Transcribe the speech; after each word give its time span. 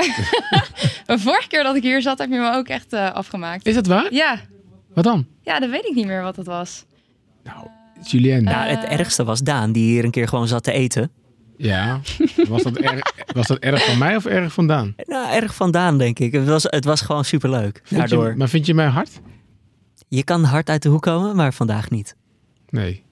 de 1.06 1.18
vorige 1.18 1.48
keer 1.48 1.62
dat 1.62 1.76
ik 1.76 1.82
hier 1.82 2.02
zat, 2.02 2.18
heb 2.18 2.30
je 2.30 2.38
me 2.38 2.54
ook 2.54 2.68
echt 2.68 2.92
uh, 2.92 3.12
afgemaakt. 3.12 3.66
Is 3.66 3.74
dat 3.74 3.86
waar? 3.86 4.12
Ja. 4.12 4.40
Wat 4.94 5.04
dan? 5.04 5.26
Ja, 5.42 5.60
dan 5.60 5.70
weet 5.70 5.86
ik 5.86 5.94
niet 5.94 6.06
meer 6.06 6.22
wat 6.22 6.36
het 6.36 6.46
was. 6.46 6.84
Nou, 7.44 7.66
Julien. 8.02 8.44
Nou, 8.44 8.68
het 8.68 8.84
ergste 8.84 9.24
was 9.24 9.40
Daan, 9.40 9.72
die 9.72 9.90
hier 9.90 10.04
een 10.04 10.10
keer 10.10 10.28
gewoon 10.28 10.48
zat 10.48 10.62
te 10.62 10.72
eten. 10.72 11.10
Ja, 11.56 12.00
was 12.48 12.62
dat, 12.62 12.76
erg, 12.76 13.12
was 13.34 13.46
dat 13.46 13.58
erg 13.58 13.84
van 13.84 13.98
mij 13.98 14.16
of 14.16 14.26
erg 14.26 14.52
van 14.52 14.66
Daan? 14.66 14.94
Nou, 15.04 15.34
erg 15.34 15.54
van 15.54 15.70
Daan, 15.70 15.98
denk 15.98 16.18
ik. 16.18 16.32
Het 16.32 16.46
was, 16.46 16.62
het 16.62 16.84
was 16.84 17.00
gewoon 17.00 17.24
superleuk. 17.24 17.82
Daardoor. 17.88 18.28
Je, 18.28 18.36
maar 18.36 18.48
vind 18.48 18.66
je 18.66 18.74
mij 18.74 18.86
hard? 18.86 19.20
Je 20.08 20.24
kan 20.24 20.44
hard 20.44 20.68
uit 20.68 20.82
de 20.82 20.88
hoek 20.88 21.02
komen, 21.02 21.36
maar 21.36 21.52
vandaag 21.52 21.90
niet. 21.90 22.16
Nee. 22.68 23.02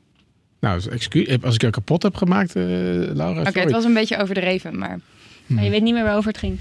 Nou, 0.60 0.90
excuus, 0.90 1.42
als 1.42 1.54
ik 1.54 1.60
jou 1.60 1.72
kapot 1.72 2.02
heb 2.02 2.16
gemaakt, 2.16 2.56
uh, 2.56 2.64
Laura. 3.14 3.40
Oké, 3.40 3.60
het 3.60 3.70
was 3.70 3.84
een 3.84 3.94
beetje 3.94 4.18
overdreven, 4.18 4.78
maar... 4.78 5.00
Hm. 5.48 5.54
maar 5.54 5.64
je 5.64 5.70
weet 5.70 5.82
niet 5.82 5.94
meer 5.94 6.02
waarover 6.02 6.28
het 6.28 6.38
ging. 6.38 6.58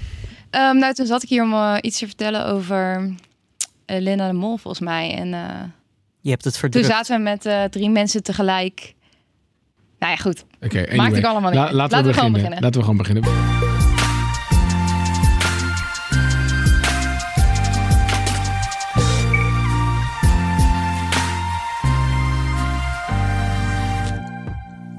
Um, 0.50 0.78
nou, 0.78 0.94
toen 0.94 1.06
zat 1.06 1.22
ik 1.22 1.28
hier 1.28 1.42
om 1.42 1.52
uh, 1.52 1.76
iets 1.80 1.98
te 1.98 2.06
vertellen 2.06 2.46
over 2.46 3.00
uh, 3.00 4.00
Linda 4.00 4.26
de 4.26 4.32
Mol, 4.32 4.56
volgens 4.56 4.84
mij. 4.84 5.14
En 5.14 5.28
je 6.20 6.30
hebt 6.30 6.44
het 6.44 6.58
verdrukt. 6.58 6.86
Toen 6.86 6.96
zaten 6.96 7.16
we 7.16 7.22
met 7.22 7.72
drie 7.72 7.90
mensen 7.90 8.22
tegelijk. 8.22 8.94
Nou 9.98 10.12
ja, 10.12 10.18
goed. 10.18 10.44
Oké, 10.62 10.78
okay, 10.78 10.96
Maakt 10.96 11.16
ik 11.16 11.24
allemaal 11.24 11.50
niet. 11.50 11.60
La 11.60 11.72
laten, 11.72 12.04
we, 12.04 12.12
gewoon 12.12 12.32
beginnen. 12.32 12.60
Laten 12.60 12.80
we 12.80 12.86
gewoon 12.86 12.96
beginnen. 12.96 13.57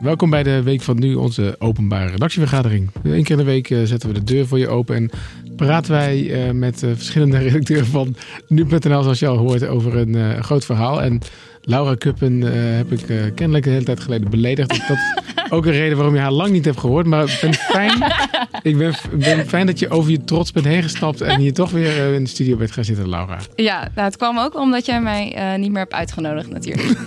Welkom 0.01 0.29
bij 0.29 0.43
de 0.43 0.63
Week 0.63 0.81
van 0.81 0.99
Nu, 0.99 1.15
onze 1.15 1.55
openbare 1.57 2.09
redactievergadering. 2.09 2.89
Eén 3.03 3.23
keer 3.23 3.31
in 3.31 3.37
de 3.37 3.51
week 3.51 3.67
zetten 3.67 4.09
we 4.09 4.13
de 4.13 4.23
deur 4.23 4.47
voor 4.47 4.59
je 4.59 4.67
open 4.67 4.95
en 4.95 5.09
praten 5.55 5.91
wij 5.91 6.47
uh, 6.47 6.51
met 6.51 6.83
uh, 6.83 6.91
verschillende 6.95 7.37
redacteuren 7.47 7.85
van 7.85 8.15
Nu.nl, 8.47 9.03
zoals 9.03 9.19
je 9.19 9.27
al 9.27 9.37
hoort, 9.37 9.67
over 9.67 9.95
een 9.95 10.43
groot 10.43 10.65
verhaal. 10.65 11.01
En 11.01 11.21
Laura 11.61 11.95
Kuppen 11.95 12.41
heb 12.77 12.91
ik 12.91 13.33
kennelijk 13.35 13.65
een 13.65 13.71
hele 13.71 13.85
tijd 13.85 13.99
geleden 13.99 14.29
beledigd. 14.29 14.69
Dat 14.69 14.97
is 14.97 15.13
ook 15.53 15.65
een 15.65 15.71
reden 15.71 15.97
waarom 15.97 16.15
je 16.15 16.21
haar 16.21 16.31
lang 16.31 16.51
niet 16.51 16.65
hebt 16.65 16.79
gehoord. 16.79 17.05
Maar 17.05 17.23
ik 17.23 17.37
ben 17.41 17.53
fijn, 17.53 18.13
ik 18.61 18.77
ben, 18.77 18.93
ben 19.13 19.47
fijn 19.47 19.65
dat 19.65 19.79
je 19.79 19.89
over 19.89 20.11
je 20.11 20.23
trots 20.23 20.51
bent 20.51 20.65
heen 20.65 20.83
gestapt 20.83 21.21
en 21.21 21.39
hier 21.39 21.53
toch 21.53 21.71
weer 21.71 22.13
in 22.13 22.23
de 22.23 22.29
studio 22.29 22.57
bent 22.57 22.71
gaan 22.71 22.83
zitten, 22.83 23.09
Laura. 23.09 23.39
Ja, 23.55 23.79
nou, 23.95 24.07
het 24.07 24.17
kwam 24.17 24.39
ook 24.39 24.55
omdat 24.55 24.85
jij 24.85 25.01
mij 25.01 25.57
niet 25.57 25.69
meer 25.69 25.79
hebt 25.79 25.93
uitgenodigd 25.93 26.49
natuurlijk. 26.49 26.89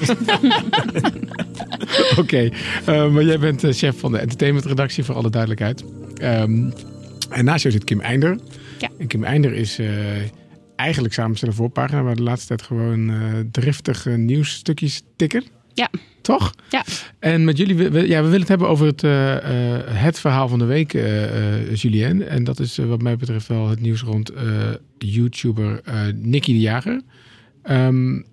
Oké, 2.19 2.20
okay. 2.20 2.53
maar 3.09 3.25
jij 3.25 3.39
bent 3.39 3.64
chef 3.70 3.98
van 3.98 4.12
de 4.12 4.19
entertainmentredactie, 4.19 5.05
voor 5.05 5.14
alle 5.14 5.31
duidelijkheid. 5.31 5.84
Um, 6.22 6.72
en 7.33 7.44
naast 7.44 7.62
jou 7.62 7.75
zit 7.75 7.84
Kim 7.84 8.00
Einder. 8.00 8.39
Ja. 8.78 8.89
En 8.98 9.06
Kim 9.06 9.25
Einder 9.25 9.53
is 9.53 9.78
eigenlijk 10.83 11.14
samenstellen 11.14 11.55
voorpagina, 11.55 12.02
maar 12.02 12.16
de 12.16 12.22
laatste 12.22 12.47
tijd 12.47 12.62
gewoon 12.62 13.11
uh, 13.11 13.22
driftig 13.50 14.06
nieuwsstukjes 14.06 15.02
tikker. 15.16 15.42
Ja. 15.72 15.91
Toch? 16.20 16.55
Ja. 16.70 16.84
En 17.19 17.44
met 17.44 17.56
jullie, 17.56 17.75
we, 17.75 18.08
ja, 18.08 18.16
we 18.16 18.25
willen 18.25 18.41
het 18.41 18.48
hebben 18.48 18.69
over 18.69 18.86
het, 18.86 19.03
uh, 19.03 19.36
het 19.84 20.20
verhaal 20.20 20.48
van 20.48 20.58
de 20.58 20.64
week, 20.64 20.92
Julien. 21.75 22.28
En 22.28 22.44
dat 22.44 22.60
is 22.60 22.77
wat 22.77 23.03
mij 23.03 23.16
betreft 23.16 23.47
wel 23.47 23.69
het 23.69 23.80
nieuws 23.80 24.03
rond 24.03 24.33
YouTuber 24.98 25.80
Nicky 26.14 26.53
de 26.53 26.60
Jager. 26.60 27.03
Um, 27.70 28.25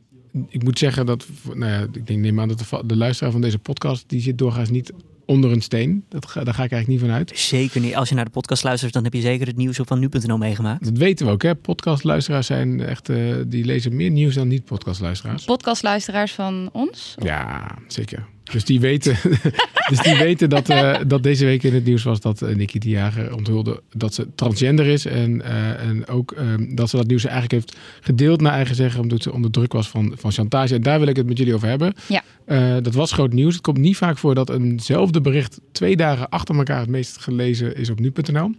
ik 0.47 0.64
moet 0.64 0.80
zeggen 0.80 1.05
dat, 1.05 1.27
nou 1.53 1.72
ja, 1.72 1.86
ik 1.92 2.08
denk, 2.08 2.20
neem 2.20 2.39
aan 2.39 2.47
dat 2.47 2.59
de, 2.59 2.83
de 2.86 2.95
luisteraar 2.95 3.31
van 3.31 3.42
deze 3.42 3.59
podcast, 3.59 4.03
die 4.08 4.22
zit 4.22 4.38
doorgaans 4.38 4.70
niet 4.70 4.92
onder 5.30 5.52
een 5.52 5.62
steen. 5.62 6.06
Dat 6.10 6.26
ga, 6.26 6.44
daar 6.44 6.54
ga 6.54 6.64
ik 6.64 6.72
eigenlijk 6.72 7.02
niet 7.02 7.10
van 7.10 7.20
uit. 7.20 7.32
Zeker 7.36 7.82
niet. 7.82 7.96
Als 7.96 8.10
je 8.10 8.16
naar 8.16 8.26
de 8.26 8.32
podcast 8.32 8.64
luistert, 8.64 8.94
dan 8.94 9.04
heb 9.04 9.14
je 9.14 9.22
zeker 9.22 9.48
het 9.48 9.56
nieuws 9.56 9.80
op 9.80 9.88
van 9.88 10.00
nu.nl 10.00 10.38
meegemaakt. 10.38 10.84
Dat 10.84 10.98
weten 10.98 11.26
we 11.26 11.32
ook. 11.32 11.42
Hè? 11.42 11.56
Podcastluisteraars 11.56 12.48
zijn 12.48 12.82
echt, 12.82 13.10
uh, 13.10 13.36
die 13.48 13.66
lezen 13.66 13.96
meer 13.96 14.10
nieuws 14.10 14.36
dan 14.36 14.48
niet-podcastluisteraars. 14.48 15.46
Podcastluisteraars 15.46 16.32
van 16.32 16.70
ons? 16.72 17.16
Ja, 17.20 17.78
zeker. 17.88 18.28
Dus 18.52 18.65
die 18.65 18.80
weten, 18.80 19.17
dus 19.89 20.02
die 20.02 20.17
weten 20.17 20.49
dat, 20.49 20.70
uh, 20.70 20.98
dat 21.08 21.23
deze 21.23 21.45
week 21.45 21.64
in 21.64 21.73
het 21.73 21.86
nieuws 21.86 22.04
was 22.04 22.20
dat 22.20 22.42
uh, 22.42 22.55
Nicky 22.55 22.80
de 22.80 22.89
Jager 22.89 23.36
onthulde 23.36 23.82
dat 23.93 24.14
ze 24.14 24.27
transgender 24.36 24.86
is. 24.86 25.05
En, 25.05 25.36
uh, 25.36 25.82
en 25.82 26.08
ook 26.08 26.33
um, 26.37 26.76
dat 26.76 26.89
ze 26.89 26.95
dat 26.95 27.08
nieuws 27.08 27.23
eigenlijk 27.23 27.54
heeft 27.54 27.77
gedeeld 27.99 28.42
naar 28.42 28.54
eigen 28.54 28.76
zeggen, 28.76 29.02
omdat 29.02 29.21
ze 29.21 29.33
onder 29.33 29.52
druk 29.52 29.73
was 29.73 29.89
van, 29.89 30.14
van 30.17 30.32
chantage. 30.32 30.76
En 30.76 30.82
daar 30.82 30.99
wil 30.99 31.08
ik 31.08 31.15
het 31.15 31.27
met 31.27 31.38
jullie 31.38 31.54
over 31.54 31.67
hebben. 31.67 31.93
Ja. 32.08 32.82
dat 32.82 32.93
was 32.93 33.11
groot 33.11 33.33
nieuws. 33.33 33.54
Het 33.54 33.64
komt 33.64 33.77
niet 33.77 33.98
vaak 33.98 34.17
voor 34.17 34.36
dat 34.36 34.49
eenzelfde 34.49 35.21
bericht 35.21 35.59
twee 35.71 35.95
dagen 35.95 36.30
achter 36.30 36.55
elkaar 36.55 36.80
het 36.80 36.89
meest 36.89 37.17
gelezen 37.17 37.76
is 37.76 37.89
op 37.89 37.99
nu.nl. 37.99 38.52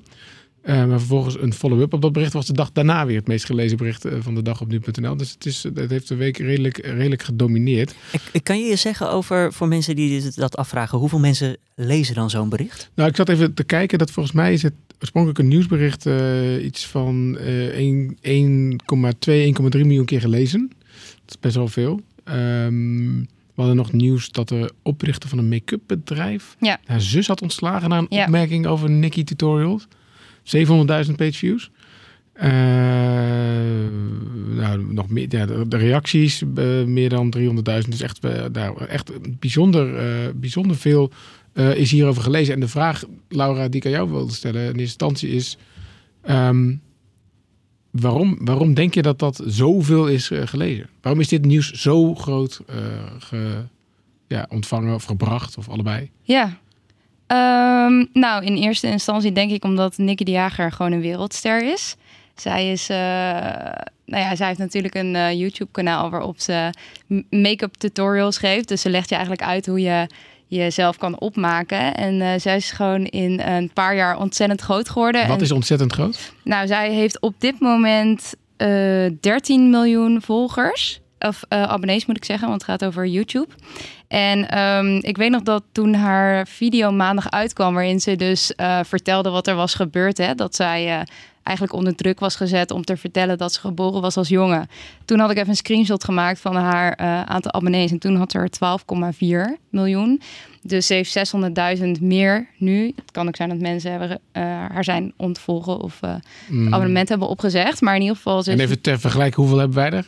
Uh, 0.64 0.74
maar 0.86 0.98
vervolgens 0.98 1.40
een 1.40 1.52
follow-up 1.52 1.92
op 1.92 2.02
dat 2.02 2.12
bericht 2.12 2.32
was 2.32 2.46
de 2.46 2.52
dag 2.52 2.72
daarna 2.72 3.06
weer 3.06 3.16
het 3.16 3.26
meest 3.26 3.44
gelezen 3.44 3.76
bericht 3.76 4.06
uh, 4.06 4.12
van 4.20 4.34
de 4.34 4.42
dag 4.42 4.60
op 4.60 4.68
nu.nl. 4.68 5.16
Dus 5.16 5.30
het, 5.30 5.46
is, 5.46 5.62
het 5.62 5.90
heeft 5.90 6.08
de 6.08 6.14
week 6.14 6.38
redelijk, 6.38 6.76
redelijk 6.76 7.22
gedomineerd. 7.22 7.94
Ik, 8.12 8.20
ik 8.32 8.44
kan 8.44 8.58
je 8.58 8.64
je 8.66 8.76
zeggen 8.76 9.10
over, 9.10 9.52
voor 9.52 9.68
mensen 9.68 9.96
die 9.96 10.22
dat 10.34 10.56
afvragen, 10.56 10.98
hoeveel 10.98 11.18
mensen 11.18 11.56
lezen 11.74 12.14
dan 12.14 12.30
zo'n 12.30 12.48
bericht? 12.48 12.90
Nou, 12.94 13.08
ik 13.08 13.16
zat 13.16 13.28
even 13.28 13.54
te 13.54 13.64
kijken 13.64 13.98
dat 13.98 14.10
volgens 14.10 14.34
mij 14.34 14.52
is 14.52 14.62
het 14.62 14.74
oorspronkelijk 15.00 15.40
een 15.40 15.48
nieuwsbericht 15.48 16.06
uh, 16.06 16.64
iets 16.64 16.86
van 16.86 17.38
1,2, 17.38 17.42
1,3 17.42 17.44
miljoen 19.70 20.04
keer 20.04 20.20
gelezen. 20.20 20.72
Dat 21.24 21.28
is 21.28 21.38
best 21.40 21.56
wel 21.56 21.68
veel. 21.68 22.00
Um, 22.24 23.28
we 23.54 23.66
hadden 23.66 23.76
nog 23.76 23.92
nieuws 23.92 24.30
dat 24.30 24.48
de 24.48 24.72
oprichter 24.82 25.28
van 25.28 25.38
een 25.38 25.48
make-up 25.48 25.80
bedrijf 25.86 26.56
ja. 26.58 26.80
haar 26.84 27.00
zus 27.00 27.26
had 27.26 27.42
ontslagen 27.42 27.88
na 27.88 27.98
een 27.98 28.06
ja. 28.08 28.24
opmerking 28.24 28.66
over 28.66 28.90
Nikki 28.90 29.24
Tutorials. 29.24 29.86
700.000 30.56 31.14
page 31.16 31.32
views. 31.32 31.70
Uh, 32.36 32.42
nou, 34.56 34.92
nog 34.92 35.08
meer, 35.08 35.26
ja, 35.28 35.46
de, 35.46 35.76
reacties 35.76 36.42
uh, 36.42 36.84
meer 36.84 37.08
dan 37.08 37.34
300.000. 37.38 37.88
Dus 37.88 38.00
echt, 38.00 38.24
uh, 38.24 38.44
nou, 38.52 38.84
echt 38.84 39.38
bijzonder, 39.38 39.94
bijzonder 40.36 40.76
veel 40.76 41.10
is 41.74 41.90
hierover 41.90 42.22
gelezen. 42.22 42.54
En 42.54 42.60
de 42.60 42.68
vraag, 42.68 43.04
Laura, 43.28 43.68
die 43.68 43.80
ik 43.80 43.86
aan 43.86 43.92
jou 43.92 44.10
wilde 44.10 44.32
stellen 44.32 44.60
in 44.60 44.66
eerste 44.66 44.80
instantie 44.80 45.30
is... 45.30 45.56
Um, 46.30 46.80
waarom, 47.90 48.38
waarom 48.40 48.74
denk 48.74 48.94
je 48.94 49.02
dat 49.02 49.18
dat 49.18 49.42
zoveel 49.46 50.08
is 50.08 50.30
gelezen? 50.44 50.88
Waarom 51.00 51.20
is 51.20 51.28
dit 51.28 51.44
nieuws 51.44 51.70
zo 51.70 52.14
groot 52.14 52.60
ge, 53.18 53.64
ja, 54.26 54.46
ontvangen 54.48 54.94
of 54.94 55.04
gebracht 55.04 55.58
of 55.58 55.68
allebei? 55.68 56.10
Ja, 56.22 56.58
Um, 57.32 58.08
nou, 58.12 58.44
in 58.44 58.56
eerste 58.56 58.86
instantie 58.86 59.32
denk 59.32 59.50
ik 59.50 59.64
omdat 59.64 59.98
Nicky 59.98 60.24
de 60.24 60.30
Jager 60.30 60.72
gewoon 60.72 60.92
een 60.92 61.00
wereldster 61.00 61.72
is. 61.72 61.96
Zij 62.34 62.72
is, 62.72 62.90
uh, 62.90 62.96
nou 64.06 64.22
ja, 64.22 64.36
zij 64.36 64.46
heeft 64.46 64.58
natuurlijk 64.58 64.94
een 64.94 65.14
uh, 65.14 65.32
YouTube-kanaal 65.32 66.10
waarop 66.10 66.40
ze 66.40 66.72
make-up 67.30 67.74
tutorials 67.74 68.38
geeft. 68.38 68.68
Dus 68.68 68.80
ze 68.80 68.90
legt 68.90 69.08
je 69.08 69.14
eigenlijk 69.14 69.44
uit 69.44 69.66
hoe 69.66 69.80
je 69.80 70.06
jezelf 70.46 70.96
kan 70.96 71.20
opmaken. 71.20 71.94
En 71.94 72.14
uh, 72.14 72.32
zij 72.36 72.56
is 72.56 72.70
gewoon 72.70 73.04
in 73.04 73.40
een 73.40 73.72
paar 73.72 73.96
jaar 73.96 74.18
ontzettend 74.18 74.60
groot 74.60 74.88
geworden. 74.88 75.26
Wat 75.26 75.36
en, 75.36 75.42
is 75.42 75.52
ontzettend 75.52 75.92
groot? 75.92 76.32
Nou, 76.44 76.66
zij 76.66 76.92
heeft 76.92 77.20
op 77.20 77.34
dit 77.38 77.60
moment 77.60 78.34
13 79.20 79.70
miljoen 79.70 80.22
volgers. 80.22 81.00
Of 81.26 81.42
abonnees 81.48 82.06
moet 82.06 82.16
ik 82.16 82.24
zeggen, 82.24 82.48
want 82.48 82.60
het 82.60 82.70
gaat 82.70 82.84
over 82.84 83.06
YouTube. 83.06 83.48
En 84.08 84.58
um, 84.58 84.98
ik 85.02 85.16
weet 85.16 85.30
nog 85.30 85.42
dat 85.42 85.62
toen 85.72 85.94
haar 85.94 86.46
video 86.46 86.90
maandag 86.90 87.30
uitkwam, 87.30 87.74
waarin 87.74 88.00
ze 88.00 88.16
dus 88.16 88.52
uh, 88.56 88.80
vertelde 88.84 89.30
wat 89.30 89.46
er 89.46 89.54
was 89.54 89.74
gebeurd. 89.74 90.18
Hè, 90.18 90.34
dat 90.34 90.54
zij 90.54 90.98
uh, 90.98 91.00
eigenlijk 91.42 91.76
onder 91.76 91.94
druk 91.94 92.20
was 92.20 92.36
gezet 92.36 92.70
om 92.70 92.84
te 92.84 92.96
vertellen 92.96 93.38
dat 93.38 93.52
ze 93.52 93.60
geboren 93.60 94.00
was 94.00 94.16
als 94.16 94.28
jongen. 94.28 94.68
Toen 95.04 95.18
had 95.18 95.30
ik 95.30 95.36
even 95.36 95.48
een 95.48 95.56
screenshot 95.56 96.04
gemaakt 96.04 96.40
van 96.40 96.56
haar 96.56 96.98
uh, 97.00 97.22
aantal 97.22 97.52
abonnees. 97.52 97.90
En 97.90 97.98
toen 97.98 98.16
had 98.16 98.30
ze 98.30 98.38
er 98.38 99.54
12,4 99.54 99.60
miljoen. 99.70 100.20
Dus 100.62 100.86
ze 100.86 100.94
heeft 100.94 101.18
600.000 101.78 101.84
meer 102.00 102.46
nu. 102.56 102.92
Het 102.96 103.10
kan 103.10 103.28
ook 103.28 103.36
zijn 103.36 103.48
dat 103.48 103.58
mensen 103.58 103.90
hebben, 103.90 104.20
haar 104.72 104.84
zijn 104.84 105.12
ontvolgen 105.16 105.80
of 105.80 106.00
mm. 106.48 106.74
abonnement 106.74 107.08
hebben 107.08 107.28
opgezegd. 107.28 107.80
Maar 107.80 107.94
in 107.94 108.00
ieder 108.00 108.16
geval... 108.16 108.42
Ze 108.42 108.50
en 108.50 108.60
even 108.60 108.80
ter 108.80 109.00
vergelijking, 109.00 109.36
hoeveel 109.36 109.58
hebben 109.58 109.76
wij 109.76 109.90
er? 109.90 110.06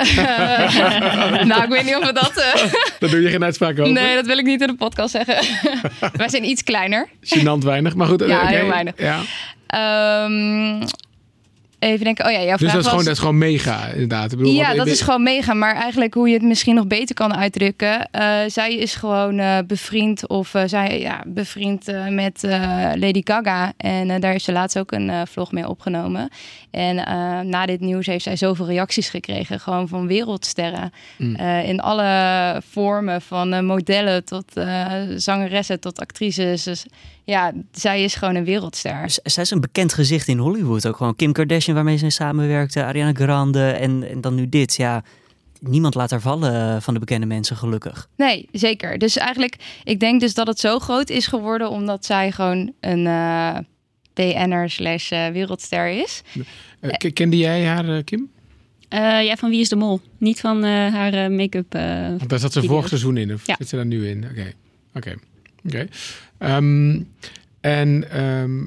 nou, 1.46 1.62
ik 1.62 1.68
weet 1.68 1.84
niet 1.84 1.96
of 1.96 2.06
we 2.06 2.12
dat... 2.12 2.28
Uh... 2.40 2.72
Daar 2.98 3.10
doe 3.10 3.20
je 3.20 3.28
geen 3.28 3.44
uitspraak 3.44 3.78
over? 3.78 3.92
Nee, 3.92 4.14
dat 4.14 4.26
wil 4.26 4.38
ik 4.38 4.44
niet 4.44 4.60
in 4.60 4.66
de 4.66 4.74
podcast 4.74 5.10
zeggen. 5.10 5.36
Wij 6.16 6.28
zijn 6.28 6.44
iets 6.44 6.62
kleiner. 6.62 7.08
Gênant 7.20 7.64
weinig, 7.64 7.94
maar 7.94 8.06
goed. 8.06 8.20
Ja, 8.20 8.40
okay. 8.40 8.54
heel 8.54 8.68
weinig. 8.68 8.94
Ja. 8.96 9.20
Um, 9.74 10.82
even 11.78 12.04
denken. 12.04 12.26
Oh 12.26 12.32
ja, 12.32 12.42
jouw 12.42 12.56
dus 12.56 12.58
vraag 12.58 12.72
dat 12.72 12.80
is, 12.80 12.82
was... 12.82 12.88
gewoon, 12.88 13.04
dat 13.04 13.12
is 13.12 13.18
gewoon 13.18 13.38
mega, 13.38 13.86
inderdaad. 13.86 14.32
Ik 14.32 14.38
bedoel, 14.38 14.52
ja, 14.52 14.74
dat 14.74 14.86
is 14.86 15.00
gewoon 15.00 15.22
mega. 15.22 15.54
Maar 15.54 15.74
eigenlijk 15.74 16.14
hoe 16.14 16.28
je 16.28 16.34
het 16.34 16.42
misschien 16.42 16.74
nog 16.74 16.86
beter 16.86 17.14
kan 17.14 17.36
uitdrukken. 17.36 18.08
Uh, 18.12 18.38
zij 18.46 18.74
is 18.74 18.94
gewoon 18.94 19.38
uh, 19.38 19.58
bevriend 19.66 20.28
of 20.28 20.54
uh, 20.54 20.62
zij 20.66 21.00
ja, 21.00 21.22
bevriend 21.26 21.86
met 22.10 22.42
Lady 22.94 23.20
Gaga. 23.24 23.72
En 23.76 24.20
daar 24.20 24.32
heeft 24.32 24.44
ze 24.44 24.52
laatst 24.52 24.78
ook 24.78 24.92
een 24.92 25.26
vlog 25.26 25.52
mee 25.52 25.68
opgenomen. 25.68 26.28
En 26.70 26.94
na 27.48 27.66
dit 27.66 27.80
nieuws 27.80 28.06
heeft 28.06 28.24
zij 28.24 28.36
zoveel 28.36 28.66
reacties 28.66 29.08
gekregen. 29.08 29.60
Gewoon 29.60 29.88
van 29.88 30.06
wereldsterren. 30.06 30.92
Mm. 31.16 31.36
in 31.64 31.80
alle 31.80 32.62
vormen. 32.70 33.22
Van 33.22 33.64
modellen 33.66 34.24
tot 34.24 34.52
zangeressen 35.16 35.80
tot 35.80 36.00
actrices. 36.00 36.62
Dus 36.62 36.86
ja, 37.24 37.52
zij 37.72 38.04
is 38.04 38.14
gewoon 38.14 38.34
een 38.34 38.44
wereldster. 38.44 39.10
Z- 39.10 39.18
Zij 39.22 39.42
is 39.42 39.50
een 39.50 39.60
bekend 39.60 39.92
gezicht 39.94 40.28
in 40.28 40.38
Hollywood. 40.38 40.86
Ook 40.86 40.96
gewoon 40.96 41.16
Kim 41.16 41.32
Kardashian, 41.32 41.74
waarmee 41.74 41.96
ze 41.96 42.10
samenwerkte, 42.10 42.84
Ariana 42.84 43.12
Grande 43.12 43.70
en, 43.70 44.08
en 44.10 44.20
dan 44.20 44.34
nu 44.34 44.48
dit. 44.48 44.76
Ja, 44.76 45.04
niemand 45.60 45.94
laat 45.94 46.10
haar 46.10 46.20
vallen 46.20 46.54
eh, 46.74 46.80
van 46.80 46.94
de 46.94 47.00
bekende 47.00 47.26
mensen, 47.26 47.56
gelukkig. 47.56 48.08
Nee, 48.16 48.48
zeker. 48.52 48.98
Dus 48.98 49.16
eigenlijk, 49.16 49.56
ik 49.84 50.00
denk 50.00 50.20
dus 50.20 50.34
dat 50.34 50.46
het 50.46 50.58
zo 50.60 50.78
groot 50.78 51.10
is 51.10 51.26
geworden 51.26 51.70
omdat 51.70 52.04
zij 52.04 52.32
gewoon 52.32 52.72
een 52.80 53.06
eh 53.06 53.56
BN'er 54.14 54.70
slash 54.70 55.12
eh, 55.12 55.26
wereldster 55.28 55.88
is. 55.88 56.22
Kende 57.12 57.36
jij 57.36 57.64
haar, 57.66 58.02
Kim? 58.02 58.30
Eh, 58.88 59.24
ja, 59.24 59.36
van 59.36 59.50
Wie 59.50 59.60
is 59.60 59.68
de 59.68 59.76
Mol? 59.76 60.00
Niet 60.18 60.40
van 60.40 60.64
eh, 60.64 60.70
haar 60.70 61.32
make-up. 61.32 61.74
eh, 61.74 62.06
Want 62.08 62.28
daar 62.28 62.38
zat 62.38 62.52
ze 62.52 62.62
vorig 62.62 62.88
seizoen 62.88 63.16
in. 63.16 63.32
Of 63.32 63.46
Ja. 63.46 63.54
zit 63.58 63.68
ze 63.68 63.76
daar 63.76 63.86
nu 63.86 64.08
in? 64.08 64.24
Oké. 64.30 64.52
Oké. 64.94 65.14
Oké. 65.64 65.88
Ehm, 66.38 67.02
en 67.60 68.10
ehm, 68.10 68.66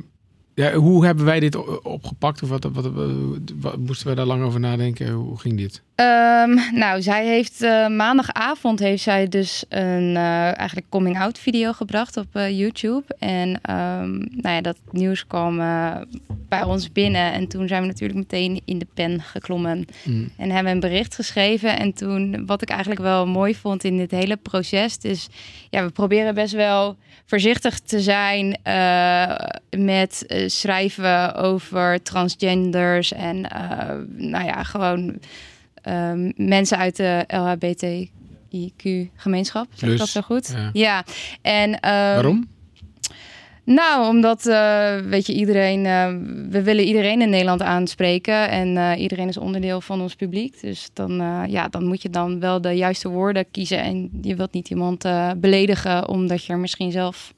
ja, 0.55 0.73
hoe 0.73 1.05
hebben 1.05 1.25
wij 1.25 1.39
dit 1.39 1.81
opgepakt? 1.83 2.43
Of 2.43 2.49
wat, 2.49 2.63
wat, 2.63 2.85
wat- 2.85 3.09
wat- 3.59 3.77
moesten 3.77 4.07
we 4.07 4.15
daar 4.15 4.25
lang 4.25 4.43
over 4.43 4.59
nadenken? 4.59 5.11
Hoe 5.11 5.39
ging 5.39 5.57
dit? 5.57 5.81
Ehm, 5.95 6.53
nou, 6.71 7.01
zij 7.01 7.25
heeft 7.25 7.61
eh, 7.61 7.87
maandagavond 7.87 8.79
heeft 8.79 9.03
zij 9.03 9.27
dus 9.27 9.65
een 9.69 10.15
eh, 10.15 10.57
eigenlijk 10.57 10.89
coming 10.89 11.19
out 11.19 11.39
video 11.39 11.71
gebracht 11.73 12.17
op 12.17 12.27
eh, 12.31 12.57
YouTube. 12.59 13.03
En 13.19 13.59
ehm, 13.61 14.11
nou 14.17 14.55
ja, 14.55 14.61
dat 14.61 14.77
nieuws 14.91 15.27
kwam 15.27 15.57
bij 16.49 16.63
ons 16.63 16.91
binnen. 16.91 17.31
En 17.33 17.47
toen 17.47 17.67
zijn 17.67 17.81
we 17.81 17.87
natuurlijk 17.87 18.19
meteen 18.19 18.61
in 18.65 18.79
de 18.79 18.87
pen 18.93 19.21
geklommen. 19.21 19.85
Mm. 20.03 20.29
En 20.37 20.51
hebben 20.51 20.71
een 20.71 20.79
bericht 20.79 21.15
geschreven. 21.15 21.79
En 21.79 21.93
toen, 21.93 22.45
wat 22.45 22.61
ik 22.61 22.69
eigenlijk 22.69 23.01
wel 23.01 23.27
mooi 23.27 23.55
vond 23.55 23.83
in 23.83 23.97
dit 23.97 24.11
hele 24.11 24.35
proces, 24.37 24.97
is 25.01 25.27
ja, 25.69 25.85
we 25.85 25.91
proberen 25.91 26.33
best 26.33 26.53
wel 26.53 26.97
voorzichtig 27.25 27.79
te 27.79 28.01
zijn 28.01 28.57
met 29.77 30.25
schrijven 30.49 31.35
over 31.35 32.03
transgenders 32.03 33.13
en 33.13 33.49
eh, 33.49 33.95
nou 34.15 34.45
ja, 34.45 34.63
gewoon 34.63 35.17
ehm, 35.81 36.31
mensen 36.35 36.77
uit 36.77 36.95
de 36.95 37.23
LHBTIQ-gemeenschap. 37.27 39.67
Zeg 39.69 39.79
ik 39.79 39.85
Plus, 39.85 39.99
dat 39.99 40.07
zo 40.07 40.21
goed? 40.21 40.53
ja. 40.55 40.69
Ja. 40.73 41.03
En, 41.41 41.79
ehm, 41.79 42.13
Waarom? 42.13 42.47
nou, 43.63 44.07
omdat, 44.07 44.45
eh, 44.45 44.97
weet 44.97 45.27
je, 45.27 45.33
iedereen, 45.33 45.85
eh, 45.85 46.07
we 46.49 46.63
willen 46.63 46.85
iedereen 46.85 47.21
in 47.21 47.29
Nederland 47.29 47.61
aanspreken 47.61 48.49
en 48.49 48.97
iedereen 48.97 49.27
is 49.27 49.37
onderdeel 49.37 49.81
van 49.81 50.01
ons 50.01 50.15
publiek. 50.15 50.61
Dus 50.61 50.89
dan, 50.93 51.11
ja, 51.49 51.67
dan 51.67 51.85
moet 51.85 52.01
je 52.01 52.09
dan 52.09 52.39
wel 52.39 52.61
de 52.61 52.71
juiste 52.71 53.09
woorden 53.09 53.45
kiezen 53.51 53.79
en 53.79 54.09
je 54.21 54.35
wilt 54.35 54.53
niet 54.53 54.69
iemand 54.69 55.05
beledigen 55.37 56.07
omdat 56.07 56.45
je 56.45 56.53
er 56.53 56.59
misschien 56.59 56.91
zelf 56.91 57.33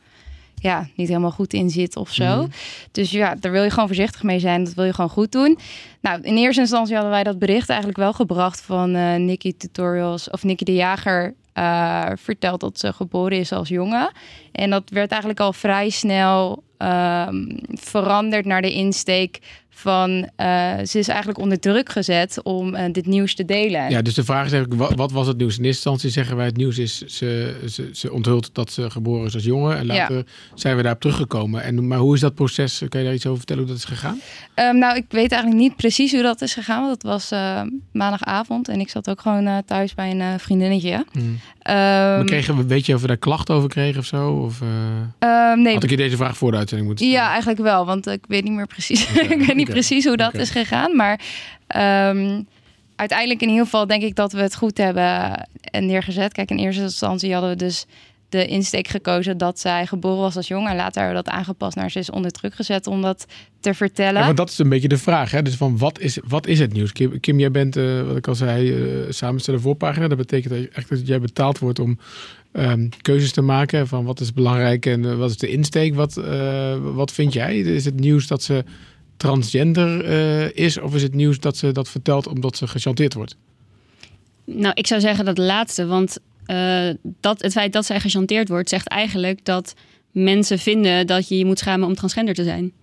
ja, 0.66 0.88
niet 0.96 1.08
helemaal 1.08 1.32
goed 1.32 1.54
in 1.54 1.70
zit 1.70 1.96
of 1.96 2.12
zo. 2.14 2.36
Mhm. 2.42 2.48
Dus 2.92 3.12
ja, 3.12 3.36
daar 3.40 3.52
wil 3.52 3.64
je 3.64 3.70
gewoon 3.70 3.88
voorzichtig 3.88 4.24
mee 4.24 4.40
zijn. 4.40 4.64
Dat 4.64 4.74
wil 4.74 4.86
je 4.86 4.94
gewoon 4.94 5.10
goed 5.10 5.32
doen. 5.32 5.58
Nou, 6.02 6.22
in 6.22 6.38
eerste 6.38 6.62
instantie 6.62 6.94
hadden 6.94 7.12
wij 7.14 7.24
dat 7.24 7.40
bericht 7.40 7.70
eigenlijk 7.70 8.00
wel 8.00 8.14
gebracht 8.14 8.62
van 8.62 8.96
eh 8.96 9.16
Nikki 9.16 9.58
Tutorials 9.58 10.30
of 10.30 10.44
Nikki 10.44 10.66
de 10.66 10.74
Jager. 10.76 11.34
eh, 11.54 12.10
vertelt 12.16 12.60
dat 12.60 12.80
ze 12.80 12.94
geboren 12.94 13.38
is 13.38 13.52
als 13.52 13.70
jongen. 13.70 14.12
En 14.52 14.70
dat 14.70 14.90
werd 14.90 15.12
eigenlijk 15.12 15.40
al 15.40 15.54
vrij 15.54 15.90
snel 15.90 16.64
ehm, 16.78 17.58
veranderd 17.68 18.46
naar 18.46 18.62
de 18.62 18.74
insteek 18.74 19.40
van 19.78 20.30
eh, 20.36 20.74
ze 20.84 21.00
is 21.00 21.08
eigenlijk 21.08 21.40
onder 21.40 21.60
druk 21.60 21.92
gezet 21.92 22.44
om 22.44 22.76
eh, 22.76 22.94
dit 22.94 23.06
nieuws 23.06 23.36
te 23.36 23.46
delen. 23.46 23.90
Ja, 23.90 24.02
dus 24.02 24.14
de 24.14 24.24
vraag 24.24 24.46
is 24.46 24.52
eigenlijk, 24.52 24.82
wat, 24.82 24.96
wat 24.96 25.12
was 25.12 25.28
het 25.28 25.38
nieuws? 25.38 25.58
In 25.58 25.64
eerste 25.64 25.90
instantie 25.90 26.10
zeggen 26.10 26.36
wij 26.36 26.46
het 26.46 26.58
nieuws 26.58 26.78
is, 26.78 26.98
ze, 26.98 27.56
ze, 27.70 27.90
ze 27.94 28.14
onthult 28.14 28.50
dat 28.54 28.72
ze 28.72 28.90
geboren 28.90 29.26
is 29.26 29.34
als 29.34 29.44
jongen. 29.44 29.78
En 29.78 29.86
later 29.86 30.26
zijn 30.54 30.76
we 30.76 30.82
daarop 30.82 31.02
teruggekomen. 31.02 31.64
En, 31.64 31.88
maar 31.88 31.98
hoe 31.98 32.14
is 32.14 32.20
dat 32.20 32.36
proces? 32.36 32.82
Kan 32.90 33.00
je 33.00 33.06
daar 33.06 33.16
iets 33.16 33.26
over 33.26 33.38
vertellen 33.38 33.64
hoe 33.64 33.72
dat 33.72 33.82
is 33.82 33.86
gegaan? 33.86 34.20
Ehm, 34.54 34.78
nou, 34.78 34.96
ik 34.96 35.06
weet 35.10 35.32
eigenlijk 35.32 35.62
niet 35.62 35.76
precies 35.76 36.12
hoe 36.12 36.22
dat 36.22 36.42
is 36.42 36.54
gegaan. 36.54 36.82
Want 36.82 36.94
het 36.94 37.04
was 37.04 37.32
eh, 37.32 37.62
maandagavond 37.92 38.68
en 38.68 38.80
ik 38.80 38.90
zat 38.90 39.10
ook 39.10 39.22
gewoon 39.22 39.64
thuis 39.66 39.94
bij 39.94 40.12
een 40.12 40.40
vriendinnetje. 40.40 41.06
Hmm. 41.12 41.40
Ehm, 41.66 41.76
maar 41.78 42.26
kregen 42.26 42.58
we, 42.58 42.66
weet 42.66 42.86
je 42.86 42.94
of 42.94 43.02
we 43.02 43.08
daar 43.08 43.18
klachten 43.18 43.56
over 43.56 43.70
kregen 43.70 44.00
of 44.00 44.06
zo? 44.06 44.30
Of, 44.32 44.62
eh, 44.62 44.68
ehm, 45.20 45.62
nee, 45.62 45.74
had 45.74 45.84
ik 45.84 45.90
je 45.90 45.98
deze 45.98 46.16
vraag 46.16 46.38
voor 46.38 46.52
de 46.52 46.58
uitzending 46.58 46.88
moeten 46.88 47.06
stellen? 47.06 47.24
Ja, 47.24 47.32
eigenlijk 47.32 47.62
wel, 47.62 47.86
want 47.86 48.08
ik 48.08 48.24
weet 48.28 48.44
niet 48.44 48.54
meer 48.54 48.68
precies. 48.68 49.08
Ik 49.36 49.46
weet 49.46 49.56
niet 49.56 49.65
precies 49.70 50.06
hoe 50.06 50.18
dat 50.18 50.34
is 50.34 50.50
gegaan. 50.50 50.96
Maar 50.96 51.20
ehm, 51.68 52.42
uiteindelijk 52.96 53.42
in 53.42 53.50
ieder 53.50 53.64
geval 53.64 53.88
denk 53.88 54.04
ik 54.04 54.16
dat 54.16 54.32
we 54.32 54.42
het 54.42 54.56
goed 54.56 54.78
hebben 54.78 55.48
neergezet. 55.72 56.34
Kijk, 56.34 56.50
in 56.50 56.58
eerste 56.58 56.82
instantie 56.82 57.34
hadden 57.34 57.50
we 57.50 57.56
dus 57.56 57.86
de 58.30 58.46
insteek 58.46 58.88
gekozen 58.88 59.38
dat 59.38 59.60
zij 59.60 59.86
geboren 59.88 60.20
was 60.20 60.36
als 60.36 60.48
jongen. 60.48 60.70
En 60.70 60.76
later 60.76 61.02
hebben 61.02 61.18
we 61.18 61.24
dat 61.24 61.34
aangepast 61.34 61.76
naar 61.76 61.92
ze 61.92 62.00
is 62.00 62.10
onder 62.10 62.32
druk 62.32 62.54
gezet 62.54 62.88
om 62.88 63.02
dat 63.02 63.26
te 63.60 63.74
vertellen. 63.74 64.20
Ja, 64.20 64.26
want 64.26 64.38
dat 64.38 64.50
is 64.50 64.58
een 64.58 64.70
beetje 64.70 64.88
de 64.88 64.98
vraag. 64.98 65.32
Hè? 65.32 65.42
Dus 65.42 65.56
van 65.56 65.78
wat 65.78 66.00
is, 66.00 66.20
wat 66.28 66.48
is 66.48 66.60
het 66.60 66.74
nieuws? 66.74 66.92
Kim, 66.92 67.20
Kim 67.20 67.40
jij 67.40 67.52
bent, 67.52 67.76
eh, 67.76 68.02
wat 68.02 68.18
ik 68.18 68.28
al 68.28 68.36
zei, 68.36 68.74
eh 68.74 69.12
samenstellen 69.12 69.62
voorpagina. 69.62 70.08
Dat 70.08 70.18
betekent 70.18 70.70
echt 70.70 70.90
dat 70.90 71.08
jij 71.08 71.20
betaald 71.20 71.60
wordt 71.60 71.80
om 71.80 72.00
ehm, 72.52 72.90
keuzes 73.02 73.32
te 73.32 73.42
maken 73.42 73.88
van 73.88 74.06
wat 74.06 74.20
is 74.20 74.34
belangrijk 74.34 74.86
en 74.86 75.06
eh, 75.06 75.16
wat 75.16 75.30
is 75.30 75.38
de 75.38 75.48
insteek. 75.48 75.96
Wat, 75.96 76.18
eh, 76.18 76.78
wat 76.82 77.12
vind 77.12 77.34
jij? 77.34 77.58
Is 77.60 77.86
het 77.86 78.00
nieuws 78.00 78.28
dat 78.28 78.44
ze 78.44 78.64
transgender 79.18 80.06
eh, 80.06 80.66
is 80.66 80.80
of 80.80 80.96
is 80.96 81.02
het 81.02 81.14
nieuws 81.14 81.40
dat 81.40 81.58
ze 81.58 81.72
dat 81.72 81.90
vertelt 81.90 82.28
omdat 82.28 82.58
ze 82.58 82.68
gechanteerd 82.68 83.14
wordt? 83.14 83.38
Nou, 84.46 84.74
ik 84.74 84.88
zou 84.88 85.02
zeggen 85.02 85.26
dat 85.26 85.38
laatste. 85.38 85.86
Want 85.86 86.18
eh, 86.46 86.90
dat, 87.04 87.42
het 87.42 87.52
feit 87.52 87.74
dat 87.74 87.86
zij 87.86 88.00
gechanteerd 88.00 88.50
wordt, 88.50 88.70
zegt 88.70 88.88
eigenlijk 88.88 89.46
dat 89.46 89.74
mensen 90.12 90.60
vinden 90.60 91.08
dat 91.08 91.28
je 91.28 91.38
je 91.38 91.46
moet 91.46 91.60
schamen 91.60 91.88
om 91.88 91.96
transgender 91.96 92.34
te 92.34 92.44
zijn. 92.44 92.74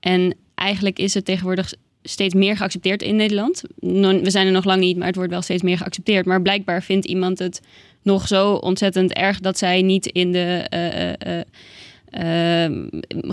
En 0.00 0.36
eigenlijk 0.54 0.98
is 0.98 1.14
het 1.14 1.24
tegenwoordig 1.24 1.72
steeds 2.02 2.34
meer 2.34 2.56
geaccepteerd 2.56 3.02
in 3.02 3.16
Nederland. 3.16 3.62
We 3.80 4.30
zijn 4.30 4.46
er 4.46 4.52
nog 4.52 4.64
lang 4.64 4.80
niet, 4.80 4.96
maar 4.96 5.06
het 5.06 5.16
wordt 5.16 5.30
wel 5.30 5.42
steeds 5.42 5.62
meer 5.62 5.76
geaccepteerd. 5.76 6.26
Maar 6.26 6.42
blijkbaar 6.42 6.82
vindt 6.82 7.06
iemand 7.06 7.38
het 7.38 7.60
nog 8.02 8.26
zo 8.26 8.52
ontzettend 8.52 9.12
erg 9.12 9.40
dat 9.40 9.58
zij 9.58 9.82
niet 9.82 10.06
in 10.06 10.32
de, 10.32 10.66
eh, 10.68 11.40
eh, 12.10 12.64
eh, 12.64 12.64
eh, 12.64 12.80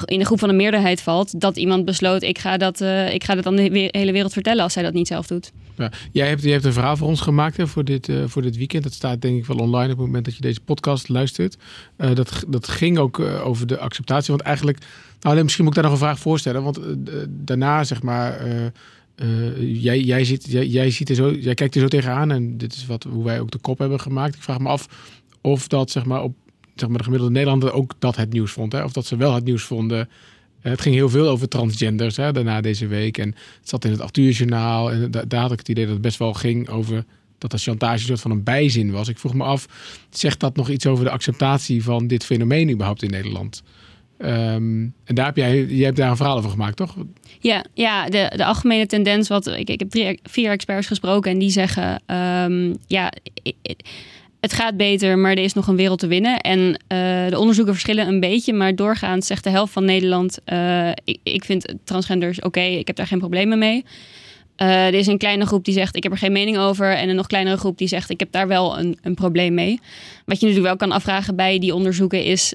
in 0.06 0.20
de 0.20 0.26
groep 0.26 0.40
van 0.40 0.50
de 0.50 0.56
meerderheid 0.56 1.02
valt. 1.02 1.40
Dat 1.40 1.58
iemand 1.58 1.86
besloot, 1.86 2.22
ik 2.22 2.40
ga 2.40 2.58
dat, 2.58 2.82
eh, 2.82 3.14
ik 3.14 3.24
ga 3.24 3.36
dat 3.36 3.46
aan 3.46 3.56
de 3.56 3.90
hele 3.92 4.12
wereld 4.12 4.34
vertellen 4.34 4.64
als 4.64 4.74
zij 4.74 4.84
dat 4.84 4.94
niet 4.94 5.08
zelf 5.08 5.28
doet. 5.28 5.52
Ja, 5.78 5.92
jij, 6.12 6.28
hebt, 6.28 6.42
jij 6.42 6.52
hebt 6.52 6.66
een 6.66 6.74
verhaal 6.74 6.98
voor 6.98 7.08
ons 7.08 7.22
gemaakt 7.22 7.58
hè, 7.58 7.68
voor, 7.68 7.84
dit, 7.84 8.10
eh, 8.10 8.24
voor 8.26 8.42
dit 8.42 8.58
weekend. 8.58 8.84
Dat 8.84 8.94
staat 8.94 9.22
denk 9.22 9.38
ik 9.38 9.46
wel 9.46 9.58
online 9.58 9.92
op 9.92 9.98
het 9.98 10.06
moment 10.06 10.26
dat 10.26 10.36
je 10.36 10.42
deze 10.42 10.60
podcast 10.60 11.10
luistert. 11.10 11.58
Eh, 11.96 12.16
dat, 12.16 12.44
dat 12.48 12.68
ging 12.68 12.98
ook 12.98 13.20
over 13.20 13.68
de 13.68 13.80
acceptatie. 13.80 14.34
Want 14.34 14.42
eigenlijk, 14.42 14.78
nou, 15.20 15.44
misschien 15.44 15.64
moet 15.64 15.76
ik 15.78 15.82
daar 15.82 15.92
nog 15.92 16.00
een 16.00 16.06
vraag 16.08 16.20
voorstellen. 16.20 16.64
Want 16.64 16.80
daarna, 17.30 17.84
zeg 17.84 18.02
maar, 18.02 18.42
jij, 19.60 20.00
jij, 20.00 20.24
ziet, 20.24 20.46
jij, 20.50 20.66
jij, 20.66 20.92
ziet 20.92 21.10
er 21.10 21.16
zo, 21.16 21.32
jij 21.32 21.54
kijkt 21.54 21.76
er 21.76 21.82
zo 21.82 21.88
tegenaan. 21.88 22.32
En 22.32 22.58
dit 22.58 22.74
is 22.74 22.86
wat, 22.86 23.04
hoe 23.04 23.24
wij 23.24 23.40
ook 23.40 23.52
de 23.52 23.58
kop 23.58 23.78
hebben 23.78 24.00
gemaakt. 24.00 24.36
Ik 24.36 24.44
vraag 24.44 24.60
me 24.60 24.70
af 24.70 24.88
of 25.42 25.68
dat, 25.68 25.92
zeg 25.92 26.06
maar, 26.06 26.24
op 26.24 26.36
zeg 26.80 26.90
maar, 26.90 26.98
de 26.98 27.04
gemiddelde 27.04 27.34
Nederlander 27.34 27.74
ook 27.74 27.94
dat 28.00 28.16
het 28.16 28.34
nieuws 28.34 28.52
vond. 28.52 28.72
Hè? 28.72 28.84
Of 28.84 28.92
dat 28.92 29.06
ze 29.06 29.16
wel 29.16 29.34
het 29.34 29.44
nieuws 29.44 29.64
vonden. 29.64 30.00
Eh, 30.62 30.72
Het 30.72 30.82
ging 30.82 30.96
heel 30.96 31.10
veel 31.10 31.28
over 31.28 31.48
transgenders 31.48 32.18
hè, 32.18 32.32
daarna 32.32 32.62
deze 32.62 32.88
week. 32.88 33.18
En 33.18 33.28
het 33.60 33.70
zat 33.70 33.86
in 33.86 33.92
het 33.92 34.02
8 34.02 34.18
uur 34.18 34.32
journaal. 34.32 34.92
En 34.92 35.12
da- 35.12 35.24
daar 35.28 35.42
had 35.42 35.52
ik 35.52 35.58
het 35.60 35.70
idee 35.70 35.84
dat 35.84 35.94
het 35.94 36.02
best 36.02 36.18
wel 36.20 36.34
ging 36.34 36.70
over 36.70 37.04
dat 37.38 37.52
de 37.52 37.58
chantage 37.58 37.94
een 38.02 38.08
soort 38.08 38.22
van 38.22 38.32
een 38.32 38.44
bijzin 38.44 38.92
was. 38.92 39.08
Ik 39.08 39.18
vroeg 39.20 39.34
me 39.34 39.44
af, 39.44 39.66
zegt 40.10 40.40
dat 40.40 40.56
nog 40.56 40.70
iets 40.70 40.86
over 40.86 41.04
de 41.06 41.12
acceptatie 41.12 41.84
van 41.84 42.08
dit 42.08 42.26
fenomeen 42.26 42.70
überhaupt 42.72 43.04
in 43.04 43.10
Nederland? 43.10 43.64
Ehm, 44.18 44.88
en 45.04 45.16
daar 45.16 45.26
heb 45.26 45.36
jij, 45.38 45.66
jij 45.66 45.86
hebt 45.86 45.98
daar 45.98 46.10
een 46.10 46.16
verhaal 46.16 46.38
over 46.38 46.50
gemaakt, 46.50 46.76
toch? 46.76 46.96
Ja, 47.40 47.66
ja 47.74 48.10
de, 48.10 48.32
de 48.36 48.46
algemene 48.46 48.86
tendens, 48.86 49.28
wat 49.28 49.48
ik, 49.48 49.70
ik 49.70 49.80
heb 49.80 49.90
drie, 49.90 50.20
vier 50.24 50.52
experts 50.52 50.88
gesproken 50.88 51.32
en 51.32 51.40
die 51.40 51.50
zeggen, 51.50 52.02
ehm, 52.06 52.74
ja, 52.88 53.12
i- 53.44 53.56
i- 53.70 53.76
het 54.40 54.54
gaat 54.54 54.78
beter, 54.78 55.18
maar 55.18 55.32
er 55.32 55.44
is 55.44 55.54
nog 55.54 55.68
een 55.68 55.76
wereld 55.76 56.00
te 56.00 56.08
winnen. 56.08 56.40
En 56.40 56.80
eh, 56.88 56.98
de 57.30 57.40
onderzoeken 57.40 57.74
verschillen 57.74 58.08
een 58.08 58.20
beetje, 58.20 58.54
maar 58.54 58.76
doorgaans 58.76 59.28
zegt 59.28 59.44
de 59.44 59.50
helft 59.50 59.74
van 59.74 59.86
Nederland, 59.86 60.40
eh, 60.44 60.90
ik, 61.04 61.20
ik 61.24 61.46
vind 61.46 61.74
transgenders 61.84 62.42
oké, 62.42 62.62
ik 62.62 62.88
heb 62.88 62.96
daar 62.96 63.08
geen 63.08 63.20
problemen 63.20 63.60
mee. 63.60 63.86
Eh, 64.56 64.88
er 64.88 64.94
is 64.94 65.08
een 65.08 65.18
kleine 65.18 65.46
groep 65.46 65.66
die 65.66 65.74
zegt, 65.74 65.96
ik 65.96 66.04
heb 66.04 66.12
er 66.12 66.18
geen 66.18 66.32
mening 66.32 66.58
over. 66.58 66.96
En 66.96 67.10
een 67.10 67.16
nog 67.16 67.28
kleinere 67.28 67.58
groep 67.58 67.78
die 67.78 67.88
zegt, 67.88 68.10
ik 68.10 68.20
heb 68.20 68.32
daar 68.32 68.48
wel 68.48 68.80
een, 68.80 68.98
een 69.02 69.16
probleem 69.16 69.54
mee. 69.54 69.80
Wat 70.26 70.40
je 70.40 70.46
natuurlijk 70.46 70.78
wel 70.80 70.88
kan 70.88 70.92
afvragen 70.92 71.36
bij 71.36 71.60
die 71.60 71.76
onderzoeken 71.76 72.24
is, 72.24 72.54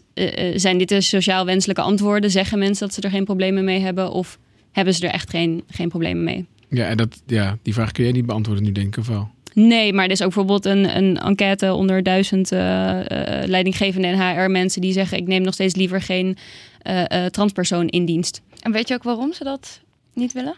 zijn 0.54 0.78
dit 0.78 0.88
de 0.88 1.00
sociaal 1.00 1.44
wenselijke 1.44 1.82
antwoorden? 1.82 2.30
Zeggen 2.30 2.58
mensen 2.58 2.86
dat 2.86 2.94
ze 2.94 3.00
er 3.00 3.10
geen 3.10 3.24
problemen 3.24 3.64
mee 3.64 3.80
hebben? 3.80 4.10
Of 4.10 4.38
hebben 4.72 4.94
ze 4.94 5.06
er 5.06 5.12
echt 5.12 5.30
geen, 5.30 5.62
geen 5.68 5.88
problemen 5.88 6.24
mee? 6.24 6.46
Ja, 6.68 6.94
dat, 6.94 7.22
ja, 7.26 7.58
die 7.62 7.74
vraag 7.74 7.92
kun 7.92 8.04
jij 8.04 8.12
niet 8.12 8.26
beantwoorden 8.26 8.64
nu, 8.64 8.72
denk 8.72 8.86
ik, 8.86 8.96
of 8.96 9.06
wel? 9.06 9.30
Nee, 9.54 9.92
maar 9.92 10.04
er 10.04 10.10
is 10.10 10.22
ook 10.22 10.34
bijvoorbeeld 10.34 10.64
een, 10.64 10.96
een 10.96 11.18
enquête 11.18 11.72
onder 11.72 12.02
duizend 12.02 12.52
eh, 12.52 13.00
eh, 13.00 13.48
leidinggevende 13.48 14.06
en 14.08 14.20
HR-mensen 14.20 14.80
die 14.80 14.92
zeggen: 14.92 15.18
Ik 15.18 15.26
neem 15.26 15.42
nog 15.42 15.54
steeds 15.54 15.74
liever 15.74 16.02
geen 16.02 16.36
eh, 16.82 17.24
transpersoon 17.24 17.88
in 17.88 18.04
dienst. 18.04 18.42
En 18.60 18.72
weet 18.72 18.88
je 18.88 18.94
ook 18.94 19.02
waarom 19.02 19.32
ze 19.32 19.44
dat 19.44 19.80
niet 20.14 20.32
willen? 20.32 20.54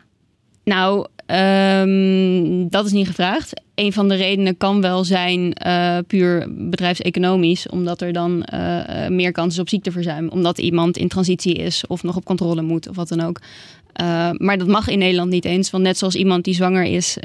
Nou, 0.65 1.07
ehm, 1.27 2.69
dat 2.69 2.87
is 2.87 2.93
niet 2.93 3.07
gevraagd. 3.07 3.63
Een 3.75 3.93
van 3.93 4.09
de 4.09 4.15
redenen 4.15 4.57
kan 4.57 4.81
wel 4.81 5.05
zijn 5.05 5.57
puur 6.07 6.47
bedrijfseconomisch, 6.49 7.69
omdat 7.69 8.01
er 8.01 8.13
dan 8.13 8.45
meer 9.09 9.33
kans 9.33 9.55
is 9.55 9.61
op 9.61 9.69
ziekteverzuim, 9.69 10.29
omdat 10.29 10.59
iemand 10.59 10.97
in 10.97 11.09
transitie 11.09 11.55
is 11.55 11.87
of 11.87 12.03
nog 12.03 12.17
op 12.17 12.25
controle 12.25 12.63
moet 12.63 12.89
of 12.89 12.97
wat 12.97 13.09
dan 13.09 13.21
ook. 13.21 13.41
Maar 14.39 14.59
dat 14.59 14.67
mag 14.67 14.89
in 14.89 14.99
Nederland 14.99 15.31
niet 15.31 15.45
eens, 15.45 15.71
want 15.71 15.85
net 15.85 15.99
zoals 15.99 16.15
iemand 16.15 16.45
die 16.45 16.55
zwanger 16.55 16.85
is, 16.85 17.17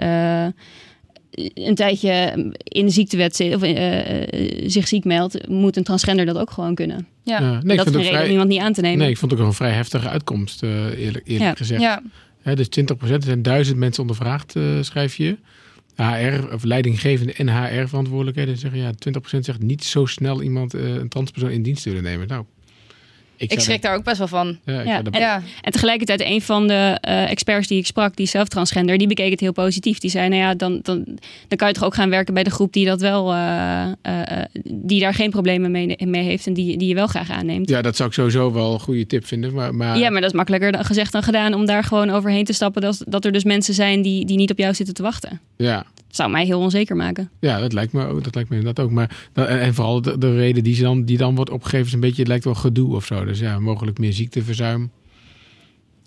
een 1.54 1.76
tijdje 1.76 2.52
in 2.64 2.86
de 2.86 2.92
ziektewet 2.92 3.36
zit, 3.36 3.56
of 3.56 3.62
zich 4.72 4.88
ziek 4.88 5.04
meldt, 5.04 5.48
moet 5.48 5.78
een 5.78 5.84
transgender 5.84 6.26
dat 6.26 6.38
ook 6.38 6.52
gewoon 6.52 6.76
kunnen. 6.76 7.08
Ja, 7.24 7.62
nee, 7.64 7.78
dat 7.78 7.88
is 7.88 7.94
een 7.94 8.00
reden 8.00 8.14
vrij, 8.14 8.26
om 8.26 8.32
iemand 8.32 8.50
niet 8.50 8.60
aan 8.60 8.74
te 8.74 8.82
nemen. 8.82 8.98
Nee, 8.98 9.10
ik 9.10 9.18
vond 9.18 9.32
het 9.32 9.40
ook 9.40 9.48
een 9.48 9.54
vrij 9.54 9.72
heftige 9.72 10.10
uitkomst, 10.10 10.64
eerlijk, 10.64 10.98
eerlijk 10.98 11.28
ja. 11.28 11.54
gezegd. 11.56 11.82
Ja. 11.82 12.02
He, 12.42 12.56
dus 12.56 12.68
20%, 12.80 13.10
er 13.10 13.24
zijn 13.24 13.42
duizend 13.42 13.78
mensen 13.78 14.02
ondervraagd, 14.02 14.56
uh, 14.56 14.82
schrijf 14.82 15.16
je. 15.16 15.38
HR, 15.96 16.54
of 16.54 16.64
leidinggevende 16.64 17.34
en 17.34 17.50
HR-verantwoordelijkheden 17.50 18.58
zeggen 18.58 18.80
ja, 18.80 18.92
20% 19.38 19.40
zegt 19.40 19.62
niet 19.62 19.84
zo 19.84 20.06
snel 20.06 20.42
iemand 20.42 20.76
uh, 20.76 20.96
een 20.96 21.10
transpersoon 21.10 21.50
in 21.50 21.64
dienst 21.64 21.86
willen 21.86 22.04
nemen. 22.04 22.28
Nou, 22.28 22.46
ik, 23.40 23.52
ik 23.52 23.60
schrik 23.60 23.82
daar 23.82 23.96
ook 23.96 24.04
best 24.04 24.18
wel 24.18 24.28
van. 24.28 24.58
Ja, 24.66 24.82
ja. 24.82 25.02
En, 25.04 25.44
en, 25.62 25.72
tegelijkertijd, 25.72 26.22
een 26.22 26.42
van 26.42 26.68
de 26.68 26.98
uh, 27.08 27.30
experts 27.30 27.68
die 27.68 27.78
ik 27.78 27.86
sprak, 27.86 28.16
die 28.16 28.28
zelf 28.28 28.48
transgender, 28.48 28.98
die 28.98 29.08
bekeek 29.08 29.32
het 29.32 29.40
heel 29.40 29.52
positief. 29.52 30.00
Die 30.00 30.10
zei, 30.10 30.30
nou 30.30 30.42
ja, 30.42 30.56
dan, 30.56 30.80
dan, 30.82 31.04
dan 31.48 31.58
kan 31.58 31.68
je 31.68 31.74
toch 31.74 31.84
ook 31.84 31.94
gaan 31.94 32.10
werken 32.10 32.34
bij 32.34 32.44
de 32.44 32.50
groep 32.50 32.74
die 32.74 32.86
dat 32.86 33.02
wel, 33.02 33.34
uh, 33.34 33.86
uh, 34.08 34.22
die 34.64 35.00
daar 35.00 35.14
geen 35.14 35.30
problemen 35.30 35.72
mee, 35.72 35.98
mee, 36.06 36.24
heeft 36.24 36.48
en 36.48 36.54
die, 36.54 36.78
die 36.78 36.88
je 36.88 36.96
wel 36.96 37.08
graag 37.08 37.30
aanneemt. 37.30 37.70
Ja, 37.70 37.82
dat 37.82 37.96
zou 37.96 38.10
ik 38.10 38.16
sowieso 38.16 38.54
wel 38.54 38.74
een 38.74 38.80
goede 38.80 39.08
tip 39.08 39.26
vinden. 39.26 39.54
Maar, 39.54 39.76
maar... 39.76 39.98
Ja, 39.98 40.10
maar 40.10 40.22
dat 40.22 40.30
is 40.30 40.36
makkelijker 40.36 40.86
gezegd 40.86 41.12
dan 41.12 41.24
gedaan 41.24 41.54
om 41.54 41.66
daar 41.66 41.84
gewoon 41.84 42.10
overheen 42.10 42.46
te 42.46 42.54
stappen. 42.54 42.82
Dat, 42.82 43.04
dat 43.08 43.26
er 43.26 43.32
dus 43.32 43.44
mensen 43.44 43.74
zijn 43.74 44.02
die, 44.02 44.26
die 44.26 44.38
niet 44.38 44.52
op 44.52 44.58
jou 44.58 44.74
zitten 44.74 44.96
te 44.96 45.04
wachten. 45.04 45.40
Ja. 45.58 45.86
Dat 46.10 46.18
zou 46.18 46.30
mij 46.30 46.46
heel 46.46 46.60
onzeker 46.60 46.96
maken. 46.96 47.30
Ja, 47.40 47.60
dat 47.60 47.74
lijkt 47.74 47.94
me, 47.94 48.06
ook, 48.06 48.24
dat 48.24 48.36
lijkt 48.36 48.50
me 48.50 48.56
inderdaad 48.56 48.86
ook. 48.86 48.92
Maar, 48.92 49.30
en, 49.34 49.60
en 49.60 49.74
vooral 49.74 50.02
de, 50.02 50.18
de, 50.18 50.36
reden 50.36 50.64
die, 50.64 50.76
ze 50.76 50.84
dan, 50.84 51.04
die 51.04 51.18
dan 51.18 51.36
wordt 51.36 51.52
opgegeven 51.52 51.86
is 51.86 51.94
een 51.94 52.00
beetje, 52.00 52.20
het 52.20 52.28
lijkt 52.28 52.44
wel 52.44 52.56
gedoe 52.56 52.96
of 52.96 53.06
zo. 53.06 53.26
Dus 53.30 53.40
ja, 53.40 53.60
mogelijk 53.60 53.98
meer 53.98 54.14
ziekteverzuim. 54.14 54.92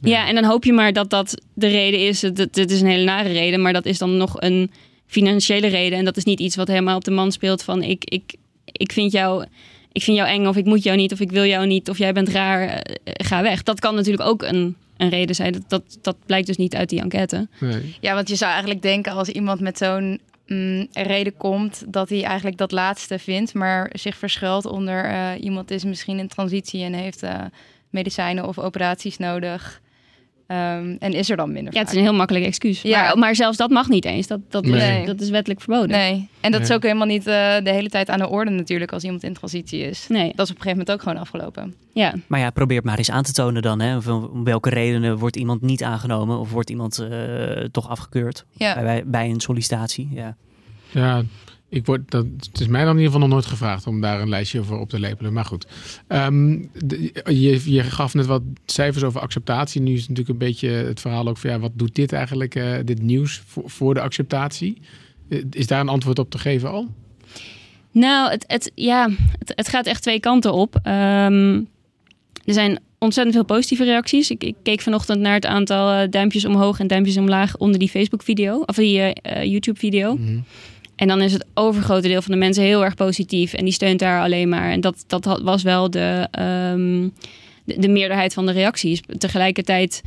Ja. 0.00 0.10
ja, 0.10 0.28
en 0.28 0.34
dan 0.34 0.44
hoop 0.44 0.64
je 0.64 0.72
maar 0.72 0.92
dat 0.92 1.10
dat 1.10 1.42
de 1.54 1.68
reden 1.68 2.06
is. 2.06 2.22
Het, 2.22 2.38
het 2.38 2.70
is 2.70 2.80
een 2.80 2.86
hele 2.86 3.04
nare 3.04 3.32
reden, 3.32 3.62
maar 3.62 3.72
dat 3.72 3.86
is 3.86 3.98
dan 3.98 4.16
nog 4.16 4.40
een 4.40 4.70
financiële 5.06 5.66
reden. 5.66 5.98
En 5.98 6.04
dat 6.04 6.16
is 6.16 6.24
niet 6.24 6.40
iets 6.40 6.56
wat 6.56 6.68
helemaal 6.68 6.96
op 6.96 7.04
de 7.04 7.10
man 7.10 7.32
speelt 7.32 7.62
van 7.62 7.82
ik, 7.82 8.04
ik, 8.04 8.34
ik 8.64 8.92
vind 8.92 9.12
jou... 9.12 9.44
Ik 9.94 10.02
vind 10.02 10.16
jou 10.16 10.28
eng, 10.28 10.46
of 10.46 10.56
ik 10.56 10.64
moet 10.64 10.82
jou 10.82 10.96
niet, 10.96 11.12
of 11.12 11.20
ik 11.20 11.30
wil 11.30 11.44
jou 11.44 11.66
niet, 11.66 11.90
of 11.90 11.98
jij 11.98 12.12
bent 12.12 12.28
raar, 12.28 12.86
ga 13.04 13.42
weg. 13.42 13.62
Dat 13.62 13.80
kan 13.80 13.94
natuurlijk 13.94 14.28
ook 14.28 14.42
een 14.42 14.76
een 15.02 15.08
reden 15.08 15.34
zijn. 15.34 15.52
Dat, 15.52 15.62
dat, 15.68 15.98
dat 16.02 16.16
blijkt 16.26 16.46
dus 16.46 16.56
niet 16.56 16.74
uit 16.74 16.88
die 16.88 17.00
enquête. 17.00 17.48
Nee. 17.60 17.96
Ja, 18.00 18.14
want 18.14 18.28
je 18.28 18.36
zou 18.36 18.50
eigenlijk 18.50 18.82
denken 18.82 19.12
als 19.12 19.28
iemand 19.28 19.60
met 19.60 19.78
zo'n 19.78 20.20
mm, 20.46 20.86
reden 20.92 21.36
komt, 21.36 21.84
dat 21.86 22.08
hij 22.08 22.24
eigenlijk 22.24 22.56
dat 22.56 22.72
laatste 22.72 23.18
vindt, 23.18 23.54
maar 23.54 23.90
zich 23.92 24.16
verschuilt 24.16 24.66
onder 24.66 25.04
uh, 25.04 25.30
iemand 25.40 25.70
is 25.70 25.84
misschien 25.84 26.18
in 26.18 26.28
transitie 26.28 26.84
en 26.84 26.92
heeft 26.92 27.22
uh, 27.22 27.40
medicijnen 27.90 28.48
of 28.48 28.58
operaties 28.58 29.18
nodig. 29.18 29.80
Um, 30.52 30.96
en 30.98 31.12
is 31.12 31.30
er 31.30 31.36
dan 31.36 31.52
minder? 31.52 31.74
Ja, 31.74 31.80
het 31.80 31.88
is 31.88 31.94
een 31.96 32.02
heel 32.02 32.14
makkelijk 32.14 32.44
excuus. 32.44 32.82
Ja. 32.82 33.02
Maar, 33.02 33.18
maar 33.18 33.34
zelfs 33.34 33.56
dat 33.56 33.70
mag 33.70 33.88
niet 33.88 34.04
eens. 34.04 34.26
Dat, 34.26 34.40
dat, 34.48 34.64
Nee. 34.66 35.00
is, 35.00 35.06
dat 35.06 35.20
is 35.20 35.30
wettelijk 35.30 35.60
verboden. 35.60 35.88
Nee, 35.88 36.28
en 36.40 36.52
dat 36.52 36.60
is 36.60 36.72
ook 36.72 36.82
helemaal 36.82 37.06
niet 37.06 37.26
uh, 37.26 37.34
de 37.62 37.70
hele 37.70 37.88
tijd 37.88 38.08
aan 38.10 38.18
de 38.18 38.28
orde 38.28 38.50
natuurlijk 38.50 38.92
als 38.92 39.04
iemand 39.04 39.22
in 39.22 39.32
transitie 39.32 39.80
is. 39.80 40.06
Nee. 40.08 40.32
Dat 40.34 40.46
is 40.46 40.52
op 40.52 40.56
een 40.56 40.62
gegeven 40.62 40.70
moment 40.70 40.92
ook 40.92 41.02
gewoon 41.02 41.16
afgelopen. 41.18 41.74
Ja. 41.92 42.14
Maar 42.26 42.40
ja, 42.40 42.50
probeer 42.50 42.76
het 42.76 42.86
maar 42.86 42.98
eens 42.98 43.10
aan 43.10 43.22
te 43.22 43.32
tonen 43.32 43.62
dan. 43.62 43.80
Hè. 43.80 44.02
Van 44.02 44.30
om 44.30 44.44
welke 44.44 44.70
redenen 44.70 45.18
wordt 45.18 45.36
iemand 45.36 45.62
niet 45.62 45.82
aangenomen 45.82 46.38
of 46.38 46.50
wordt 46.50 46.70
iemand 46.70 47.06
uh, 47.10 47.64
toch 47.70 47.88
afgekeurd 47.88 48.44
Ja. 48.52 48.82
bij, 48.82 49.02
bij 49.06 49.30
een 49.30 49.40
sollicitatie? 49.40 50.08
Ja. 50.12 50.36
Ja, 50.90 51.22
ik 51.72 51.86
word, 51.86 52.10
dat, 52.10 52.26
het 52.40 52.60
is 52.60 52.66
mij 52.66 52.84
dan 52.84 52.90
in 52.90 52.96
ieder 52.96 53.12
geval 53.12 53.20
nog 53.20 53.36
nooit 53.36 53.46
gevraagd 53.46 53.86
om 53.86 54.00
daar 54.00 54.20
een 54.20 54.28
lijstje 54.28 54.62
voor 54.62 54.80
op 54.80 54.88
te 54.88 55.00
lepelen. 55.00 55.32
Maar 55.32 55.44
goed, 55.44 55.66
um, 56.08 56.70
de, 56.84 57.12
je, 57.24 57.72
je 57.72 57.82
gaf 57.82 58.14
net 58.14 58.26
wat 58.26 58.42
cijfers 58.64 59.04
over 59.04 59.20
acceptatie. 59.20 59.80
Nu 59.80 59.92
is 59.92 60.00
het 60.00 60.08
natuurlijk 60.08 60.40
een 60.40 60.46
beetje 60.46 60.68
het 60.68 61.00
verhaal 61.00 61.28
ook 61.28 61.38
van 61.38 61.50
ja, 61.50 61.58
wat 61.58 61.72
doet 61.74 61.94
dit 61.94 62.12
eigenlijk, 62.12 62.54
uh, 62.54 62.74
dit 62.84 63.02
nieuws 63.02 63.42
voor, 63.46 63.70
voor 63.70 63.94
de 63.94 64.00
acceptatie? 64.00 64.80
Is 65.50 65.66
daar 65.66 65.80
een 65.80 65.88
antwoord 65.88 66.18
op 66.18 66.30
te 66.30 66.38
geven 66.38 66.70
al? 66.70 66.88
Nou, 67.90 68.30
het, 68.30 68.44
het, 68.46 68.72
ja, 68.74 69.08
het, 69.38 69.52
het 69.54 69.68
gaat 69.68 69.86
echt 69.86 70.02
twee 70.02 70.20
kanten 70.20 70.52
op. 70.52 70.74
Um, 70.74 71.68
er 72.44 72.54
zijn 72.54 72.80
ontzettend 72.98 73.36
veel 73.36 73.44
positieve 73.44 73.84
reacties. 73.84 74.30
Ik, 74.30 74.44
ik, 74.44 74.54
keek 74.62 74.80
vanochtend 74.80 75.20
naar 75.20 75.34
het 75.34 75.46
aantal 75.46 75.92
uh, 75.92 76.08
duimpjes 76.10 76.44
omhoog 76.44 76.80
en 76.80 76.86
duimpjes 76.86 77.16
omlaag 77.16 77.56
onder 77.56 77.78
die 77.78 77.88
Facebook-video, 77.88 78.60
of 78.60 78.74
die 78.74 79.12
YouTube-video. 79.42 80.16
Mm 80.16 80.26
-hmm. 80.26 80.44
En 81.02 81.08
dan 81.08 81.22
is 81.22 81.32
het 81.32 81.46
overgrote 81.54 82.08
deel 82.08 82.22
van 82.22 82.32
de 82.32 82.38
mensen 82.38 82.64
heel 82.64 82.84
erg 82.84 82.94
positief 82.94 83.52
en 83.52 83.64
die 83.64 83.72
steunt 83.72 83.98
daar 83.98 84.22
alleen 84.22 84.48
maar. 84.48 84.70
En 84.70 84.80
dat, 84.80 85.04
dat 85.06 85.40
was 85.42 85.62
wel 85.62 85.90
de, 85.90 86.28
um, 86.72 87.12
de, 87.64 87.78
de, 87.78 87.88
meerderheid 87.88 88.34
van 88.34 88.46
de 88.46 88.52
reacties. 88.52 89.00
Tegelijkertijd, 89.18 90.02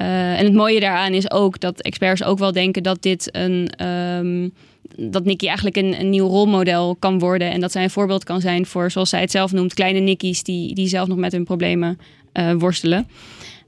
uh, 0.00 0.38
en 0.38 0.44
het 0.44 0.54
mooie 0.54 0.80
daaraan 0.80 1.12
is 1.12 1.30
ook 1.30 1.60
dat 1.60 1.80
experts 1.80 2.24
ook 2.24 2.38
wel 2.38 2.52
denken 2.52 2.82
dat 2.82 3.02
dit 3.02 3.28
een. 3.32 3.86
Um, 3.86 4.52
dat 4.96 5.24
Nikki 5.24 5.46
eigenlijk 5.46 5.76
een, 5.76 6.00
een, 6.00 6.10
nieuw 6.10 6.26
rolmodel 6.26 6.96
kan 6.98 7.18
worden. 7.18 7.50
En 7.50 7.60
dat 7.60 7.72
zij 7.72 7.82
een 7.82 7.90
voorbeeld 7.90 8.24
kan 8.24 8.40
zijn 8.40 8.66
voor, 8.66 8.90
zoals 8.90 9.10
zij 9.10 9.20
het 9.20 9.30
zelf 9.30 9.52
noemt, 9.52 9.74
kleine 9.74 9.98
Nikki's 9.98 10.42
die, 10.42 10.74
die 10.74 10.88
zelf 10.88 11.08
nog 11.08 11.18
met 11.18 11.32
hun 11.32 11.44
problemen 11.44 11.98
uh, 12.32 12.52
worstelen. 12.52 13.08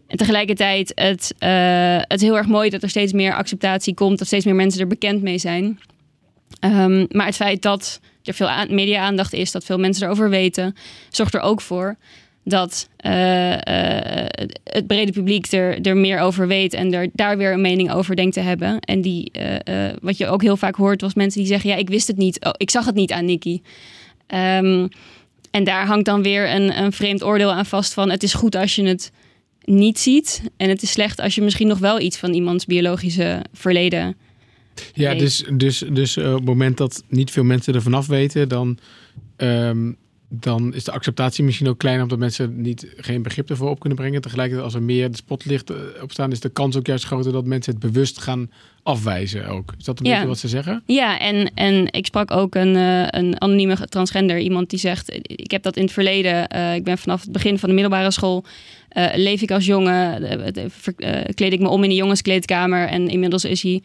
En 0.07 0.17
tegelijkertijd 0.17 0.93
het, 0.95 1.35
uh, 1.39 1.49
het 2.01 2.21
heel 2.21 2.37
erg 2.37 2.47
mooi 2.47 2.71
dat 2.71 2.83
er 2.83 2.89
steeds 2.89 3.13
meer 3.13 3.35
acceptatie 3.35 3.95
komt, 3.95 4.19
dat 4.19 4.27
steeds 4.27 4.45
meer 4.45 4.55
mensen 4.55 4.81
er 4.81 4.87
bekend 4.87 5.23
mee 5.23 5.39
zijn. 5.39 5.79
Um, 6.61 7.07
maar 7.11 7.27
het 7.27 7.37
feit 7.37 7.63
dat 7.63 8.01
er 8.23 8.35
veel 8.35 8.51
media-aandacht 8.69 9.33
is, 9.33 9.53
dat 9.53 9.65
veel 9.65 9.79
mensen 9.79 10.05
erover 10.05 10.31
weten, 10.31 10.75
zorgt 11.11 11.35
er 11.35 11.41
ook 11.41 11.61
voor 11.61 11.97
dat 12.45 12.89
uh, 13.07 13.53
uh, 13.53 13.59
het 14.65 14.87
brede 14.87 15.13
publiek 15.13 15.53
er, 15.53 15.81
er 15.81 15.97
meer 15.97 16.21
over 16.21 16.47
weet 16.47 16.75
en 16.75 16.93
er 16.93 17.09
daar 17.13 17.37
weer 17.37 17.53
een 17.53 17.61
mening 17.61 17.93
over 17.93 18.17
denkt 18.17 18.35
te 18.35 18.41
hebben. 18.41 18.81
En 18.81 19.01
die, 19.01 19.31
uh, 19.69 19.87
wat 20.01 20.17
je 20.17 20.27
ook 20.27 20.43
heel 20.43 20.57
vaak 20.57 20.77
hoort, 20.77 21.01
was 21.01 21.15
mensen 21.15 21.41
die 21.41 21.49
zeggen: 21.49 21.71
Ja, 21.71 21.77
ik 21.77 21.89
wist 21.89 22.07
het 22.07 22.17
niet, 22.17 22.45
oh, 22.45 22.53
ik 22.57 22.71
zag 22.71 22.85
het 22.85 22.95
niet 22.95 23.13
aan 23.13 23.25
Nikki. 23.25 23.63
Um, 24.35 24.89
en 25.51 25.65
daar 25.65 25.87
hangt 25.87 26.05
dan 26.05 26.23
weer 26.23 26.55
een, 26.55 26.79
een 26.83 26.93
vreemd 26.93 27.23
oordeel 27.23 27.53
aan 27.53 27.67
vast 27.67 27.95
van: 27.95 28.11
het 28.11 28.23
is 28.23 28.35
goed 28.35 28.55
als 28.55 28.75
je 28.75 28.87
het 28.87 29.13
niet 29.65 29.99
ziet. 29.99 30.43
En 30.57 30.69
het 30.69 30.83
is 30.83 30.91
slecht 30.91 31.21
als 31.21 31.35
je 31.35 31.43
misschien 31.43 31.69
nog 31.69 31.79
wel 31.79 32.01
iets 32.01 32.17
van 32.17 32.35
iemands 32.35 32.65
biologische 32.65 33.43
verleden 33.53 34.17
ja, 34.93 35.15
dus, 35.15 35.45
dus, 35.53 35.85
dus 35.93 36.17
uh, 36.17 36.29
op 36.29 36.37
het 36.37 36.45
moment 36.45 36.77
dat 36.77 37.05
niet 37.09 37.31
veel 37.31 37.45
mensen 37.45 37.75
er 37.75 37.83
vanaf 37.83 38.07
weten, 38.07 38.49
dan, 38.49 38.79
um, 39.37 39.97
dan 40.29 40.75
is 40.75 40.85
de 40.85 40.93
acceptatie 40.93 41.45
misschien 41.45 41.69
ook 41.69 41.79
kleiner, 41.79 42.03
omdat 42.03 42.19
mensen 42.19 42.61
niet, 42.61 42.95
geen 42.97 43.23
begrip 43.23 43.51
ervoor 43.51 43.71
op 43.71 43.81
kunnen 43.81 43.99
brengen. 43.99 44.21
Tegelijkertijd, 44.21 44.65
als 44.65 44.75
er 44.75 44.83
meer 44.83 45.11
de 45.11 45.17
spotlicht 45.17 45.73
op 46.03 46.13
staan, 46.13 46.33
is 46.33 46.41
de 46.41 46.49
kans 46.49 46.77
ook 46.77 46.87
juist 46.87 47.05
groter 47.05 47.33
dat 47.33 47.47
mensen 47.47 47.73
het 47.73 47.83
bewust 47.83 48.19
gaan 48.19 48.51
afwijzen 48.83 49.47
ook. 49.47 49.75
Is 49.79 49.85
dat 49.85 50.01
een 50.01 50.07
ja. 50.07 50.13
beetje 50.13 50.29
wat 50.29 50.39
ze 50.39 50.49
zeggen? 50.49 50.83
Ja, 50.87 51.19
en, 51.19 51.51
en 51.55 51.93
ik 51.93 52.07
sprak 52.07 52.31
ook 52.31 52.55
een, 52.55 52.75
uh, 52.75 53.07
een 53.07 53.41
anonieme 53.41 53.77
transgender, 53.89 54.39
iemand 54.39 54.71
die 54.71 54.79
zegt, 54.79 55.13
ik 55.23 55.51
heb 55.51 55.63
dat 55.63 55.77
in 55.77 55.83
het 55.83 55.93
verleden, 55.93 56.57
uh, 56.57 56.75
ik 56.75 56.85
ben 56.85 56.99
vanaf 56.99 57.23
het 57.23 57.33
begin 57.33 57.59
van 57.59 57.69
de 57.69 57.75
middelbare 57.75 58.11
school, 58.11 58.45
uh, 58.93 59.07
leef 59.15 59.43
ik 59.43 59.51
als 59.51 59.67
jongen, 59.67 60.23
kleed 61.35 61.53
ik 61.53 61.61
me 61.61 61.69
om 61.69 61.83
in 61.83 61.89
de 61.89 61.95
jongenskleedkamer 61.95 62.89
en 62.89 63.09
inmiddels 63.09 63.45
is 63.45 63.63
hij 63.63 63.83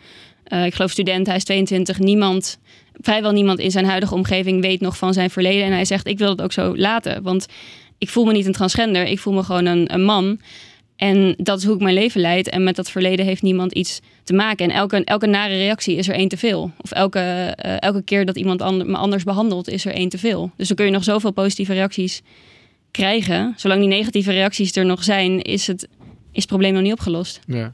uh, 0.47 0.65
ik 0.65 0.73
geloof 0.73 0.91
student, 0.91 1.27
hij 1.27 1.35
is 1.35 1.43
22. 1.43 1.99
Niemand, 1.99 2.59
vrijwel 2.93 3.31
niemand 3.31 3.59
in 3.59 3.71
zijn 3.71 3.85
huidige 3.85 4.13
omgeving 4.13 4.61
weet 4.61 4.81
nog 4.81 4.97
van 4.97 5.13
zijn 5.13 5.29
verleden. 5.29 5.65
En 5.65 5.71
hij 5.71 5.85
zegt, 5.85 6.07
ik 6.07 6.17
wil 6.17 6.29
het 6.29 6.41
ook 6.41 6.51
zo 6.51 6.77
laten. 6.77 7.23
Want 7.23 7.47
ik 7.97 8.09
voel 8.09 8.25
me 8.25 8.31
niet 8.31 8.45
een 8.45 8.53
transgender, 8.53 9.05
ik 9.05 9.19
voel 9.19 9.33
me 9.33 9.43
gewoon 9.43 9.65
een, 9.65 10.03
man. 10.03 10.39
En 10.95 11.35
dat 11.37 11.57
is 11.57 11.65
hoe 11.65 11.75
ik 11.75 11.81
mijn 11.81 11.95
leven 11.95 12.21
leid. 12.21 12.49
En 12.49 12.63
met 12.63 12.75
dat 12.75 12.91
verleden 12.91 13.25
heeft 13.25 13.41
niemand 13.41 13.71
iets 13.71 13.99
te 14.23 14.33
maken. 14.33 14.69
En 14.69 14.75
elke, 14.75 15.03
elke 15.03 15.27
nare 15.27 15.57
reactie 15.57 15.95
is 15.95 16.07
er 16.07 16.15
één 16.15 16.27
te 16.27 16.37
veel. 16.37 16.71
Of 16.81 16.91
elke, 16.91 17.19
uh, 17.65 17.81
elke 17.81 18.01
keer 18.01 18.25
dat 18.25 18.37
iemand 18.37 18.85
me 18.87 18.97
anders 18.97 19.23
behandelt, 19.23 19.69
is 19.69 19.85
er 19.85 19.93
één 19.93 20.09
te 20.09 20.17
veel. 20.17 20.51
Dus 20.57 20.67
dan 20.67 20.75
kun 20.75 20.85
je 20.85 20.91
nog 20.91 21.03
zoveel 21.03 21.31
positieve 21.31 21.73
reacties 21.73 22.21
krijgen. 22.91 23.53
Zolang 23.57 23.79
die 23.79 23.89
negatieve 23.89 24.31
reacties 24.31 24.75
er 24.75 24.85
nog 24.85 25.03
zijn, 25.03 25.41
is 25.41 25.67
het, 25.67 25.83
is 26.31 26.41
het 26.41 26.47
probleem 26.47 26.73
nog 26.73 26.81
niet 26.81 26.91
opgelost. 26.91 27.39
Ja. 27.45 27.73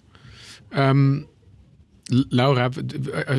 Um, 0.75 1.27
Laura, 2.29 2.65
op 2.65 2.75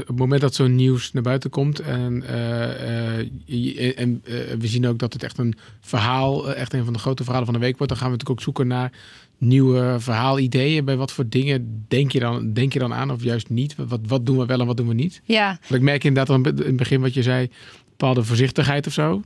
het 0.06 0.18
moment 0.18 0.40
dat 0.40 0.54
zo'n 0.54 0.74
nieuws 0.74 1.12
naar 1.12 1.22
buiten 1.22 1.50
komt 1.50 1.80
en, 1.80 2.24
uh, 2.30 3.18
uh, 3.46 3.98
en 3.98 4.22
uh, 4.24 4.34
we 4.58 4.66
zien 4.66 4.86
ook 4.86 4.98
dat 4.98 5.12
het 5.12 5.22
echt 5.22 5.38
een 5.38 5.54
verhaal, 5.80 6.54
echt 6.54 6.72
een 6.72 6.84
van 6.84 6.92
de 6.92 6.98
grote 6.98 7.22
verhalen 7.22 7.46
van 7.46 7.54
de 7.58 7.64
week 7.64 7.78
wordt, 7.78 7.92
dan 7.92 8.02
gaan 8.02 8.10
we 8.10 8.16
natuurlijk 8.16 8.38
ook 8.38 8.44
zoeken 8.44 8.66
naar 8.66 8.92
nieuwe 9.38 9.96
verhaalideeën. 9.98 10.84
Bij 10.84 10.96
wat 10.96 11.12
voor 11.12 11.28
dingen 11.28 11.84
denk 11.88 12.12
je 12.12 12.20
dan, 12.20 12.52
denk 12.52 12.72
je 12.72 12.78
dan 12.78 12.94
aan 12.94 13.10
of 13.10 13.22
juist 13.22 13.48
niet? 13.48 13.74
Wat, 13.76 14.00
wat 14.06 14.26
doen 14.26 14.38
we 14.38 14.46
wel 14.46 14.60
en 14.60 14.66
wat 14.66 14.76
doen 14.76 14.88
we 14.88 14.94
niet? 14.94 15.20
Ja. 15.24 15.48
Want 15.48 15.74
ik 15.74 15.82
merk 15.82 16.04
inderdaad 16.04 16.42
dan 16.42 16.56
in 16.58 16.66
het 16.66 16.76
begin 16.76 17.00
wat 17.00 17.14
je 17.14 17.22
zei, 17.22 17.50
bepaalde 17.88 18.24
voorzichtigheid 18.24 18.86
of 18.86 18.92
zo. 18.92 19.22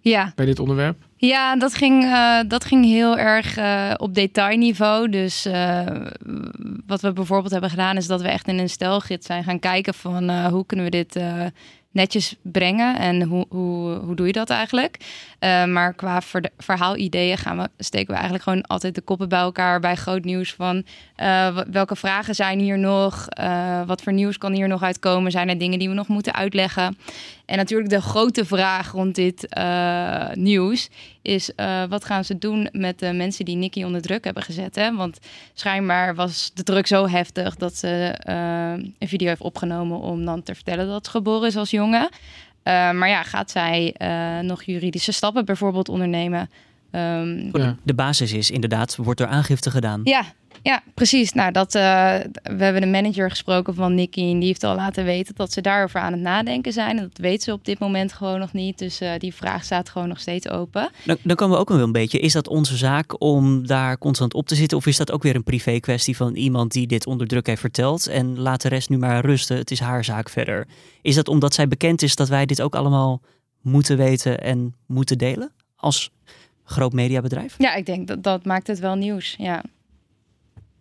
Ja, 0.00 0.32
bij 0.34 0.46
dit 0.46 0.58
onderwerp? 0.58 0.96
ja 1.16 1.56
dat, 1.56 1.74
ging, 1.74 2.04
eh, 2.04 2.38
dat 2.48 2.64
ging 2.64 2.84
heel 2.84 3.18
erg 3.18 3.56
eh, 3.56 3.92
op 3.96 4.14
detailniveau. 4.14 5.08
Dus 5.08 5.44
eh, 5.44 5.86
wat 6.86 7.00
we 7.00 7.12
bijvoorbeeld 7.12 7.52
hebben 7.52 7.70
gedaan... 7.70 7.96
is 7.96 8.06
dat 8.06 8.22
we 8.22 8.28
echt 8.28 8.48
in 8.48 8.58
een 8.58 8.68
stelgids 8.68 9.26
zijn 9.26 9.44
gaan 9.44 9.58
kijken 9.58 9.94
van... 9.94 10.46
hoe 10.46 10.66
kunnen 10.66 10.84
we 10.84 10.90
dit 10.90 11.20
netjes 11.90 12.36
brengen 12.42 12.98
en 12.98 13.22
hoe, 13.22 13.46
hoe, 13.48 13.94
hoe 13.94 14.14
doe 14.14 14.26
je 14.26 14.32
dat 14.32 14.50
eigenlijk? 14.50 14.96
Eh, 15.40 15.64
maar 15.64 15.94
qua 15.94 16.20
ver- 16.20 16.50
verhaalideeën 16.58 17.38
gaan 17.38 17.58
we, 17.58 17.68
steken 17.78 18.06
we 18.06 18.12
eigenlijk 18.12 18.42
gewoon 18.42 18.62
altijd 18.62 18.94
de 18.94 19.00
koppen 19.00 19.28
bij 19.28 19.38
elkaar 19.38 19.80
bij 19.80 19.96
groot 19.96 20.24
nieuws 20.24 20.54
van 20.54 20.84
eh, 21.16 21.58
welke 21.70 21.96
vragen 21.96 22.34
zijn 22.34 22.58
hier 22.58 22.78
nog? 22.78 23.28
Eh, 23.28 23.82
wat 23.86 24.02
voor 24.02 24.12
nieuws 24.12 24.38
kan 24.38 24.52
hier 24.52 24.68
nog 24.68 24.82
uitkomen? 24.82 25.30
Zijn 25.30 25.48
er 25.48 25.58
dingen 25.58 25.78
die 25.78 25.88
we 25.88 25.94
nog 25.94 26.08
moeten 26.08 26.34
uitleggen? 26.34 26.98
En 27.46 27.56
natuurlijk 27.56 27.90
de 27.90 28.00
grote 28.00 28.44
vraag 28.44 28.92
rond 28.92 29.14
dit 29.14 29.48
nieuws 30.34 30.88
is 31.22 31.50
wat 31.88 32.04
gaan 32.04 32.24
ze 32.24 32.38
doen 32.38 32.68
met 32.72 32.98
de 32.98 33.12
mensen 33.12 33.44
die 33.44 33.56
Nicky 33.56 33.82
onder 33.82 34.02
druk 34.02 34.24
hebben 34.24 34.42
gezet? 34.42 34.74
Hè? 34.74 34.94
Want 34.94 35.18
schijnbaar 35.54 36.14
was 36.14 36.50
de 36.54 36.62
druk 36.62 36.86
zo 36.86 37.08
heftig 37.08 37.56
dat 37.56 37.76
ze 37.76 38.14
een 38.98 39.08
video 39.08 39.28
heeft 39.28 39.40
opgenomen 39.40 39.98
om 39.98 40.24
dan 40.24 40.42
te 40.42 40.54
vertellen 40.54 40.86
dat 40.88 41.04
ze 41.04 41.10
geboren 41.10 41.48
is 41.48 41.56
als 41.56 41.70
jongen. 41.70 42.08
Eh, 42.62 42.72
maar 42.90 43.08
ja, 43.08 43.22
gaat 43.22 43.50
zij 43.50 43.94
eh, 43.96 44.38
nog 44.38 44.62
juridische 44.62 45.12
stappen 45.12 45.44
bijvoorbeeld 45.44 45.88
ondernemen? 45.88 46.50
Ehm, 46.90 47.56
Ja. 47.58 47.76
De 47.82 47.94
basis 47.94 48.32
is 48.32 48.50
inderdaad, 48.50 48.96
wordt 48.96 49.20
er 49.20 49.26
aangifte 49.26 49.70
gedaan. 49.70 50.00
ja, 50.04 50.22
ja, 50.62 50.82
precies. 50.94 51.32
Nou, 51.32 51.52
dat, 51.52 51.74
eh, 51.74 52.14
we 52.42 52.64
hebben 52.64 52.80
de 52.80 52.86
manager 52.86 53.30
gesproken 53.30 53.74
van 53.74 53.94
Nicky 53.94 54.20
en 54.20 54.38
die 54.38 54.48
heeft 54.48 54.64
al 54.64 54.74
laten 54.74 55.04
weten 55.04 55.34
dat 55.34 55.52
ze 55.52 55.60
daarover 55.60 56.00
aan 56.00 56.12
het 56.12 56.20
nadenken 56.20 56.72
zijn. 56.72 56.98
En 56.98 57.02
dat 57.02 57.18
weet 57.18 57.42
ze 57.42 57.52
op 57.52 57.64
dit 57.64 57.78
moment 57.78 58.12
gewoon 58.12 58.38
nog 58.38 58.52
niet. 58.52 58.78
Dus 58.78 59.00
eh, 59.00 59.12
die 59.18 59.34
vraag 59.34 59.64
staat 59.64 59.88
gewoon 59.88 60.08
nog 60.08 60.20
steeds 60.20 60.48
open. 60.48 60.90
Dan, 61.04 61.16
dan 61.22 61.36
komen 61.36 61.54
we 61.56 61.60
ook 61.62 61.68
wel 61.68 61.78
een 61.78 61.92
beetje. 61.92 62.18
Is 62.18 62.32
dat 62.32 62.48
onze 62.48 62.76
zaak 62.76 63.22
om 63.22 63.66
daar 63.66 63.98
constant 63.98 64.34
op 64.34 64.46
te 64.46 64.54
zitten? 64.54 64.78
Of 64.78 64.86
is 64.86 64.96
dat 64.96 65.12
ook 65.12 65.22
weer 65.22 65.34
een 65.34 65.44
privé 65.44 65.80
kwestie 65.80 66.16
van 66.16 66.34
iemand 66.34 66.72
die 66.72 66.86
dit 66.86 67.06
onder 67.06 67.26
druk 67.26 67.46
heeft 67.46 67.60
verteld? 67.60 68.06
En 68.06 68.38
laat 68.38 68.62
de 68.62 68.68
rest 68.68 68.88
nu 68.88 68.98
maar 68.98 69.24
rusten. 69.24 69.56
Het 69.56 69.70
is 69.70 69.80
haar 69.80 70.04
zaak 70.04 70.28
verder. 70.28 70.66
Is 71.02 71.14
dat 71.14 71.28
omdat 71.28 71.54
zij 71.54 71.68
bekend 71.68 72.02
is 72.02 72.16
dat 72.16 72.28
wij 72.28 72.46
dit 72.46 72.62
ook 72.62 72.74
allemaal 72.74 73.20
moeten 73.60 73.96
weten 73.96 74.40
en 74.40 74.74
moeten 74.86 75.18
delen? 75.18 75.52
Als 75.76 76.10
groot 76.64 76.92
mediabedrijf? 76.92 77.54
Ja, 77.58 77.74
ik 77.74 77.86
denk 77.86 78.08
dat 78.08 78.22
dat 78.22 78.44
maakt 78.44 78.66
het 78.66 78.78
wel 78.78 78.94
nieuws. 78.94 79.34
Ja. 79.38 79.62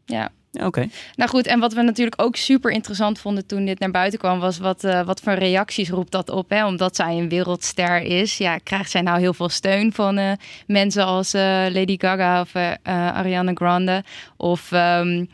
Ja. 0.09 0.29
Oké. 0.63 0.87
Nou 1.15 1.29
goed, 1.29 1.47
en 1.47 1.59
wat 1.59 1.73
we 1.73 1.81
natuurlijk 1.81 2.21
ook 2.21 2.35
super 2.35 2.71
interessant 2.71 3.19
vonden 3.19 3.45
toen 3.45 3.65
dit 3.65 3.79
naar 3.79 3.91
buiten 3.91 4.19
kwam, 4.19 4.39
was 4.39 4.57
wat, 4.57 4.83
eh, 4.83 5.05
wat 5.05 5.21
voor 5.21 5.33
reacties 5.33 5.89
roept 5.89 6.11
dat 6.11 6.29
op? 6.29 6.49
Hè? 6.49 6.65
Omdat 6.65 6.95
zij 6.95 7.17
een 7.17 7.29
wereldster 7.29 8.01
is, 8.01 8.37
ja, 8.37 8.57
krijgt 8.57 8.91
zij 8.91 9.01
nou 9.01 9.19
heel 9.19 9.33
veel 9.33 9.49
steun 9.49 9.93
van 9.93 10.17
eh, 10.17 10.31
mensen 10.67 11.05
als 11.05 11.33
eh, 11.33 11.41
Lady 11.69 11.95
Gaga 11.97 12.41
of 12.41 12.55
Ariana 12.83 13.51
Grande? 13.53 14.03
Of 14.37 14.71
ehm, 14.71 15.19
eh, 15.19 15.25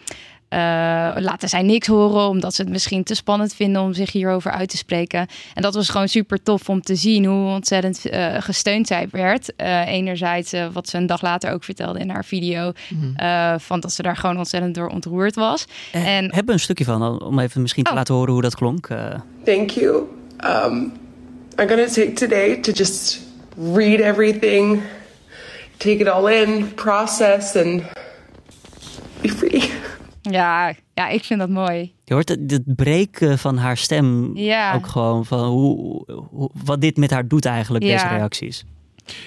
laten 1.21 1.49
zij 1.49 1.61
niks 1.61 1.87
horen 1.87 2.27
omdat 2.27 2.53
ze 2.53 2.61
het 2.61 2.71
misschien 2.71 3.03
te 3.03 3.15
spannend 3.15 3.53
vinden 3.55 3.81
om 3.81 3.93
zich 3.93 4.11
hierover 4.11 4.51
uit 4.51 4.69
te 4.69 4.77
spreken? 4.77 5.27
En 5.53 5.61
dat 5.61 5.75
was 5.75 5.89
gewoon 5.89 6.07
super 6.07 6.43
tof 6.43 6.69
om 6.69 6.81
te 6.81 6.95
zien 6.95 7.25
hoe 7.25 7.49
ontzettend 7.53 8.05
eh, 8.09 8.35
gesteund 8.39 8.87
zij 8.87 9.07
werd. 9.11 9.55
Eh, 9.55 9.87
enerzijds 9.87 10.53
eh, 10.53 10.65
wat 10.73 10.89
ze 10.89 10.97
een 10.97 11.05
dag 11.07 11.21
later 11.21 11.51
ook 11.51 11.63
vertelde 11.63 11.99
in 11.99 12.09
haar 12.09 12.25
video, 12.25 12.71
eh, 13.15 13.53
van 13.57 13.79
dat 13.79 13.91
ze 13.91 14.01
daar 14.01 14.17
gewoon 14.17 14.37
ontzettend 14.37 14.75
door 14.75 14.87
ontroerd 14.87 15.35
was. 15.35 15.65
Eh, 15.91 16.17
En- 16.17 16.23
hebben 16.25 16.45
we 16.45 16.51
een 16.51 16.59
stukje 16.59 16.85
van, 16.85 17.21
om 17.23 17.39
even 17.39 17.61
misschien 17.61 17.83
te 17.83 17.89
Oh. 17.89 17.95
laten 17.95 18.13
horen 18.15 18.33
hoe 18.33 18.41
dat 18.41 18.55
klonk? 18.55 18.87
Eh, 18.87 19.05
Thank 19.45 19.69
you. 19.69 19.95
Um, 20.45 20.91
I'm 21.59 21.67
going 21.67 21.87
to 21.87 21.93
take 21.93 22.13
today 22.13 22.55
to 22.55 22.71
just 22.71 23.21
read 23.73 23.99
everything, 23.99 24.81
take 25.77 25.97
it 25.97 26.07
all 26.09 26.31
in, 26.31 26.73
process, 26.73 27.55
and 27.55 27.81
be 29.21 29.29
free. 29.29 29.71
Ja, 30.31 30.73
ja, 30.93 31.09
ik 31.09 31.23
vind 31.23 31.39
dat 31.39 31.49
mooi. 31.49 31.93
je 32.03 32.13
hoort 32.13 32.29
het, 32.29 32.51
het 32.51 32.75
breken 32.75 33.37
van 33.39 33.57
haar 33.57 33.77
stem 33.77 34.37
Ja. 34.37 34.73
ook 34.75 34.87
gewoon 34.87 35.25
van 35.25 35.47
hoe, 35.47 36.03
hoe, 36.29 36.49
wat 36.65 36.81
dit 36.81 36.97
met 36.97 37.11
haar 37.11 37.27
doet 37.27 37.45
eigenlijk, 37.45 37.83
Ja. 37.83 37.91
deze 37.91 38.07
reacties. 38.07 38.65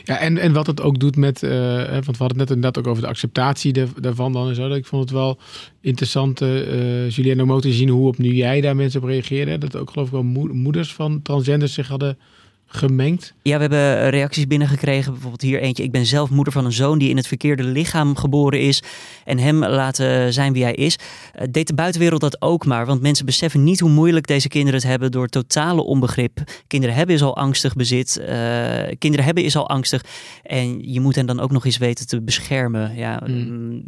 Ja, 0.04 0.18
en, 0.18 0.38
en 0.38 0.52
wat 0.52 0.66
het 0.66 0.82
ook 0.82 0.98
doet 0.98 1.16
met, 1.16 1.42
eh, 1.42 1.50
hè, 1.50 1.92
want 1.92 2.04
we 2.04 2.16
hadden 2.18 2.28
het 2.28 2.36
net 2.36 2.50
inderdaad 2.50 2.78
ook 2.78 2.86
over 2.90 3.02
de 3.02 3.08
acceptatie 3.08 3.72
daar- 3.72 4.00
daarvan 4.00 4.32
dan 4.32 4.48
en 4.48 4.54
zo. 4.54 4.68
Ik 4.70 4.86
vond 4.86 5.02
het 5.02 5.10
wel 5.12 5.38
interessant, 5.80 6.40
eh 6.40 7.08
Julianne 7.10 7.42
om 7.42 7.52
ook 7.52 7.60
te 7.60 7.72
zien 7.72 7.88
hoe 7.88 8.08
opnieuw 8.08 8.32
jij 8.32 8.60
daar 8.60 8.76
mensen 8.76 9.00
op 9.02 9.06
reageerde. 9.08 9.58
Dat 9.58 9.76
ook 9.76 9.90
geloof 9.90 10.06
ik 10.06 10.12
wel 10.12 10.22
moe- 10.22 10.52
moeders 10.52 10.92
van 10.94 11.22
transgenders 11.22 11.72
zich 11.74 11.88
hadden 11.88 12.18
gemengd. 12.70 13.34
Ja, 13.42 13.54
we 13.54 13.60
hebben 13.60 14.10
reacties 14.10 14.46
binnengekregen. 14.46 15.12
Bijvoorbeeld 15.12 15.42
hier 15.42 15.60
eentje. 15.60 15.82
Ik 15.82 15.90
ben 15.90 16.06
zelf 16.06 16.30
moeder 16.30 16.52
van 16.52 16.64
een 16.64 16.72
zoon 16.72 16.98
die 16.98 17.08
in 17.10 17.16
het 17.16 17.26
verkeerde 17.26 17.62
lichaam 17.64 18.16
geboren 18.16 18.60
is. 18.60 18.82
En 19.24 19.38
hem 19.38 19.64
laten 19.64 20.32
zijn 20.32 20.52
wie 20.52 20.62
hij 20.62 20.74
is. 20.74 20.98
Eh, 21.34 21.46
deed 21.50 21.66
de 21.66 21.74
buitenwereld 21.74 22.20
dat 22.20 22.42
ook 22.42 22.66
maar. 22.66 22.86
Want 22.86 23.00
mensen 23.02 23.26
beseffen 23.26 23.64
niet 23.64 23.80
hoe 23.80 23.90
moeilijk 23.90 24.26
deze 24.26 24.48
kinderen 24.48 24.80
het 24.80 24.88
hebben 24.88 25.10
door 25.12 25.26
totale 25.28 25.82
onbegrip. 25.82 26.38
Kinderen 26.66 26.94
hebben 26.94 27.14
is 27.14 27.22
al 27.22 27.36
angstig 27.36 27.74
bezit. 27.74 28.16
eh, 28.16 28.36
kinderen 28.98 29.24
hebben 29.24 29.44
is 29.44 29.56
al 29.56 29.68
angstig. 29.68 30.04
En 30.42 30.92
je 30.92 31.00
moet 31.00 31.14
hen 31.14 31.26
dan 31.26 31.40
ook 31.40 31.50
nog 31.50 31.64
eens 31.64 31.76
weten 31.78 32.06
te 32.06 32.20
beschermen. 32.22 32.96
Ja, 32.96 33.22
mm, 33.26 33.82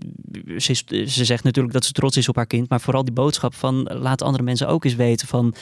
ze, 0.57 0.71
is- 0.71 1.15
ze 1.15 1.25
zegt 1.25 1.45
natuurlijk 1.45 1.75
dat 1.75 1.85
ze 1.85 1.93
trots 1.93 2.17
is 2.17 2.29
op 2.29 2.37
haar 2.37 2.47
kind. 2.47 2.69
Maar 2.69 2.81
vooral 2.81 3.05
die 3.05 3.15
boodschap 3.15 3.55
van 3.55 3.83
laat 3.93 4.23
andere 4.23 4.45
mensen 4.45 4.69
ook 4.69 4.85
eens 4.85 4.95
weten 4.95 5.29
van... 5.29 5.55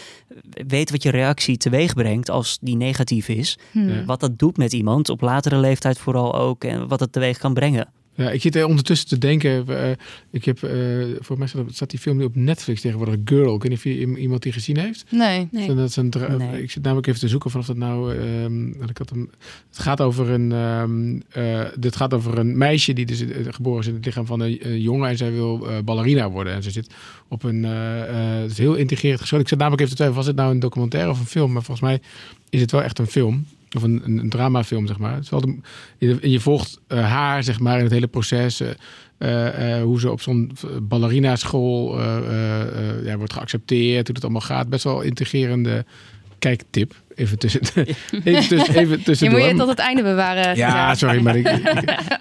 Weet 0.66 0.90
wat 0.90 1.02
je 1.02 1.10
reactie 1.10 1.56
teweeg 1.56 1.94
brengt 1.94 2.30
als 2.30 2.58
die 2.60 2.76
negatief 3.10 3.38
is. 3.38 3.58
Ja. 3.72 4.04
Wat 4.04 4.20
dat 4.20 4.38
doet 4.38 4.56
met 4.56 4.72
iemand, 4.72 5.08
op 5.08 5.20
latere 5.20 5.58
leeftijd 5.58 5.98
vooral 5.98 6.34
ook. 6.34 6.64
En 6.64 6.88
wat 6.88 7.00
het 7.00 7.12
teweeg 7.12 7.38
kan 7.38 7.54
brengen. 7.54 7.88
Ja, 8.18 8.30
ik 8.30 8.40
zit 8.40 8.56
er 8.56 8.66
ondertussen 8.66 9.08
te 9.08 9.18
denken. 9.18 9.68
eh, 9.68 9.90
ik 10.30 10.44
heb, 10.44 10.62
eh 10.62 10.72
voor 11.20 11.38
mij 11.38 11.48
staat, 11.70 11.90
die 11.90 11.98
film 11.98 12.16
nu 12.16 12.24
op 12.24 12.34
Netflix 12.36 12.80
tegenwoordig, 12.80 13.16
Girl. 13.24 13.54
Ik 13.54 13.62
weet 13.62 13.70
niet 13.70 13.78
of 13.78 13.84
je 13.84 14.16
iemand 14.18 14.42
die 14.42 14.52
gezien 14.52 14.78
heeft. 14.78 15.04
Nee. 15.10 15.48
Nee. 15.50 15.74
Dat 15.74 15.88
is 15.88 15.96
een 15.96 16.10
dra- 16.10 16.36
Nee. 16.36 16.62
Ik 16.62 16.70
zit 16.70 16.82
namelijk 16.82 17.06
even 17.06 17.20
te 17.20 17.28
zoeken 17.28 17.50
vanaf 17.50 17.66
dat 17.66 17.76
nou. 17.76 18.16
ehm, 18.16 18.68
ik 18.68 18.98
had 18.98 19.10
hem, 19.10 19.30
het 19.68 19.78
gaat 19.78 20.00
over 20.00 20.30
een. 20.30 20.52
ehm 20.52 21.20
eh, 21.30 21.64
dit 21.78 21.96
gaat 21.96 22.14
over 22.14 22.38
een 22.38 22.56
meisje 22.58 22.92
die 22.92 23.06
dus 23.06 23.20
eh, 23.20 23.28
geboren 23.48 23.80
is 23.80 23.86
in 23.86 23.94
het 23.94 24.04
lichaam 24.04 24.26
van 24.26 24.40
een, 24.40 24.58
een 24.66 24.80
jongen 24.80 25.08
en 25.08 25.16
zij 25.16 25.32
wil 25.32 25.68
eh, 25.68 25.76
ballerina 25.84 26.30
worden. 26.30 26.52
En 26.52 26.62
ze 26.62 26.70
zit 26.70 26.94
op 27.28 27.42
een. 27.42 27.64
eh, 27.64 28.02
eh, 28.36 28.42
het 28.42 28.50
is 28.50 28.58
heel 28.58 28.74
integrerend 28.74 29.20
geschoten. 29.20 29.44
Ik 29.44 29.50
zat 29.50 29.58
namelijk 29.58 29.82
even 29.82 29.96
te 29.96 30.02
twijfelen, 30.02 30.24
was 30.26 30.34
het 30.36 30.42
nou 30.42 30.54
een 30.54 30.60
documentaire 30.60 31.10
of 31.10 31.20
een 31.20 31.26
film? 31.26 31.52
Maar 31.52 31.62
volgens 31.62 31.86
mij 31.88 32.00
is 32.50 32.60
het 32.60 32.70
wel 32.70 32.82
echt 32.82 32.98
een 32.98 33.06
film. 33.06 33.46
Of 33.76 33.82
een, 33.82 34.26
dramafilm, 34.28 34.86
zeg 34.86 34.98
maar. 34.98 35.14
Het 35.14 35.22
is 35.22 35.30
je, 35.98 36.40
volgt 36.40 36.80
eh, 36.86 37.10
haar, 37.10 37.42
zeg 37.42 37.60
maar, 37.60 37.76
in 37.76 37.84
het 37.84 37.92
hele 37.92 38.06
proces. 38.06 38.60
eh, 39.18 39.76
eh, 39.76 39.82
hoe 39.82 40.00
ze 40.00 40.10
op 40.10 40.20
zo'n 40.20 40.52
ballerina 40.82 41.36
school 41.36 42.00
ja, 43.04 43.16
wordt 43.16 43.32
geaccepteerd. 43.32 44.06
Hoe 44.06 44.14
het 44.14 44.24
allemaal 44.24 44.40
gaat. 44.40 44.68
Best 44.68 44.84
wel 44.84 45.00
integrerende 45.00 45.84
kijktip. 46.38 46.94
Even 47.18 47.38
tussen. 47.38 47.60
even 48.24 48.48
tussen. 48.48 48.74
Even 48.76 49.00
Je 49.18 49.30
moet 49.30 49.44
je 49.44 49.54
tot 49.54 49.68
het 49.68 49.78
einde 49.78 50.02
bewaren. 50.02 50.56
Ja, 50.56 50.94
sorry, 50.94 51.22
maar 51.22 51.36
ik, 51.36 51.48
ik, 51.48 51.68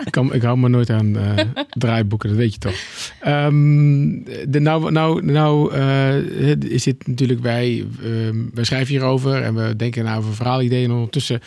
ik, 0.05 0.11
kan, 0.15 0.33
ik 0.33 0.41
hou 0.41 0.57
me 0.57 0.69
nooit 0.69 0.89
aan 0.89 1.17
eh, 1.17 1.45
draaiboeken, 1.69 2.29
dat 2.29 2.37
weet 2.37 2.53
je 2.53 2.59
toch. 2.59 2.75
Ehm, 3.19 4.23
de, 4.47 4.59
nou 4.59 4.91
nou, 4.91 5.25
nou 5.25 5.73
eh, 5.73 6.55
is 6.61 6.83
dit 6.83 7.07
natuurlijk, 7.07 7.41
wij, 7.41 7.85
ehm, 8.03 8.35
wij 8.53 8.63
schrijven 8.63 8.87
hierover 8.87 9.41
en 9.43 9.55
we 9.55 9.75
denken 9.75 10.03
nou 10.03 10.17
over 10.17 10.35
verhaalideeën. 10.35 10.89
En 10.89 10.95
ondertussen 10.95 11.39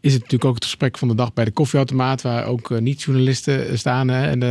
is 0.00 0.12
het 0.12 0.22
natuurlijk 0.22 0.50
ook 0.50 0.54
het 0.54 0.64
gesprek 0.64 0.98
van 0.98 1.08
de 1.08 1.14
dag 1.14 1.32
bij 1.32 1.44
de 1.44 1.50
koffieautomaat, 1.50 2.22
waar 2.22 2.46
ook 2.46 2.70
eh, 2.70 2.78
niet-journalisten 2.78 3.78
staan. 3.78 4.08
Hè. 4.08 4.26
En 4.26 4.42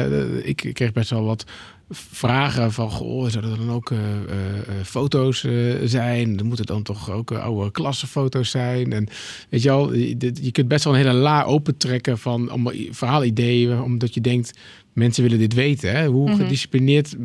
ik 0.44 0.70
kreeg 0.74 0.92
best 0.92 1.10
wel 1.10 1.24
wat 1.24 1.46
vragen 1.90 2.72
van, 2.72 2.92
goh, 2.92 3.30
zouden 3.30 3.52
er 3.52 3.58
dan 3.58 3.72
ook 3.72 3.92
eh, 3.92 3.98
eh, 3.98 4.58
eh, 4.58 4.86
foto's 4.86 5.46
zijn? 5.84 6.38
Er 6.40 6.46
moeten 6.46 6.66
dan 6.66 6.84
toch 6.84 7.12
ook 7.12 7.32
oude 7.32 7.72
klassenfoto's 7.72 8.50
zijn? 8.50 8.94
En 8.94 9.08
weet 9.50 9.62
je 9.62 9.70
wel, 9.70 9.94
je, 9.94 10.34
je 10.42 10.52
kunt 10.52 10.68
best 10.68 10.84
wel 10.84 10.94
een 10.94 11.00
hele 11.00 11.14
la 11.14 11.44
opentrekken 11.44 12.18
van 12.18 12.50
allemaal 12.50 12.74
verhaalideeën, 12.92 13.82
omdat 13.82 14.14
je 14.14 14.22
denkt, 14.22 14.60
mensen 14.94 15.24
willen 15.24 15.40
dit 15.40 15.54
weten. 15.54 15.96
Hè? 15.96 16.08
Hoe 16.08 16.30
Mhm. 16.30 16.38
gedisciplineerd 16.42 17.16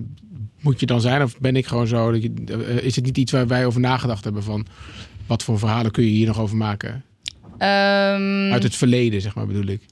moet 0.60 0.80
je 0.80 0.86
dan 0.86 1.00
zijn? 1.00 1.22
Of 1.22 1.38
ben 1.40 1.56
ik 1.56 1.66
gewoon 1.66 1.86
zo? 1.86 2.12
Dat 2.12 2.22
je, 2.22 2.32
is 2.82 2.96
het 2.96 3.04
niet 3.04 3.18
iets 3.18 3.32
waar 3.32 3.46
wij 3.46 3.66
over 3.66 3.80
nagedacht 3.80 4.24
hebben 4.24 4.42
van, 4.42 4.66
wat 5.26 5.42
voor 5.42 5.58
verhalen 5.58 5.90
kun 5.90 6.04
je 6.04 6.10
hier 6.10 6.26
nog 6.26 6.40
over 6.40 6.56
maken? 6.56 7.04
Ehm, 7.58 8.52
Uit 8.52 8.62
het 8.62 8.76
verleden, 8.76 9.20
zeg 9.20 9.34
maar, 9.34 9.46
bedoel 9.46 9.66
ik. 9.66 9.82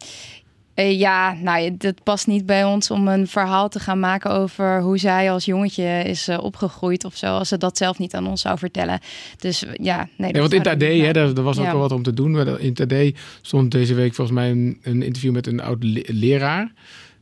Eh, 0.80 0.98
ja, 0.98 1.32
nou, 1.42 1.60
ja, 1.60 1.70
het 1.78 2.02
past 2.02 2.26
niet 2.26 2.46
bij 2.46 2.64
ons 2.64 2.90
om 2.90 3.08
een 3.08 3.26
verhaal 3.26 3.68
te 3.68 3.80
gaan 3.80 4.00
maken 4.00 4.30
over 4.30 4.80
hoe 4.80 4.98
zij 4.98 5.30
als 5.32 5.44
jongetje 5.44 6.02
is 6.06 6.28
eh, 6.28 6.38
opgegroeid 6.42 7.04
of 7.04 7.16
zo, 7.16 7.26
als 7.26 7.48
ze 7.48 7.58
dat 7.58 7.76
zelf 7.76 7.98
niet 7.98 8.14
aan 8.14 8.26
ons 8.26 8.40
zou 8.40 8.58
vertellen. 8.58 9.00
Dus 9.38 9.64
eh, 9.64 9.70
ja, 9.82 10.08
nee. 10.16 10.32
Nee, 10.32 10.40
want 10.40 10.52
in 10.52 10.58
het 10.58 10.68
AD, 10.68 10.80
hè, 10.82 11.12
daar, 11.12 11.34
daar 11.34 11.44
was 11.44 11.58
ook 11.58 11.64
Ja. 11.64 11.70
wel 11.72 11.80
wat 11.80 11.92
om 11.92 12.02
te 12.02 12.14
doen. 12.14 12.58
In 12.58 12.74
het 12.76 12.80
AD 12.92 13.20
stond 13.40 13.70
deze 13.70 13.94
week 13.94 14.14
volgens 14.14 14.36
mij 14.36 14.50
een, 14.50 14.78
een 14.82 15.02
interview 15.02 15.32
met 15.32 15.46
een 15.46 15.60
oud 15.60 15.82
le- 15.84 16.02
leraar. 16.06 16.72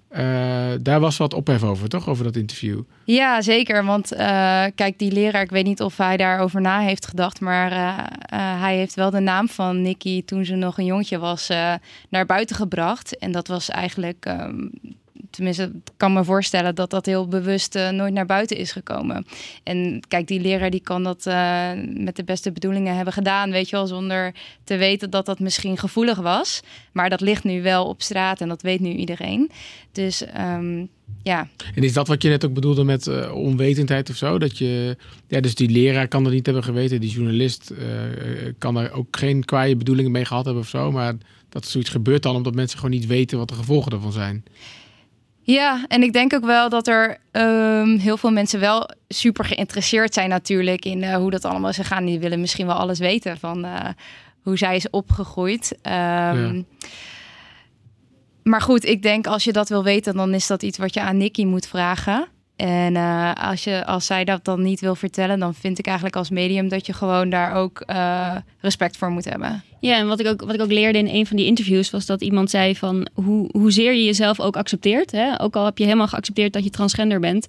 Eh, 0.09 0.71
daar 0.81 1.01
was 1.01 1.17
wat 1.17 1.35
ophef 1.35 1.63
over, 1.63 1.89
toch? 1.89 2.09
Over 2.09 2.25
dat 2.25 2.37
interview. 2.37 2.81
Ja, 3.05 3.43
zeker. 3.43 3.85
Want 3.85 4.13
uh, 4.13 4.19
kijk, 4.75 4.99
die 4.99 5.13
leraar, 5.13 5.43
ik 5.43 5.51
weet 5.51 5.65
niet 5.65 5.83
of 5.83 5.97
hij 5.97 6.17
daarover 6.17 6.61
na 6.61 6.81
heeft 6.81 7.07
gedacht, 7.07 7.41
maar 7.41 7.73
uh, 7.73 7.99
hij 8.61 8.77
heeft 8.77 8.95
wel 8.95 9.11
de 9.11 9.21
naam 9.21 9.49
van 9.49 9.83
Nicky 9.83 10.25
toen 10.25 10.45
ze 10.45 10.55
nog 10.55 10.79
een 10.79 10.85
jongetje 10.85 11.19
was 11.19 11.49
naar 12.09 12.27
buiten 12.27 12.57
gebracht. 12.57 13.19
En 13.19 13.33
dat 13.33 13.49
was 13.49 13.69
eigenlijk 13.69 14.27
um, 14.29 14.71
tenminste, 15.31 15.63
ik 15.63 15.93
kan 15.97 16.13
me 16.13 16.25
voorstellen 16.25 16.75
dat 16.75 16.91
dat 16.91 17.07
heel 17.07 17.29
bewust 17.29 17.77
uh, 17.77 17.91
nooit 17.91 18.13
naar 18.13 18.27
buiten 18.27 18.57
is 18.57 18.73
gekomen. 18.73 19.27
En 19.63 20.03
kijk, 20.09 20.27
die 20.27 20.41
leraar 20.41 20.71
die 20.71 20.81
kan 20.81 21.03
dat 21.03 21.27
uh, 21.27 21.71
met 21.95 22.17
de 22.17 22.25
beste 22.25 22.53
bedoelingen 22.53 22.97
hebben 22.97 23.13
gedaan, 23.13 23.51
weet 23.51 23.69
je 23.69 23.77
wel, 23.77 23.87
zonder 23.87 24.35
te 24.65 24.77
weten 24.77 25.11
dat 25.11 25.27
dat 25.27 25.41
misschien 25.41 25.77
gevoelig 25.77 26.19
was. 26.19 26.61
Maar 26.93 27.11
dat 27.11 27.21
ligt 27.21 27.45
nu 27.45 27.63
wel 27.63 27.87
op 27.87 28.03
straat 28.03 28.41
en 28.41 28.49
dat 28.49 28.63
weet 28.63 28.81
nu 28.81 28.93
iedereen. 28.93 29.51
Dus 29.93 30.25
um, 30.39 30.89
ja. 31.23 31.49
En 31.75 31.83
is 31.83 31.93
dat 31.93 32.09
wat 32.09 32.23
je 32.23 32.29
net 32.29 32.45
ook 32.45 32.55
bedoelde 32.55 32.85
met 32.85 33.07
uh, 33.07 33.35
onwetendheid 33.35 34.11
of 34.11 34.17
zo? 34.17 34.39
Dat 34.39 34.59
je, 34.59 34.97
ja, 35.27 35.41
dus 35.41 35.55
die 35.55 35.71
leraar 35.71 36.09
kan 36.09 36.25
dat 36.25 36.33
niet 36.33 36.47
hebben 36.47 36.65
geweten, 36.65 37.01
die 37.01 37.11
journalist 37.11 37.73
kan 38.59 38.77
er 38.77 38.93
ook 38.93 39.17
geen 39.17 39.45
kwaaie 39.45 39.77
bedoelingen 39.77 40.11
mee 40.11 40.25
gehad 40.25 40.45
hebben 40.45 40.63
of 40.63 40.69
zo, 40.69 40.93
maar 40.93 41.15
dat 41.49 41.67
zoiets 41.67 41.91
gebeurt 41.91 42.23
dan 42.23 42.37
omdat 42.37 42.55
mensen 42.55 42.79
gewoon 42.79 42.95
niet 42.95 43.07
weten 43.07 43.39
wat 43.39 43.49
de 43.49 43.55
gevolgen 43.55 43.93
ervan 43.93 44.13
zijn. 44.13 44.45
Ja, 45.51 45.85
en 45.87 46.03
ik 46.03 46.13
denk 46.13 46.35
ook 46.35 46.45
wel 46.45 46.69
dat 46.69 46.87
er 46.87 47.19
um, 47.33 47.99
heel 47.99 48.17
veel 48.17 48.31
mensen 48.31 48.61
wel 48.61 48.91
super 49.09 49.45
geïnteresseerd 49.45 50.15
zijn 50.15 50.29
natuurlijk 50.29 50.85
in 50.85 51.03
uh, 51.03 51.15
hoe 51.15 51.31
dat 51.31 51.45
allemaal 51.45 51.71
is 51.71 51.77
gegaan. 51.77 52.05
Die 52.05 52.19
willen 52.19 52.41
misschien 52.41 52.67
wel 52.67 52.77
alles 52.77 52.99
weten 52.99 53.39
van 53.39 53.65
uh, 53.65 53.89
hoe 54.43 54.59
zij 54.59 54.77
is 54.77 54.91
opgegroeid. 54.91 55.79
Um, 55.83 55.93
ja. 55.93 56.63
Maar 58.43 58.61
goed, 58.61 58.85
ik 58.85 59.03
denk 59.03 59.27
als 59.27 59.45
je 59.45 59.53
dat 59.53 59.69
wil 59.69 59.85
weten, 59.85 60.17
dan 60.17 60.35
is 60.35 60.47
dat 60.47 60.63
iets 60.63 60.79
wat 60.79 60.95
je 60.95 61.01
aan 61.01 61.17
Nicky 61.17 61.45
moet 61.45 61.67
vragen. 61.67 62.29
En 62.59 62.95
uh, 62.95 63.33
als, 63.35 63.65
je, 63.65 63.87
als 63.87 64.07
zij 64.07 64.25
dat 64.25 64.45
dan 64.45 64.63
niet 64.63 64.81
wil 64.81 64.95
vertellen, 64.95 65.39
dan 65.39 65.55
vind 65.55 65.79
ik 65.79 65.87
eigenlijk 65.87 66.17
als 66.17 66.31
medium 66.31 66.69
dat 66.69 66.87
je 66.87 66.93
gewoon 66.93 67.31
daar 67.31 67.55
ook 67.55 67.83
uh, 67.87 68.37
respect 68.61 68.97
voor 68.97 69.11
moet 69.11 69.25
hebben. 69.25 69.63
Ja, 69.81 69.97
en 69.97 70.07
wat 70.07 70.21
ik, 70.21 70.27
ook, 70.27 70.41
wat 70.45 70.55
ik 70.55 70.61
ook 70.61 70.73
leerde 70.73 70.99
in 70.99 71.09
een 71.09 71.27
van 71.27 71.37
die 71.37 71.47
interviews 71.47 71.91
was 71.91 72.07
dat 72.07 72.23
iemand 72.23 72.51
zei 72.51 72.77
van 72.77 73.09
hoe, 73.15 73.49
hoezeer 73.53 73.93
je 73.95 74.05
jezelf 74.05 74.41
ook 74.41 74.57
accepteert. 74.57 75.11
Hè? 75.11 75.41
Ook 75.41 75.57
al 75.57 75.65
heb 75.65 75.79
je 75.79 75.85
helemaal 75.85 76.09
geaccepteerd 76.09 76.53
dat 76.53 76.65
je 76.65 76.71
transgender 76.71 77.21
bent. 77.21 77.47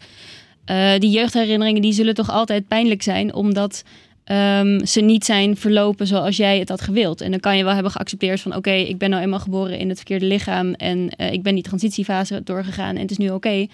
Uh, 0.65 0.97
die 0.97 1.09
jeugdherinneringen 1.09 1.81
die 1.81 1.93
zullen 1.93 2.13
toch 2.13 2.29
altijd 2.29 2.67
pijnlijk 2.67 3.01
zijn, 3.01 3.33
omdat 3.33 3.83
um, 4.25 4.85
ze 4.85 5.01
niet 5.01 5.25
zijn 5.25 5.57
verlopen 5.57 6.07
zoals 6.07 6.37
jij 6.37 6.59
het 6.59 6.69
had 6.69 6.81
gewild. 6.81 7.21
En 7.21 7.31
dan 7.31 7.39
kan 7.39 7.57
je 7.57 7.63
wel 7.63 7.73
hebben 7.73 7.91
geaccepteerd 7.91 8.41
van 8.41 8.55
oké, 8.55 8.71
ik 8.71 8.97
ben 8.97 9.09
nou 9.09 9.23
eenmaal 9.23 9.39
geboren 9.39 9.79
in 9.79 9.89
het 9.89 9.97
verkeerde 9.97 10.25
lichaam 10.25 10.73
en 10.73 11.09
ik 11.17 11.43
ben 11.43 11.53
die 11.53 11.63
transitiefase 11.63 12.41
doorgegaan 12.43 12.95
en 12.95 13.01
het 13.01 13.11
is 13.11 13.17
nu 13.17 13.29
oké. 13.29 13.67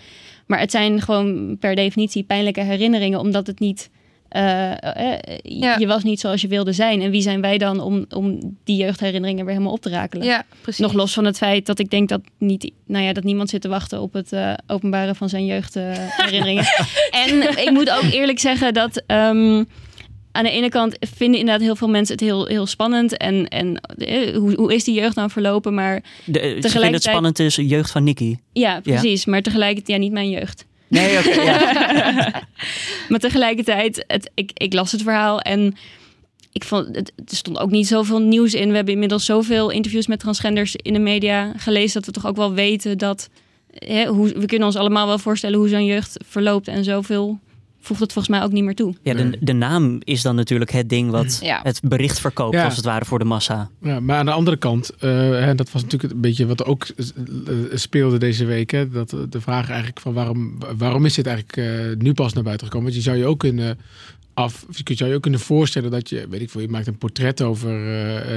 Maar 0.45 0.59
het 0.59 0.71
zijn 0.71 1.01
gewoon 1.01 1.57
per 1.59 1.75
definitie 1.75 2.23
pijnlijke 2.23 2.61
herinneringen, 2.61 3.19
omdat 3.19 3.47
het 3.47 3.59
niet. 3.59 3.89
Uh, 4.31 4.71
uh, 4.71 5.13
ja. 5.41 5.77
Je 5.77 5.87
was 5.87 6.03
niet 6.03 6.19
zoals 6.19 6.41
je 6.41 6.47
wilde 6.47 6.73
zijn. 6.73 7.01
En 7.01 7.11
wie 7.11 7.21
zijn 7.21 7.41
wij 7.41 7.57
dan 7.57 7.79
om, 7.79 8.05
om 8.09 8.57
die 8.63 8.77
jeugdherinneringen 8.77 9.45
weer 9.45 9.53
helemaal 9.53 9.73
op 9.73 9.81
te 9.81 9.89
rakelen? 9.89 10.25
Ja, 10.25 10.45
precies. 10.61 10.81
Nog 10.81 10.93
los 10.93 11.13
van 11.13 11.25
het 11.25 11.37
feit 11.37 11.65
dat 11.65 11.79
ik 11.79 11.89
denk 11.89 12.09
dat, 12.09 12.21
niet, 12.37 12.71
nou 12.85 13.05
ja, 13.05 13.13
dat 13.13 13.23
niemand 13.23 13.49
zit 13.49 13.61
te 13.61 13.67
wachten 13.67 14.01
op 14.01 14.13
het 14.13 14.31
uh, 14.33 14.53
openbaren 14.67 15.15
van 15.15 15.29
zijn 15.29 15.45
jeugdherinneringen. 15.45 16.65
en 17.25 17.41
ik 17.41 17.69
moet 17.71 17.89
ook 17.89 18.11
eerlijk 18.11 18.39
zeggen 18.39 18.73
dat. 18.73 19.03
Um, 19.07 19.67
aan 20.35 20.43
de 20.43 20.49
ene 20.49 20.69
kant 20.69 20.97
vinden 20.99 21.39
inderdaad 21.39 21.63
heel 21.63 21.75
veel 21.75 21.87
mensen 21.87 22.15
het 22.15 22.23
heel, 22.23 22.45
heel 22.45 22.65
spannend. 22.65 23.17
En, 23.17 23.47
en 23.47 23.81
eh, 23.97 24.35
hoe, 24.35 24.55
hoe 24.55 24.73
is 24.73 24.83
die 24.83 24.93
jeugd 24.93 25.15
dan 25.15 25.29
verlopen? 25.29 25.73
Maar 25.73 26.03
de, 26.25 26.39
tegelijkertijd... 26.39 26.93
Het 26.93 27.03
spannend 27.03 27.39
is 27.39 27.55
jeugd 27.55 27.91
van 27.91 28.03
Nicky. 28.03 28.35
Ja, 28.53 28.79
precies. 28.79 29.23
Ja. 29.23 29.31
Maar 29.31 29.41
tegelijkertijd, 29.41 29.97
ja, 29.97 30.03
niet 30.03 30.11
mijn 30.11 30.29
jeugd. 30.29 30.65
Nee, 30.87 31.17
oké. 31.17 31.27
Okay, 31.27 31.45
ja. 31.45 32.43
maar 33.09 33.19
tegelijkertijd, 33.19 34.03
het, 34.07 34.31
ik, 34.33 34.51
ik 34.53 34.73
las 34.73 34.91
het 34.91 35.01
verhaal 35.01 35.39
en 35.39 35.75
ik 36.51 36.63
vond, 36.63 36.95
het, 36.95 37.11
er 37.25 37.35
stond 37.35 37.59
ook 37.59 37.71
niet 37.71 37.87
zoveel 37.87 38.19
nieuws 38.19 38.53
in. 38.53 38.69
We 38.69 38.75
hebben 38.75 38.93
inmiddels 38.93 39.25
zoveel 39.25 39.69
interviews 39.69 40.07
met 40.07 40.19
transgenders 40.19 40.75
in 40.75 40.93
de 40.93 40.99
media 40.99 41.53
gelezen... 41.57 41.93
dat 41.93 42.05
we 42.05 42.21
toch 42.21 42.27
ook 42.29 42.37
wel 42.37 42.53
weten 42.53 42.97
dat... 42.97 43.29
Hè, 43.73 44.05
hoe, 44.05 44.27
we 44.27 44.45
kunnen 44.45 44.67
ons 44.67 44.77
allemaal 44.77 45.07
wel 45.07 45.19
voorstellen 45.19 45.57
hoe 45.57 45.69
zo'n 45.69 45.85
jeugd 45.85 46.17
verloopt... 46.25 46.67
en 46.67 46.83
zoveel 46.83 47.39
voegt 47.85 47.99
het 47.99 48.13
volgens 48.13 48.37
mij 48.37 48.45
ook 48.45 48.51
niet 48.51 48.63
meer 48.63 48.75
toe. 48.75 48.95
Ja, 49.01 49.13
de, 49.13 49.37
de 49.39 49.53
naam 49.53 49.99
is 50.03 50.21
dan 50.21 50.35
natuurlijk 50.35 50.71
het 50.71 50.89
ding 50.89 51.11
wat 51.11 51.39
ja. 51.41 51.59
het 51.63 51.81
bericht 51.83 52.19
verkoopt, 52.19 52.55
ja. 52.55 52.63
als 52.63 52.75
het 52.75 52.85
ware, 52.85 53.05
voor 53.05 53.19
de 53.19 53.25
massa. 53.25 53.69
Ja, 53.81 53.99
maar 53.99 54.17
aan 54.17 54.25
de 54.25 54.31
andere 54.31 54.57
kant, 54.57 54.91
uh, 54.95 54.99
hè, 55.29 55.55
dat 55.55 55.71
was 55.71 55.81
natuurlijk 55.81 56.13
een 56.13 56.21
beetje 56.21 56.45
wat 56.45 56.65
ook 56.65 56.87
speelde 57.73 58.17
deze 58.17 58.45
week. 58.45 58.71
Hè, 58.71 58.89
dat 58.89 59.15
de 59.29 59.41
vraag 59.41 59.67
eigenlijk 59.69 59.99
van 59.99 60.13
waarom, 60.13 60.57
waarom 60.77 61.05
is 61.05 61.13
dit 61.13 61.27
eigenlijk 61.27 61.57
uh, 61.57 61.95
nu 61.97 62.13
pas 62.13 62.33
naar 62.33 62.43
buiten 62.43 62.67
gekomen? 62.67 62.91
Want 62.91 63.03
je 63.03 63.09
zou 63.09 63.21
je 63.21 63.25
ook 63.25 63.39
kunnen 63.39 63.79
af. 64.35 64.65
Je 64.83 64.95
zou 64.95 65.09
je 65.09 65.15
ook 65.15 65.21
kunnen 65.21 65.39
voorstellen 65.39 65.91
dat 65.91 66.09
je, 66.09 66.27
weet 66.29 66.41
ik 66.41 66.49
veel, 66.49 66.61
je 66.61 66.67
maakt 66.67 66.87
een 66.87 66.97
portret 66.97 67.41
over 67.41 67.69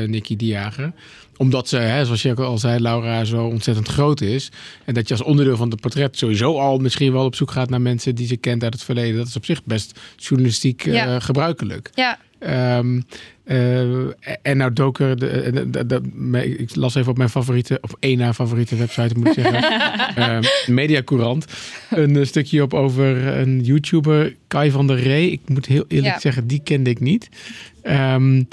uh, 0.03 0.09
Nicky 0.09 0.37
de 0.37 0.47
Jager. 0.47 0.93
Omdat 1.37 1.69
ze, 1.69 1.77
hè, 1.77 2.05
zoals 2.05 2.23
je 2.23 2.35
al 2.35 2.59
zei, 2.59 2.81
Laura, 2.81 3.25
zo 3.25 3.47
ontzettend 3.47 3.89
groot 3.89 4.21
is. 4.21 4.51
En 4.85 4.95
dat 4.95 5.09
je 5.09 5.15
als 5.15 5.23
onderdeel 5.23 5.57
van 5.57 5.71
het 5.71 5.81
portret 5.81 6.19
sowieso 6.19 6.59
al 6.59 6.79
misschien 6.79 7.13
wel 7.13 7.25
op 7.25 7.35
zoek 7.35 7.51
gaat 7.51 7.71
naar 7.71 7.81
mensen 7.81 8.15
die 8.15 8.27
ze 8.27 8.37
kent 8.37 8.63
uit 8.63 8.73
het 8.73 8.83
verleden. 8.83 9.17
Dat 9.17 9.27
is 9.27 9.37
op 9.37 9.45
zich 9.45 9.65
best 9.65 10.01
journalistiek 10.17 10.85
uh, 10.85 10.95
ja. 10.95 11.21
gebruikelijk. 11.21 11.91
Ja. 11.95 12.19
Um, 12.40 13.05
uh, 13.44 14.07
en 14.42 14.57
nou 14.57 14.72
dook 14.72 14.98
er, 14.98 15.18
de, 15.18 15.66
de, 15.70 15.87
de, 15.87 16.01
ik 16.59 16.74
las 16.74 16.94
even 16.94 17.11
op 17.11 17.16
mijn 17.16 17.29
favoriete, 17.29 17.79
of 17.81 17.94
één 17.98 18.18
na 18.18 18.35
favoriete 18.35 18.77
website 18.77 19.14
moet 19.18 19.27
ik 19.27 19.33
zeggen, 19.33 19.62
uh, 20.44 20.51
Mediacourant, 20.66 21.46
een 21.90 22.27
stukje 22.27 22.62
op 22.62 22.74
over 22.74 23.27
een 23.27 23.61
YouTuber, 23.61 24.35
Kai 24.46 24.70
van 24.70 24.87
der 24.87 25.01
Rey. 25.01 25.27
Ik 25.27 25.40
moet 25.46 25.66
heel 25.66 25.85
eerlijk 25.88 26.14
ja. 26.14 26.20
zeggen, 26.20 26.46
die 26.46 26.61
kende 26.64 26.90
ik 26.90 27.01
niet. 27.01 27.29
Um, 27.83 28.48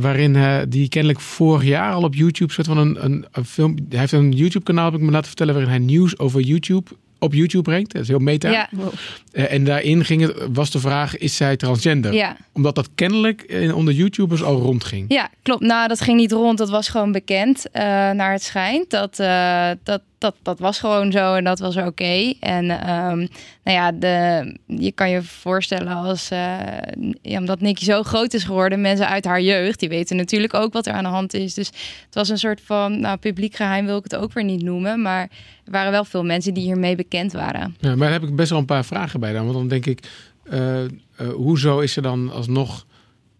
waarin 0.00 0.34
uh, 0.34 0.58
die 0.68 0.88
kennelijk 0.88 1.20
vorig 1.20 1.64
jaar 1.64 1.92
al 1.92 2.02
op 2.02 2.14
YouTube 2.14 2.52
soort 2.52 2.66
van 2.66 2.78
een, 2.78 3.04
een, 3.04 3.26
een 3.32 3.44
film, 3.44 3.76
hij 3.88 3.98
heeft 3.98 4.12
een 4.12 4.32
YouTube 4.32 4.64
kanaal, 4.64 4.84
heb 4.84 5.00
ik 5.00 5.06
me 5.06 5.10
laten 5.10 5.26
vertellen, 5.26 5.54
waarin 5.54 5.72
hij 5.72 5.82
nieuws 5.82 6.18
over 6.18 6.40
YouTube 6.40 6.90
op 7.18 7.34
YouTube 7.34 7.62
brengt. 7.62 7.92
Dat 7.92 8.02
is 8.02 8.08
heel 8.08 8.18
meta. 8.18 8.50
Ja. 8.50 8.68
Uh, 9.38 9.52
en 9.52 9.64
daarin 9.64 10.04
ging 10.04 10.22
het, 10.22 10.34
was 10.52 10.70
de 10.70 10.78
vraag, 10.80 11.16
is 11.16 11.36
zij 11.36 11.56
transgender? 11.56 12.12
Ja. 12.12 12.36
Omdat 12.52 12.74
dat 12.74 12.88
kennelijk 12.94 13.42
in, 13.42 13.74
onder 13.74 13.94
YouTubers 13.94 14.42
al 14.42 14.60
rondging. 14.60 15.04
Ja, 15.08 15.30
klopt. 15.42 15.62
Nou, 15.62 15.88
dat 15.88 16.00
ging 16.00 16.16
niet 16.18 16.32
rond. 16.32 16.58
Dat 16.58 16.70
was 16.70 16.88
gewoon 16.88 17.12
bekend, 17.12 17.66
uh, 17.66 17.82
naar 18.10 18.32
het 18.32 18.42
schijnt. 18.42 18.90
Dat, 18.90 19.18
uh, 19.18 19.70
dat, 19.82 20.02
dat, 20.18 20.34
dat 20.42 20.58
was 20.58 20.78
gewoon 20.78 21.12
zo 21.12 21.34
en 21.34 21.44
dat 21.44 21.58
was 21.58 21.76
oké. 21.76 21.86
Okay. 21.86 22.36
En 22.40 22.64
um, 22.90 23.28
nou 23.62 23.76
ja, 23.76 23.92
de, 23.92 24.56
je 24.66 24.92
kan 24.92 25.10
je 25.10 25.22
voorstellen 25.22 25.92
als, 25.92 26.28
ja, 27.22 27.38
omdat 27.38 27.60
Nicky 27.60 27.84
zo 27.84 28.02
groot 28.02 28.34
is 28.34 28.44
geworden, 28.44 28.80
mensen 28.80 29.08
uit 29.08 29.24
haar 29.24 29.40
jeugd, 29.40 29.80
die 29.80 29.88
weten 29.88 30.16
natuurlijk 30.16 30.54
ook 30.54 30.72
wat 30.72 30.86
er 30.86 30.92
aan 30.92 31.04
de 31.04 31.10
hand 31.10 31.34
is. 31.34 31.54
Dus 31.54 31.66
het 31.66 32.14
was 32.14 32.28
een 32.28 32.38
soort 32.38 32.60
van, 32.64 33.00
nou, 33.00 33.16
publiek 33.16 33.56
geheim 33.56 33.86
wil 33.86 33.96
ik 33.96 34.04
het 34.04 34.16
ook 34.16 34.32
weer 34.32 34.44
niet 34.44 34.62
noemen, 34.62 35.02
maar 35.02 35.28
er 35.64 35.72
waren 35.72 35.90
wel 35.92 36.04
veel 36.04 36.24
mensen 36.24 36.54
die 36.54 36.62
hiermee 36.62 36.96
bekend 36.96 37.32
waren. 37.32 37.76
Ja, 37.80 37.88
maar 37.88 38.10
daar 38.10 38.20
heb 38.20 38.28
ik 38.28 38.36
best 38.36 38.50
wel 38.50 38.58
een 38.58 38.64
paar 38.64 38.84
vragen 38.84 39.20
bij 39.20 39.27
dan. 39.32 39.44
Want 39.44 39.56
dan 39.56 39.68
denk 39.68 39.86
ik, 39.86 40.00
uh, 40.52 40.84
uh, 40.84 40.88
hoezo 41.34 41.78
is 41.78 41.96
er 41.96 42.02
dan 42.02 42.32
alsnog... 42.32 42.86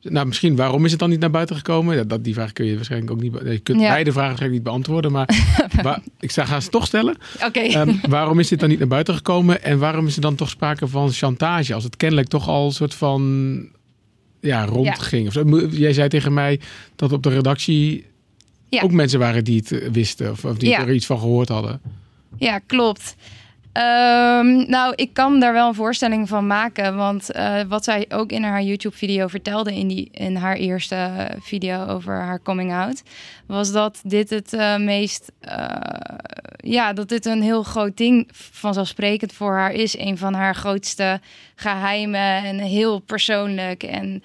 Nou, 0.03 0.27
misschien 0.27 0.57
waarom 0.57 0.85
is 0.85 0.91
het 0.91 1.01
dan 1.01 1.09
niet 1.09 1.21
naar 1.21 1.31
buiten 1.31 1.57
gekomen? 1.57 1.97
Ja, 1.97 2.05
dat, 2.05 2.25
die 2.25 2.35
vraag 2.35 2.53
kun 2.53 2.67
je 2.67 2.75
waarschijnlijk 2.75 3.13
ook 3.13 3.21
niet... 3.21 3.33
Je 3.45 3.59
kunt 3.59 3.81
ja. 3.81 3.89
beide 3.89 4.13
vragen 4.13 4.29
waarschijnlijk 4.29 4.53
niet 4.53 4.63
beantwoorden. 4.63 5.13
Maar 5.13 5.29
waar, 5.83 6.01
ik 6.21 6.33
ga 6.33 6.61
ze 6.61 6.69
toch 6.69 6.87
stellen. 6.87 7.17
Okay. 7.47 7.75
Um, 7.75 8.01
waarom 8.09 8.39
is 8.39 8.49
dit 8.49 8.61
dan 8.61 8.69
niet 8.69 8.79
naar 8.79 8.89
buiten 8.89 9.15
gekomen? 9.15 9.63
En 9.63 9.79
waarom 9.79 10.07
is 10.07 10.17
er 10.17 10.21
dan 10.21 10.35
toch 10.35 10.49
sprake 10.49 10.89
van 10.89 11.13
chantage? 11.13 11.75
Als 11.75 11.85
het 11.85 11.97
kennelijk 11.97 12.29
toch 12.29 12.49
al 12.49 12.67
een 12.67 12.73
soort 12.73 12.95
van... 12.95 13.63
Ja, 14.41 14.65
rondging. 14.65 15.33
Ja. 15.33 15.67
Jij 15.71 15.93
zei 15.93 16.09
tegen 16.09 16.33
mij 16.33 16.61
dat 16.97 17.13
op 17.13 17.23
de 17.23 17.29
redactie... 17.29 18.07
Ja. 18.69 18.83
ook 18.83 18.93
mensen 18.93 19.19
waren 19.19 19.45
die 19.45 19.65
het 19.67 19.93
wisten. 19.93 20.31
Of, 20.31 20.45
of 20.45 20.57
die 20.57 20.75
er 20.75 20.93
iets 20.93 21.07
van 21.07 21.19
gehoord 21.19 21.49
hadden. 21.49 21.81
Ja, 22.37 22.59
klopt. 22.59 23.17
Um, 23.73 24.71
nou, 24.71 24.93
ik 24.95 25.13
kan 25.13 25.41
daar 25.41 25.53
wel 25.53 25.69
een 25.69 25.75
voorstelling 25.75 26.29
van 26.29 26.47
maken. 26.47 26.97
Want 26.97 27.37
uh, 27.37 27.61
wat 27.69 27.85
zij 27.85 28.07
ook 28.09 28.31
in 28.31 28.43
haar 28.43 28.63
YouTube-video 28.63 29.27
vertelde, 29.27 29.75
in, 29.75 29.89
die, 29.89 30.09
in 30.13 30.37
haar 30.37 30.57
eerste 30.57 31.29
video 31.41 31.87
over 31.87 32.15
haar 32.15 32.43
coming 32.43 32.73
out, 32.73 33.03
was 33.47 33.73
dat 33.73 34.01
dit 34.05 34.31
het 34.31 34.53
uh, 34.53 34.77
meest. 34.77 35.33
Ja, 36.57 36.93
dat 36.93 37.09
dit 37.09 37.27
een 37.27 37.43
heel 37.43 37.63
groot 37.63 37.97
ding 37.97 38.29
vanzelfsprekend 38.33 39.33
voor 39.33 39.57
haar 39.57 39.73
is. 39.73 39.99
Een 39.99 40.19
van 40.19 40.35
haar 40.35 40.55
grootste 40.55 41.21
geheimen 41.55 42.45
en 42.45 42.59
heel 42.59 42.99
persoonlijk. 42.99 43.83
En 43.83 44.23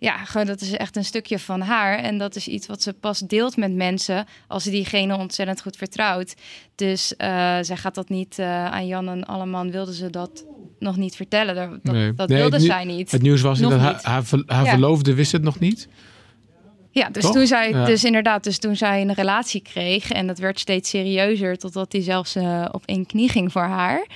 ja, 0.00 0.24
gewoon 0.24 0.46
dat 0.46 0.60
is 0.60 0.72
echt 0.72 0.96
een 0.96 1.04
stukje 1.04 1.38
van 1.38 1.60
haar. 1.60 1.98
En 1.98 2.18
dat 2.18 2.36
is 2.36 2.48
iets 2.48 2.66
wat 2.66 2.82
ze 2.82 2.92
pas 2.92 3.18
deelt 3.18 3.56
met 3.56 3.72
mensen 3.72 4.26
als 4.46 4.62
ze 4.62 4.70
diegene 4.70 5.16
ontzettend 5.16 5.62
goed 5.62 5.76
vertrouwt. 5.76 6.34
Dus 6.74 7.12
uh, 7.18 7.26
zij 7.60 7.76
gaat 7.76 7.94
dat 7.94 8.08
niet 8.08 8.38
uh, 8.38 8.64
aan 8.66 8.86
Jan 8.86 9.08
en 9.08 9.24
Alleman 9.24 9.70
wilde 9.70 9.94
ze 9.94 10.10
dat 10.10 10.44
nog 10.78 10.96
niet 10.96 11.16
vertellen. 11.16 11.54
Dat, 11.54 11.92
nee. 11.92 12.14
dat 12.14 12.28
nee, 12.28 12.38
wilde 12.40 12.60
zij 12.60 12.84
niet. 12.84 13.10
Het 13.10 13.22
nieuws 13.22 13.40
was 13.40 13.58
nog 13.58 13.70
dat 13.70 13.80
haar, 13.80 14.00
haar, 14.02 14.24
haar 14.46 14.64
ja. 14.64 14.70
verloofde 14.70 15.14
wist 15.14 15.32
het 15.32 15.42
nog 15.42 15.58
niet. 15.58 15.88
Ja, 16.92 17.08
dus 17.10 17.22
Toch? 17.22 17.32
toen 17.32 17.46
zij, 17.46 17.70
Ja. 17.70 17.84
dus 17.84 18.04
inderdaad, 18.04 18.44
dus 18.44 18.58
toen 18.58 18.76
zij 18.76 19.00
een 19.00 19.12
relatie 19.14 19.62
kreeg 19.62 20.10
en 20.10 20.26
dat 20.26 20.38
werd 20.38 20.60
steeds 20.60 20.90
serieuzer, 20.90 21.56
totdat 21.58 21.92
hij 21.92 22.02
zelfs 22.02 22.34
eh, 22.34 22.64
op 22.72 22.82
één 22.84 23.06
knie 23.06 23.28
ging 23.28 23.52
voor 23.52 23.62
haar. 23.62 24.06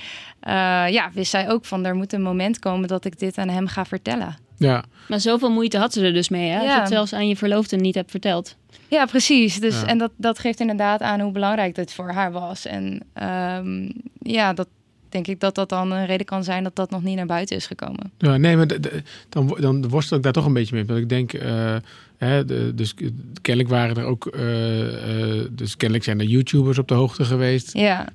eh, 0.41 0.53
ja, 0.93 1.11
wist 1.13 1.31
zij 1.31 1.51
ook 1.51 1.65
van 1.65 1.85
er 1.85 1.95
moet 1.95 2.13
een 2.13 2.23
moment 2.23 2.59
komen 2.59 2.89
dat 2.89 3.05
ik 3.05 3.19
dit 3.19 3.39
aan 3.39 3.49
hem 3.49 3.67
ga 3.67 3.85
vertellen. 3.85 4.37
Ja, 4.57 4.85
Maar 5.09 5.21
zoveel 5.21 5.51
moeite 5.51 5.79
had 5.79 5.93
ze 5.93 6.05
er 6.05 6.13
dus 6.13 6.29
mee, 6.29 6.51
hè? 6.51 6.59
Als 6.59 6.73
je 6.75 6.79
het 6.81 6.89
zelfs 6.89 7.13
aan 7.13 7.29
je 7.29 7.37
verloofde 7.37 7.77
niet 7.77 7.95
hebt 7.95 8.11
verteld. 8.11 8.57
Ja, 8.89 9.05
precies. 9.07 9.61
Dus, 9.61 9.81
Ja. 9.81 9.87
En 9.87 9.99
dat, 9.99 10.11
dat 10.17 10.39
geeft 10.39 10.61
inderdaad 10.61 11.01
aan 11.01 11.21
hoe 11.21 11.33
belangrijk 11.33 11.75
dit 11.75 11.93
voor 11.93 12.11
haar 12.11 12.33
was. 12.33 12.67
En 12.67 13.01
ehm, 13.13 13.89
ja, 14.23 14.53
dat 14.53 14.69
denk 15.09 15.27
ik 15.27 15.41
dat 15.41 15.55
dat 15.55 15.69
dan 15.69 15.91
een 15.93 16.07
reden 16.07 16.27
kan 16.27 16.45
zijn 16.45 16.63
dat 16.65 16.77
dat 16.77 16.91
nog 16.91 17.03
niet 17.03 17.17
naar 17.17 17.27
buiten 17.27 17.57
is 17.57 17.67
gekomen. 17.67 18.13
ja 18.19 18.37
nee, 18.37 18.57
maar 18.57 18.67
de- 18.67 18.81
de- 18.81 19.03
dan, 19.29 19.57
dan 19.61 19.89
worstel 19.89 20.17
ik 20.17 20.23
daar 20.23 20.33
toch 20.33 20.47
een 20.47 20.53
beetje 20.53 20.75
mee. 20.75 20.85
Want 20.85 20.99
ik 20.99 21.09
denk, 21.09 21.33
eh, 21.33 21.77
hè, 22.19 22.45
de, 22.45 22.73
dus 22.75 22.95
kennelijk 23.43 23.75
waren 23.75 23.97
er 23.97 24.05
ook, 24.05 24.27
eh, 24.27 25.39
eh, 25.41 25.47
dus 25.51 25.77
kennelijk 25.77 26.05
zijn 26.05 26.21
er 26.21 26.27
YouTubers 26.27 26.79
op 26.79 26.89
de 26.89 26.95
hoogte 26.95 27.25
geweest. 27.25 27.73
Ja, 27.73 28.09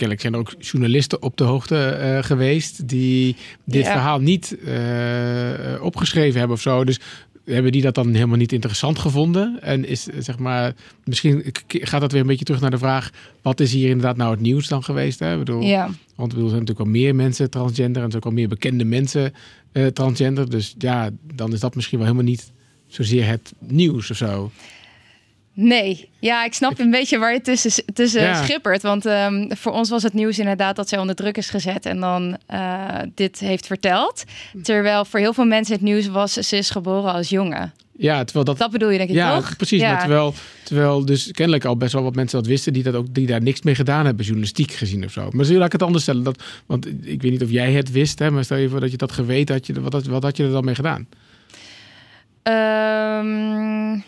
kennelijk 0.00 0.20
zijn 0.20 0.32
er 0.32 0.38
ook 0.38 0.54
journalisten 0.58 1.22
op 1.22 1.36
de 1.36 1.44
hoogte 1.44 1.76
eh, 1.86 2.22
geweest 2.22 2.88
die 2.88 3.36
dit 3.64 3.84
Ja. 3.84 3.92
verhaal 3.92 4.20
niet 4.20 4.56
eh, 4.64 5.82
opgeschreven 5.82 6.38
hebben 6.38 6.56
of 6.56 6.62
zo. 6.62 6.84
Dus 6.84 7.00
hebben 7.44 7.72
die 7.72 7.82
dat 7.82 7.94
dan 7.94 8.14
helemaal 8.14 8.36
niet 8.36 8.52
interessant 8.52 8.98
gevonden? 8.98 9.58
En 9.62 9.84
is 9.86 10.10
eh, 10.10 10.16
zeg 10.20 10.38
maar, 10.38 10.74
misschien 11.04 11.44
gaat 11.66 12.00
dat 12.00 12.12
weer 12.12 12.20
een 12.20 12.26
beetje 12.26 12.44
terug 12.44 12.60
naar 12.60 12.70
de 12.70 12.78
vraag: 12.78 13.10
wat 13.42 13.60
is 13.60 13.72
hier 13.72 13.88
inderdaad 13.88 14.16
nou 14.16 14.30
het 14.30 14.40
nieuws 14.40 14.68
dan 14.68 14.84
geweest? 14.84 15.18
Hè? 15.18 15.32
Ik 15.32 15.38
bedoel, 15.38 15.62
ja. 15.62 15.90
Want 16.16 16.28
bedoel, 16.28 16.44
er 16.44 16.50
zijn 16.50 16.60
natuurlijk 16.60 16.90
wel 16.90 17.00
meer 17.02 17.14
mensen 17.14 17.50
transgender 17.50 17.96
en 17.96 18.04
er 18.04 18.10
zijn 18.10 18.22
ook 18.24 18.30
al 18.30 18.36
meer 18.38 18.48
bekende 18.48 18.84
mensen 18.84 19.32
transgender. 19.92 20.50
Dus 20.50 20.74
ja, 20.78 21.10
dan 21.34 21.52
is 21.52 21.60
dat 21.60 21.74
misschien 21.74 21.98
wel 21.98 22.06
helemaal 22.06 22.28
niet 22.30 22.52
zozeer 22.86 23.26
het 23.26 23.52
nieuws 23.58 24.10
of 24.10 24.16
zo. 24.16 24.50
Nee, 25.62 26.08
ja, 26.18 26.44
ik 26.44 26.54
snap 26.54 26.78
een 26.78 26.90
beetje 26.90 27.18
waar 27.18 27.32
je 27.32 27.40
tussen, 27.40 27.84
tussen 27.94 28.22
Ja. 28.22 28.42
schippert. 28.42 28.82
Want 28.82 29.06
ehm, 29.06 29.50
voor 29.54 29.72
ons 29.72 29.90
was 29.90 30.02
het 30.02 30.12
nieuws 30.14 30.38
inderdaad 30.38 30.76
dat 30.76 30.88
zij 30.88 30.98
onder 30.98 31.14
druk 31.14 31.36
is 31.36 31.50
gezet 31.50 31.86
en 31.86 32.00
dan 32.00 32.36
eh, 32.46 32.84
dit 33.14 33.38
heeft 33.38 33.66
verteld. 33.66 34.24
Terwijl 34.62 35.04
voor 35.04 35.20
heel 35.20 35.32
veel 35.32 35.44
mensen 35.44 35.74
het 35.74 35.82
nieuws 35.82 36.06
was, 36.08 36.32
ze 36.32 36.56
is 36.56 36.70
geboren 36.70 37.12
als 37.12 37.28
jongen. 37.28 37.72
Ja, 37.96 38.24
terwijl 38.24 38.44
dat. 38.44 38.58
Dat 38.58 38.70
bedoel 38.70 38.90
je 38.90 38.98
denk 38.98 39.10
ik 39.10 39.16
ja, 39.16 39.34
toch? 39.36 39.56
precies. 39.56 39.80
Ja. 39.80 39.90
Maar 39.92 40.00
terwijl, 40.00 40.34
terwijl 40.64 41.04
dus 41.04 41.30
kennelijk 41.30 41.64
al 41.64 41.76
best 41.76 41.92
wel 41.92 42.02
wat 42.02 42.14
mensen 42.14 42.38
dat 42.38 42.46
wisten 42.48 42.72
die, 42.72 42.82
dat 42.82 42.94
ook, 42.94 43.14
die 43.14 43.26
daar 43.26 43.42
niks 43.42 43.62
mee 43.62 43.74
gedaan 43.74 44.04
hebben, 44.04 44.24
journalistiek 44.24 44.72
gezien 44.72 45.04
of 45.04 45.12
zo. 45.12 45.28
Maar 45.30 45.46
laat 45.46 45.66
ik 45.66 45.72
het 45.72 45.82
anders 45.82 46.02
stellen. 46.02 46.22
Dat, 46.22 46.42
want 46.66 46.86
ik 46.86 47.22
weet 47.22 47.30
niet 47.30 47.42
of 47.42 47.50
jij 47.50 47.72
het 47.72 47.90
wist, 47.90 48.18
hè, 48.18 48.30
maar 48.30 48.44
stel 48.44 48.56
je 48.56 48.68
voor 48.68 48.80
dat 48.80 48.90
je 48.90 48.96
dat 48.96 49.12
geweten 49.12 49.54
had. 49.54 49.66
Je, 49.66 49.80
wat, 49.80 49.92
had- 49.92 50.06
wat 50.06 50.22
had 50.22 50.36
je 50.36 50.44
er 50.44 50.50
dan 50.50 50.64
mee 50.64 50.74
gedaan? 50.74 51.06
Ehm, 52.42 53.98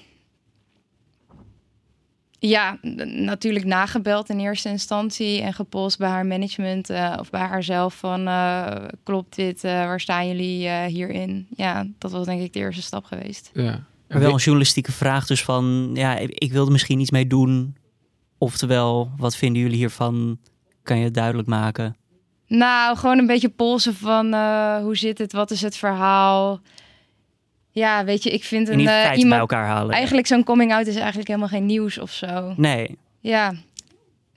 ja, 2.49 2.79
natuurlijk 3.07 3.65
nagebeld 3.65 4.29
in 4.29 4.39
eerste 4.39 4.69
instantie 4.69 5.43
en 5.43 5.53
gepolst 5.53 5.99
bij 5.99 6.09
haar 6.09 6.27
management 6.27 6.91
eh, 6.91 7.17
of 7.19 7.31
bij 7.31 7.41
haarzelf 7.41 7.95
van 7.95 8.27
eh, 8.27 8.85
klopt 9.03 9.37
dit, 9.37 9.65
eh, 9.65 9.73
waar 9.73 10.01
staan 10.01 10.29
jullie 10.29 10.69
eh, 10.69 10.85
hierin? 10.85 11.47
Ja, 11.57 11.87
dat 11.99 12.11
was 12.11 12.27
denk 12.27 12.43
ik 12.43 12.53
de 12.53 12.59
eerste 12.59 12.83
stap 12.83 13.05
geweest. 13.05 13.51
Ja. 13.55 13.85
Maar 14.09 14.21
wel 14.21 14.33
een 14.33 14.39
journalistieke 14.39 14.93
vraag 14.93 15.27
dus 15.27 15.45
van, 15.45 15.91
ja, 15.95 16.17
ik 16.19 16.53
wilde 16.53 16.71
misschien 16.71 17.01
iets 17.01 17.11
mee 17.11 17.27
doen. 17.27 17.77
Oftewel, 18.39 19.11
wat 19.17 19.37
vinden 19.37 19.63
jullie 19.63 19.77
hiervan? 19.77 20.39
Kan 20.83 20.99
je 20.99 21.05
het 21.05 21.15
duidelijk 21.15 21.49
maken? 21.49 21.97
Nou, 22.47 22.97
gewoon 22.97 23.19
een 23.19 23.27
beetje 23.27 23.49
polsen 23.49 23.95
van 23.95 24.35
eh, 24.35 24.77
hoe 24.77 24.97
zit 24.97 25.19
het, 25.19 25.33
wat 25.33 25.51
is 25.51 25.63
het 25.63 25.77
verhaal? 25.77 26.61
Ja, 27.73 28.05
weet 28.05 28.23
je, 28.23 28.31
ik 28.31 28.45
vind 28.45 28.69
En 28.69 28.79
een, 28.79 28.87
eh, 28.87 28.87
feiten 28.87 29.11
bij 29.11 29.19
iemand... 29.19 29.41
elkaar 29.41 29.67
halen. 29.67 29.95
Eigenlijk 29.95 30.27
zo'n 30.27 30.45
coming-out 30.45 30.87
is 30.87 30.97
eigenlijk 30.97 31.29
helemaal 31.29 31.49
geen 31.49 31.67
nieuws 31.67 31.99
of 31.99 32.11
zo. 32.11 32.55
Nee, 32.57 32.99
Ja, 33.21 33.55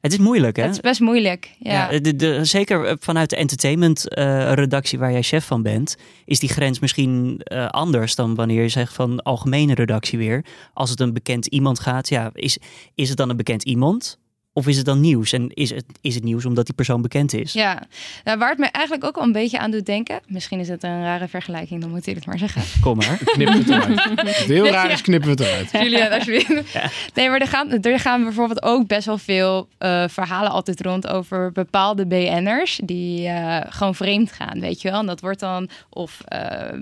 het 0.06 0.14
is 0.14 0.20
moeilijk 0.20 0.56
hè? 0.56 0.64
het 0.64 0.72
is 0.72 0.80
best 0.80 1.00
moeilijk. 1.00 1.56
Ja, 1.60 1.92
Ja, 1.92 2.00
de, 2.00 2.16
de, 2.16 2.46
zeker 2.46 2.98
vanuit 3.00 3.30
de 3.30 3.36
entertainment-redactie 3.36 5.00
waar 5.00 5.12
jij 5.12 5.22
chef 5.22 5.46
van 5.46 5.62
bent, 5.62 5.98
is 6.26 6.40
die 6.40 6.50
grens 6.50 6.80
misschien 6.80 7.42
eh, 7.44 7.68
anders 7.68 8.16
dan 8.16 8.36
wanneer 8.36 8.62
je 8.62 8.70
zegt 8.70 8.94
van 8.94 9.22
algemene 9.22 9.74
redactie 9.74 10.18
weer. 10.18 10.46
Als 10.74 10.90
het 10.90 11.00
een 11.00 11.14
bekend 11.14 11.46
iemand 11.46 11.80
gaat, 11.80 12.10
ja, 12.10 12.30
is, 12.34 12.58
is 12.96 13.10
het 13.10 13.18
dan 13.18 13.30
een 13.30 13.38
bekend 13.38 13.64
iemand? 13.64 14.20
Of 14.58 14.68
is 14.68 14.78
het 14.78 14.86
dan 14.86 15.00
nieuws? 15.00 15.34
En 15.34 15.50
is 15.54 15.70
het, 15.70 15.86
is 16.02 16.16
het 16.16 16.24
nieuws 16.24 16.46
omdat 16.46 16.66
die 16.66 16.76
persoon 16.76 17.02
bekend 17.02 17.34
is? 17.34 17.54
Ja, 17.54 17.84
nou, 18.24 18.38
waar 18.38 18.50
het 18.50 18.58
me 18.58 18.66
eigenlijk 18.66 19.06
ook 19.06 19.18
al 19.18 19.24
een 19.24 19.32
beetje 19.32 19.60
aan 19.60 19.72
doet 19.72 19.86
denken. 19.86 20.20
Misschien 20.28 20.60
is 20.60 20.68
het 20.68 20.84
een 20.84 21.02
rare 21.02 21.28
vergelijking, 21.28 21.82
dan 21.82 21.90
moet 21.90 22.08
ik 22.08 22.16
het 22.16 22.26
maar 22.26 22.38
zeggen. 22.38 22.62
Kom 22.82 22.98
maar. 22.98 23.20
Knippen 23.34 23.66
we 23.66 23.74
het 23.74 23.84
eruit. 23.84 24.38
Het 24.38 24.48
heel 24.48 24.68
raar 24.68 24.92
is, 24.92 25.02
knippen 25.02 25.36
we 25.36 25.44
het 25.44 25.52
eruit. 25.52 25.72
Julian, 25.86 26.12
alsjeblieft. 26.12 26.74
Nee, 27.14 27.30
maar 27.30 27.42
er 27.42 27.48
gaan, 27.48 27.82
er 27.82 28.00
gaan 28.00 28.24
bijvoorbeeld 28.24 28.64
ook 28.64 28.88
best 28.88 29.06
wel 29.06 29.18
veel 29.18 29.68
eh, 29.78 30.08
verhalen 30.08 30.52
altijd 30.52 30.82
rond 30.82 31.08
over 31.08 31.52
bepaalde 31.52 32.06
BN'ers 32.06 32.80
die 32.84 33.28
eh, 33.28 33.62
gewoon 33.70 33.96
vreemd 33.96 34.32
gaan, 34.32 34.60
weet 34.60 34.82
je 34.82 34.90
wel. 34.90 35.00
En 35.00 35.06
dat 35.06 35.22
wordt 35.22 35.40
dan, 35.40 35.70
of 35.90 36.22
eh, 36.22 36.80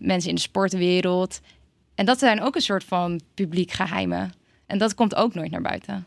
mensen 0.00 0.28
in 0.28 0.34
de 0.34 0.40
sportwereld. 0.40 1.40
En 1.94 2.06
dat 2.06 2.18
zijn 2.18 2.42
ook 2.42 2.54
een 2.54 2.60
soort 2.60 2.84
van 2.84 3.20
publiek 3.34 3.72
geheimen. 3.72 4.32
En 4.66 4.78
dat 4.78 4.94
komt 4.94 5.14
ook 5.14 5.34
nooit 5.34 5.50
naar 5.50 5.62
buiten. 5.62 6.06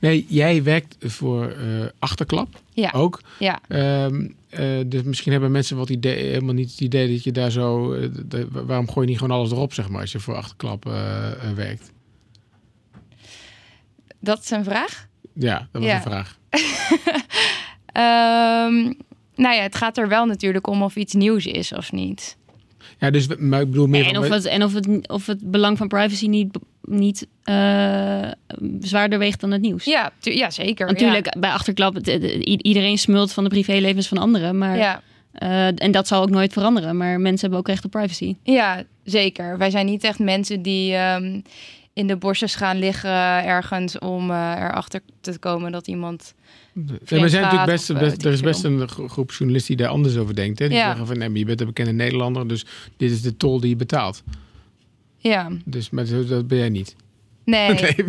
Nee, 0.00 0.26
jij 0.28 0.62
werkt 0.62 0.96
voor 1.00 1.48
eh, 1.50 1.86
Achterklap 1.98 2.48
Ja, 2.72 2.90
ook. 2.94 3.20
ja. 3.38 3.60
Ehm, 3.68 4.28
eh, 4.48 4.80
dus 4.86 5.02
misschien 5.02 5.32
hebben 5.32 5.50
mensen 5.50 5.76
wat 5.76 5.88
idee, 5.90 6.24
helemaal 6.24 6.54
niet 6.54 6.70
het 6.70 6.80
idee 6.80 7.12
dat 7.12 7.24
je 7.24 7.32
daar 7.32 7.50
zo. 7.50 7.92
eh, 7.92 8.08
de- 8.26 8.48
waarom 8.50 8.86
gooi 8.90 9.00
je 9.06 9.12
niet 9.12 9.20
gewoon 9.20 9.36
alles 9.38 9.50
erop, 9.50 9.72
zeg 9.74 9.88
maar, 9.88 10.00
als 10.00 10.12
je 10.12 10.20
voor 10.20 10.34
achterklap 10.34 10.84
werkt? 11.54 11.92
Dat 14.20 14.42
is 14.42 14.50
een 14.50 14.64
vraag. 14.64 15.08
Ja, 15.34 15.68
dat 15.72 15.82
was 15.82 15.90
Ja. 15.90 15.96
een 15.96 16.02
vraag. 16.02 16.38
Ehm, 17.92 18.92
nou 19.34 19.54
ja, 19.54 19.62
het 19.62 19.74
gaat 19.74 19.98
er 19.98 20.08
wel 20.08 20.24
natuurlijk 20.26 20.66
om 20.66 20.82
of 20.82 20.96
iets 20.96 21.12
nieuws 21.14 21.46
is 21.46 21.72
of 21.72 21.92
niet. 21.92 22.36
Ja, 22.98 23.10
dus 23.10 23.26
maar 23.36 23.60
ik 23.60 23.70
bedoel 23.70 23.86
meer. 23.86 24.06
En 24.06 24.14
van- 24.14 24.24
of 24.24 24.28
het, 24.30 24.44
en 24.44 24.62
of 24.62 24.74
het, 24.74 25.08
of 25.08 25.26
het 25.26 25.50
belang 25.50 25.78
van 25.78 25.88
privacy 25.88 26.26
niet, 26.26 26.58
niet 26.86 27.26
eh, 27.42 28.28
zwaarder 28.80 29.18
weegt 29.18 29.40
dan 29.40 29.50
het 29.50 29.60
nieuws. 29.60 29.84
Ja, 29.84 30.12
tu- 30.18 30.32
ja 30.32 30.50
zeker. 30.50 30.86
Natuurlijk, 30.86 31.36
bij 31.38 31.50
achterklap, 31.50 31.94
het- 31.94 32.06
het- 32.06 32.22
i- 32.24 32.58
iedereen 32.62 32.98
smult 32.98 33.32
van 33.32 33.44
de 33.44 33.50
privélevens 33.50 34.08
van 34.08 34.18
anderen. 34.18 34.58
Maar, 34.58 34.76
Ja. 34.76 35.02
eh, 35.32 35.66
en 35.82 35.90
dat 35.90 36.08
zal 36.08 36.22
ook 36.22 36.30
nooit 36.30 36.52
veranderen. 36.52 36.96
Maar 36.96 37.20
mensen 37.20 37.40
hebben 37.40 37.58
ook 37.58 37.68
recht 37.68 37.84
op 37.84 37.90
privacy. 37.90 38.36
Ja, 38.42 38.82
zeker. 39.04 39.58
Wij 39.58 39.70
zijn 39.70 39.86
niet 39.86 40.04
echt 40.04 40.18
mensen 40.18 40.62
die 40.62 40.94
ehm, 40.94 41.40
in 41.92 42.06
de 42.06 42.16
bosjes 42.16 42.54
gaan 42.54 42.78
liggen 42.78 43.44
ergens 43.44 43.98
om 43.98 44.30
eh, 44.30 44.52
erachter 44.58 45.00
te 45.20 45.38
komen 45.38 45.72
dat 45.72 45.86
iemand. 45.86 46.34
Nee, 46.72 46.86
maar 47.10 47.20
er, 47.20 47.28
zijn 47.28 47.42
natuurlijk 47.42 47.70
best, 47.70 47.90
of, 47.90 47.98
best- 47.98 48.24
er 48.24 48.32
is 48.32 48.40
best 48.40 48.64
een 48.64 48.88
gro- 48.88 49.08
groep 49.08 49.30
journalisten 49.32 49.76
die 49.76 49.84
daar 49.84 49.94
anders 49.94 50.16
over 50.16 50.34
denkt. 50.34 50.58
Hè? 50.58 50.68
Die 50.68 50.76
Ja. 50.76 50.86
zeggen 50.86 51.06
van 51.06 51.18
nee, 51.18 51.28
maar 51.28 51.38
je 51.38 51.44
bent 51.44 51.60
een 51.60 51.66
bekende 51.66 51.92
Nederlander, 51.92 52.48
dus 52.48 52.64
dit 52.96 53.10
is 53.10 53.22
de 53.22 53.36
tol 53.36 53.60
die 53.60 53.68
je 53.70 53.76
betaalt. 53.76 54.22
Ja, 55.30 55.48
Dus 55.64 55.90
maar 55.90 56.06
dat 56.26 56.48
ben 56.48 56.58
jij 56.58 56.68
niet. 56.68 56.96
nee. 57.44 57.68
Nee. 57.80 57.94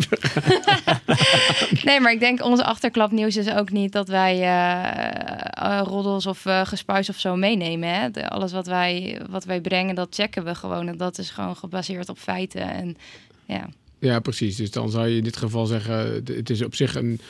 Nee, 1.84 2.00
maar 2.00 2.12
ik 2.12 2.20
denk 2.20 2.44
onze 2.44 2.64
achterklapnieuws 2.64 3.36
is 3.36 3.50
ook 3.50 3.70
niet 3.70 3.92
dat 3.92 4.08
wij 4.08 4.42
eh, 4.42 5.80
roddels 5.84 6.26
of 6.26 6.46
eh 6.46 6.66
gespuis 6.66 7.08
of 7.08 7.18
zo 7.18 7.36
meenemen. 7.36 7.94
Hè? 8.00 8.10
De- 8.10 8.28
alles 8.28 8.52
wat 8.52 8.66
wij, 8.66 9.20
wat 9.30 9.44
wij 9.44 9.60
brengen, 9.60 9.94
dat 9.94 10.14
checken 10.14 10.44
we 10.44 10.54
gewoon. 10.54 10.88
En 10.88 10.96
dat 10.96 11.18
is 11.18 11.30
gewoon 11.30 11.56
gebaseerd 11.56 12.08
op 12.08 12.18
feiten. 12.18 12.70
En 12.70 12.96
ja, 13.46 13.68
Ja, 13.98 14.20
precies. 14.20 14.56
Dus 14.56 14.70
dan 14.70 14.90
zou 14.90 15.06
je 15.08 15.16
in 15.16 15.24
dit 15.24 15.36
geval 15.36 15.66
zeggen, 15.66 16.22
het 16.24 16.50
is 16.50 16.62
op 16.64 16.74
zich 16.74 16.94
een, 16.94 17.20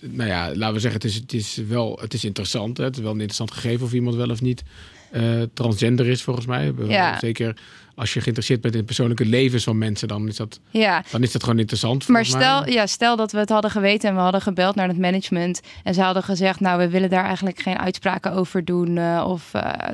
nou 0.00 0.28
ja, 0.28 0.54
laten 0.54 0.74
we 0.74 0.80
zeggen, 0.80 1.00
het 1.00 1.10
is, 1.10 1.14
het 1.14 1.32
is 1.32 1.56
wel, 1.56 1.98
het 2.00 2.14
is 2.14 2.24
interessant. 2.24 2.76
Hè? 2.76 2.84
Het 2.84 2.96
is 2.96 3.02
wel 3.02 3.12
een 3.12 3.20
interessant 3.20 3.50
gegeven 3.50 3.86
of 3.86 3.92
iemand 3.92 4.16
wel 4.16 4.30
of 4.30 4.40
niet 4.40 4.62
eh, 5.10 5.42
transgender 5.54 6.06
is, 6.06 6.22
volgens 6.22 6.46
mij. 6.46 6.72
Ja. 6.88 7.18
Zeker 7.18 7.56
als 7.96 8.12
je 8.12 8.20
geïnteresseerd 8.20 8.60
bent 8.60 8.72
in 8.72 8.78
het 8.78 8.88
persoonlijke 8.88 9.24
levens 9.24 9.64
van 9.64 9.78
mensen, 9.78 10.08
dan 10.08 10.28
is 10.28 10.36
dat, 10.36 10.60
ja. 10.70 11.04
dan 11.10 11.22
is 11.22 11.32
dat 11.32 11.42
gewoon 11.42 11.58
interessant. 11.58 12.08
Maar 12.08 12.22
mij. 12.22 12.30
stel, 12.30 12.68
ja, 12.68 12.86
stel 12.86 13.16
dat 13.16 13.32
we 13.32 13.38
het 13.38 13.48
hadden 13.48 13.70
geweten 13.70 14.08
en 14.08 14.14
we 14.14 14.20
hadden 14.20 14.40
gebeld 14.40 14.74
naar 14.74 14.88
het 14.88 14.98
management. 14.98 15.60
En 15.84 15.94
ze 15.94 16.02
hadden 16.02 16.22
gezegd, 16.22 16.60
nou, 16.60 16.78
we 16.78 16.88
willen 16.88 17.10
daar 17.10 17.24
eigenlijk 17.24 17.60
geen 17.60 17.78
uitspraken 17.78 18.32
over 18.32 18.64
doen. 18.64 18.98
eh, 18.98 19.24
of, 19.28 19.54
eh, 19.54 19.88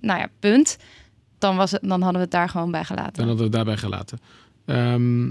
nou 0.00 0.20
ja, 0.20 0.28
punt. 0.40 0.76
Dan, 1.38 1.56
was 1.56 1.70
het, 1.70 1.80
dan 1.82 2.02
hadden 2.02 2.12
we 2.12 2.26
het 2.26 2.30
daar 2.30 2.48
gewoon 2.48 2.70
bij 2.70 2.84
gelaten. 2.84 3.12
Dan 3.12 3.26
hadden 3.26 3.50
we 3.50 3.56
het 3.56 3.66
daarbij 3.66 3.76
gelaten. 3.76 4.20
Ehm, 4.64 5.28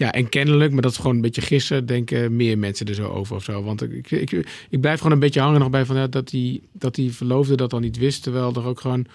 ja, 0.00 0.12
en 0.12 0.28
kennelijk, 0.28 0.72
maar 0.72 0.82
dat 0.82 0.90
is 0.90 0.96
gewoon 0.96 1.14
een 1.14 1.20
beetje 1.20 1.40
gissen, 1.40 1.86
denken 1.86 2.36
meer 2.36 2.58
mensen 2.58 2.86
er 2.86 2.94
zo 2.94 3.08
over 3.08 3.36
of 3.36 3.44
zo. 3.44 3.62
Want 3.62 3.82
ik, 3.82 4.10
ik, 4.10 4.30
ik 4.70 4.80
blijf 4.80 4.98
gewoon 4.98 5.12
een 5.12 5.18
beetje 5.18 5.40
hangen 5.40 5.60
nog 5.60 5.70
bij 5.70 5.84
van 5.84 5.96
ja, 5.96 6.06
dat 6.06 6.28
die, 6.28 6.62
dat 6.72 6.94
die 6.94 7.12
verloofde 7.12 7.54
dat 7.56 7.70
dan 7.70 7.80
niet 7.80 7.98
wist. 7.98 8.22
Terwijl 8.22 8.54
er 8.54 8.64
ook 8.64 8.80
gewoon 8.80 9.06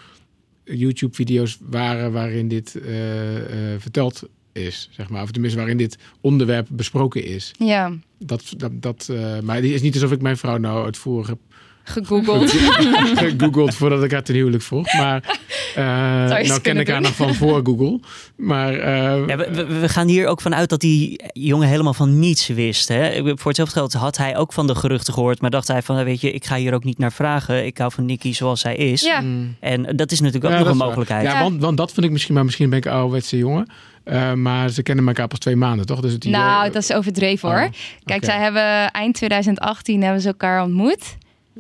YouTube-video's 0.63 1.57
waren 1.61 2.11
waarin 2.11 2.47
dit 2.47 2.75
eh, 2.75 3.73
eh, 3.73 3.81
verteld 3.81 4.23
is, 4.51 4.89
zeg 4.91 5.09
maar. 5.09 5.23
Of 5.23 5.31
tenminste 5.31 5.59
waarin 5.59 5.77
dit 5.77 5.97
onderwerp 6.21 6.67
besproken 6.71 7.23
is. 7.23 7.51
Ja, 7.57 7.97
Dat, 8.19 8.53
dat, 8.57 8.81
dat, 8.81 9.09
eh, 9.11 9.39
maar 9.39 9.55
het 9.55 9.65
is 9.65 9.81
niet 9.81 9.93
alsof 9.93 10.11
ik 10.11 10.21
mijn 10.21 10.37
vrouw 10.37 10.57
nou 10.57 10.85
uitvoerig 10.85 11.27
heb 11.27 11.39
gegoogeld. 11.85 12.51
gegoogeld 13.23 13.75
voordat 13.75 14.03
ik 14.03 14.11
haar 14.11 14.23
ten 14.23 14.35
huwelijk 14.35 14.63
vroeg. 14.63 14.93
Maar 14.93 15.39
nou 16.47 16.59
ken 16.61 16.77
ik 16.77 16.87
haar 16.87 17.01
nog 17.01 17.15
van 17.15 17.33
voor 17.33 17.61
Google. 17.63 17.99
Maar 18.35 18.73
eh, 18.73 19.27
Ja, 19.27 19.37
we, 19.67 19.89
gaan 19.89 20.07
hier 20.07 20.27
ook 20.27 20.41
vanuit 20.41 20.69
dat 20.69 20.79
die 20.79 21.21
jongen 21.33 21.67
helemaal 21.67 21.93
van 21.93 22.19
niets 22.19 22.47
wist. 22.47 22.87
Hè? 22.87 23.21
Voor 23.23 23.47
hetzelfde 23.47 23.75
geld 23.79 23.93
had 23.93 24.17
hij 24.17 24.37
ook 24.37 24.53
van 24.53 24.67
de 24.67 24.75
geruchten 24.75 25.13
gehoord. 25.13 25.41
Maar 25.41 25.49
dacht 25.49 25.67
hij 25.67 25.81
van, 25.81 26.03
weet 26.03 26.21
je, 26.21 26.31
ik 26.31 26.45
ga 26.45 26.55
hier 26.55 26.73
ook 26.73 26.83
niet 26.83 26.97
naar 26.97 27.11
vragen. 27.11 27.65
Ik 27.65 27.77
hou 27.77 27.91
van 27.91 28.05
Nicky 28.05 28.33
zoals 28.33 28.59
zij 28.61 28.75
is. 28.75 29.01
Ja, 29.01 29.23
En 29.59 29.95
dat 29.95 30.11
is 30.11 30.19
natuurlijk 30.19 30.45
ook 30.45 30.59
Ja, 30.59 30.59
nog 30.59 30.69
een 30.69 30.77
mogelijkheid. 30.77 31.23
Ja, 31.23 31.33
Ja. 31.33 31.41
Want, 31.41 31.61
want 31.61 31.77
dat 31.77 31.91
vind 31.91 32.05
ik 32.05 32.11
misschien, 32.11 32.33
maar 32.35 32.45
misschien 32.45 32.69
ben 32.69 32.77
ik 32.77 32.85
een 32.85 32.91
ouderwetse 32.91 33.37
jongen. 33.37 33.69
Eh, 34.03 34.33
maar 34.33 34.69
ze 34.69 34.83
kennen 34.83 35.07
elkaar 35.07 35.27
pas 35.27 35.39
twee 35.39 35.55
maanden, 35.55 35.85
toch? 35.85 35.99
Dus 35.99 36.13
het 36.13 36.25
idee- 36.25 36.39
nou, 36.39 36.71
dat 36.71 36.81
is 36.83 36.93
overdreven 36.93 37.49
hoor. 37.49 37.57
Oh, 37.63 37.71
Kijk, 38.03 38.23
oké. 38.23 38.25
zij 38.31 38.39
hebben 38.41 38.91
eind 38.91 39.15
2018 39.15 40.03
hebben 40.03 40.21
ze 40.21 40.27
elkaar 40.27 40.63
ontmoet. 40.63 41.15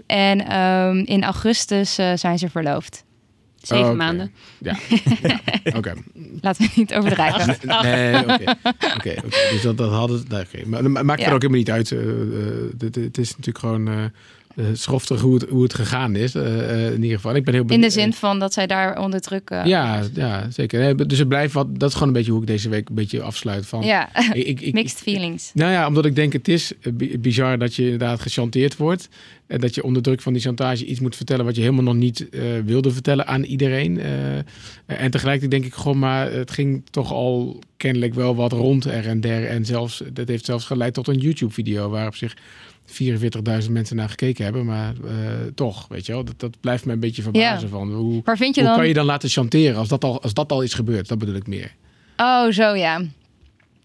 En 0.05 0.47
ehm, 0.47 0.97
in 0.97 1.23
augustus 1.23 1.97
eh, 1.97 2.11
zijn 2.15 2.37
ze 2.37 2.49
verloofd. 2.49 3.03
Zeven 3.61 3.89
Oh, 3.89 3.95
maanden. 3.97 4.31
Ja, 4.57 4.75
ja. 5.23 5.39
oké. 5.75 5.93
Laten 6.41 6.65
we 6.65 6.71
niet 6.75 6.93
overdrijven. 6.93 7.57
Nee, 7.81 8.17
oké. 8.33 8.33
Oké, 8.63 8.93
oké. 8.95 9.15
Dus 9.51 9.61
dat, 9.61 9.77
dat 9.77 9.91
hadden 9.91 10.19
ze. 10.19 10.25
nee. 10.27 10.65
Maar 10.65 10.83
dat 10.83 11.03
maakt 11.03 11.19
Ja. 11.21 11.27
er 11.27 11.33
ook 11.33 11.41
helemaal 11.41 11.59
niet 11.61 11.71
uit. 11.71 11.91
eh, 11.91 11.99
eh, 11.99 12.07
het, 12.79 12.95
het 12.95 13.17
is 13.17 13.29
natuurlijk 13.29 13.57
gewoon 13.57 14.11
eh 14.55 14.65
schoftig 14.73 15.21
hoe 15.21 15.33
het, 15.33 15.49
hoe 15.49 15.63
het 15.63 15.73
gegaan 15.73 16.15
is. 16.15 16.35
eh, 16.35 16.69
eh, 16.85 16.93
in 16.93 17.01
ieder 17.03 17.15
geval. 17.15 17.35
Ik 17.35 17.43
ben 17.45 17.53
heel 17.53 17.63
In 17.67 17.81
de 17.81 17.89
zin 17.89 18.13
van 18.13 18.39
dat 18.39 18.53
zij 18.53 18.67
daar 18.67 18.99
onder 18.99 19.21
druk... 19.21 19.49
Ja, 19.49 20.01
ja, 20.13 20.51
zeker. 20.51 21.07
Dus 21.07 21.19
het 21.19 21.27
blijft 21.27 21.53
wat. 21.53 21.79
Dat 21.79 21.87
is 21.89 21.93
gewoon 21.93 22.07
een 22.07 22.13
beetje 22.13 22.31
hoe 22.31 22.41
ik 22.41 22.47
deze 22.47 22.69
week 22.69 22.89
een 22.89 22.95
beetje 22.95 23.21
afsluit 23.21 23.65
van. 23.65 23.83
ja. 23.85 24.09
Ik, 24.33 24.47
ik, 24.47 24.61
ik, 24.61 24.73
mixed 24.73 24.99
feelings. 24.99 25.51
Nou 25.53 25.71
ja, 25.71 25.87
omdat 25.87 26.05
ik 26.05 26.15
denk 26.15 26.33
het 26.33 26.47
is 26.47 26.71
bi- 26.93 27.19
bizar 27.19 27.57
dat 27.57 27.75
je 27.75 27.83
inderdaad 27.83 28.19
gechanteerd 28.21 28.77
wordt. 28.77 29.09
En 29.47 29.59
dat 29.59 29.75
je 29.75 29.83
onder 29.83 30.01
druk 30.01 30.21
van 30.21 30.33
die 30.33 30.41
chantage 30.41 30.85
iets 30.85 30.99
moet 30.99 31.15
vertellen 31.15 31.45
wat 31.45 31.55
je 31.55 31.61
helemaal 31.61 31.83
nog 31.83 31.95
niet 31.95 32.27
wilde 32.65 32.91
vertellen 32.91 33.27
aan 33.27 33.43
iedereen. 33.43 33.99
En 34.85 35.11
tegelijkertijd 35.11 35.51
denk 35.51 35.65
ik 35.65 35.73
gewoon, 35.73 35.99
maar 35.99 36.31
het 36.31 36.51
ging 36.51 36.83
toch 36.91 37.11
al 37.11 37.59
kennelijk 37.77 38.13
wel 38.13 38.35
wat 38.35 38.51
rond 38.51 38.85
er 38.85 39.07
en 39.07 39.21
der. 39.21 39.45
En 39.47 39.65
zelfs, 39.65 40.03
dat 40.13 40.27
heeft 40.27 40.45
zelfs 40.45 40.65
geleid 40.65 40.93
tot 40.93 41.07
een 41.07 41.17
YouTube-video 41.19 41.89
waar 41.89 42.07
op 42.07 42.15
zich 42.15 42.33
44.000 43.65 43.71
mensen 43.71 43.95
naar 43.95 44.09
gekeken 44.09 44.43
hebben. 44.43 44.65
Maar 44.65 44.93
eh, 45.05 45.11
toch, 45.55 45.87
weet 45.89 46.05
je 46.05 46.11
wel, 46.11 46.23
dat, 46.23 46.39
dat 46.39 46.59
blijft 46.59 46.85
me 46.85 46.93
een 46.93 46.99
beetje 46.99 47.21
verbazen 47.21 47.61
Ja. 47.61 47.67
van 47.67 47.93
hoe, 47.93 48.21
Maar 48.25 48.37
vind 48.37 48.55
je 48.55 48.61
hoe 48.61 48.69
dan... 48.69 48.79
kan 48.79 48.87
je 48.87 48.93
dan 48.93 49.05
laten 49.05 49.29
chanteren 49.29 49.75
als 49.77 49.87
dat, 49.87 50.03
al, 50.03 50.21
als 50.21 50.33
dat 50.33 50.51
al 50.51 50.61
is 50.61 50.73
gebeurd? 50.73 51.07
Dat 51.07 51.17
bedoel 51.17 51.35
ik 51.35 51.47
meer. 51.47 51.71
Oh, 52.17 52.51
zo 52.51 52.75
ja. 52.75 53.01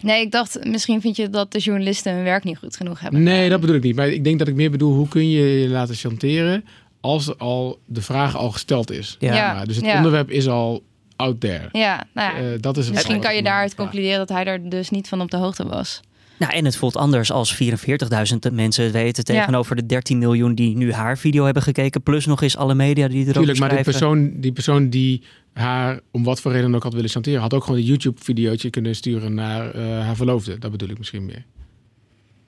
Nee, 0.01 0.21
ik 0.21 0.31
dacht, 0.31 0.65
misschien 0.65 1.01
vind 1.01 1.17
je 1.17 1.31
dat 1.31 1.53
de 1.53 1.59
journalisten 1.59 2.15
hun 2.15 2.25
werk 2.25 2.45
niet 2.45 2.59
goed 2.59 2.77
genoeg 2.77 3.01
hebben. 3.01 3.23
Nee, 3.23 3.49
dat 3.49 3.61
bedoel 3.61 3.77
ik 3.77 3.83
niet. 3.83 3.97
Maar 3.97 4.09
ik 4.09 4.25
denk 4.25 4.39
dat 4.39 4.49
ik 4.49 4.55
meer 4.55 4.71
bedoel, 4.71 4.95
hoe 4.95 5.09
kun 5.09 5.31
je 5.31 5.61
je 5.61 5.69
laten 5.69 5.95
chanteren 5.95 6.65
als 7.01 7.39
al 7.39 7.79
de 7.87 8.03
vraag 8.03 8.37
al 8.37 8.51
gesteld 8.51 8.91
is? 8.91 9.17
Ja. 9.19 9.65
Dus 9.65 9.77
het 9.77 9.85
ja. 9.85 9.97
onderwerp 9.97 10.31
is 10.31 10.49
al 10.49 10.83
out 11.17 11.41
there. 11.41 11.69
Ja, 11.73 12.07
nou 12.15 12.37
ja. 12.37 12.53
Eh, 12.53 12.61
dat 12.61 12.77
is 12.77 12.85
het 12.87 12.95
Misschien 12.95 13.21
kan 13.21 13.37
je 13.37 13.43
daaruit 13.43 13.71
Ja. 13.71 13.77
concluderen 13.77 14.19
dat 14.19 14.29
hij 14.29 14.45
er 14.45 14.71
dus 14.71 14.91
niet 14.91 15.09
van 15.09 15.21
op 15.21 15.31
de 15.31 15.37
hoogte 15.37 15.67
was. 15.67 16.01
Nou, 16.41 16.53
en 16.53 16.65
het 16.65 16.77
voelt 16.77 16.97
anders 16.97 17.33
als 17.33 17.63
44.000 17.63 18.53
mensen 18.53 18.85
het 18.85 18.93
weten 18.93 19.25
tegenover 19.25 19.77
de 19.77 19.87
13 19.87 20.19
miljoen 20.19 20.55
die 20.55 20.77
nu 20.77 20.93
haar 20.93 21.19
video 21.19 21.45
hebben 21.45 21.63
gekeken. 21.63 22.03
Plus 22.03 22.27
nog 22.27 22.43
eens 22.43 22.57
alle 22.57 22.75
media 22.75 23.09
die 23.09 23.21
erover 23.21 23.33
Tuurlijk, 23.33 23.59
maar 23.59 23.69
die 23.69 23.83
persoon, 23.83 24.41
die 24.41 24.53
persoon 24.53 24.89
die 24.89 25.23
haar 25.53 26.01
om 26.11 26.25
wat 26.25 26.41
voor 26.41 26.51
reden 26.51 26.67
dan 26.67 26.77
ook 26.77 26.83
had 26.83 26.95
willen 26.95 27.11
chanteren, 27.11 27.41
had 27.41 27.55
ook 27.55 27.65
gewoon 27.65 27.79
een 27.79 27.87
YouTube-videootje 27.87 28.71
kunnen 28.71 28.95
sturen 28.95 29.35
naar 29.35 29.71
eh, 29.71 29.83
haar 29.83 30.17
verloofde. 30.17 30.59
Dat 30.59 30.71
bedoel 30.71 30.89
ik 30.89 30.99
misschien 30.99 31.27
meer. 31.27 31.45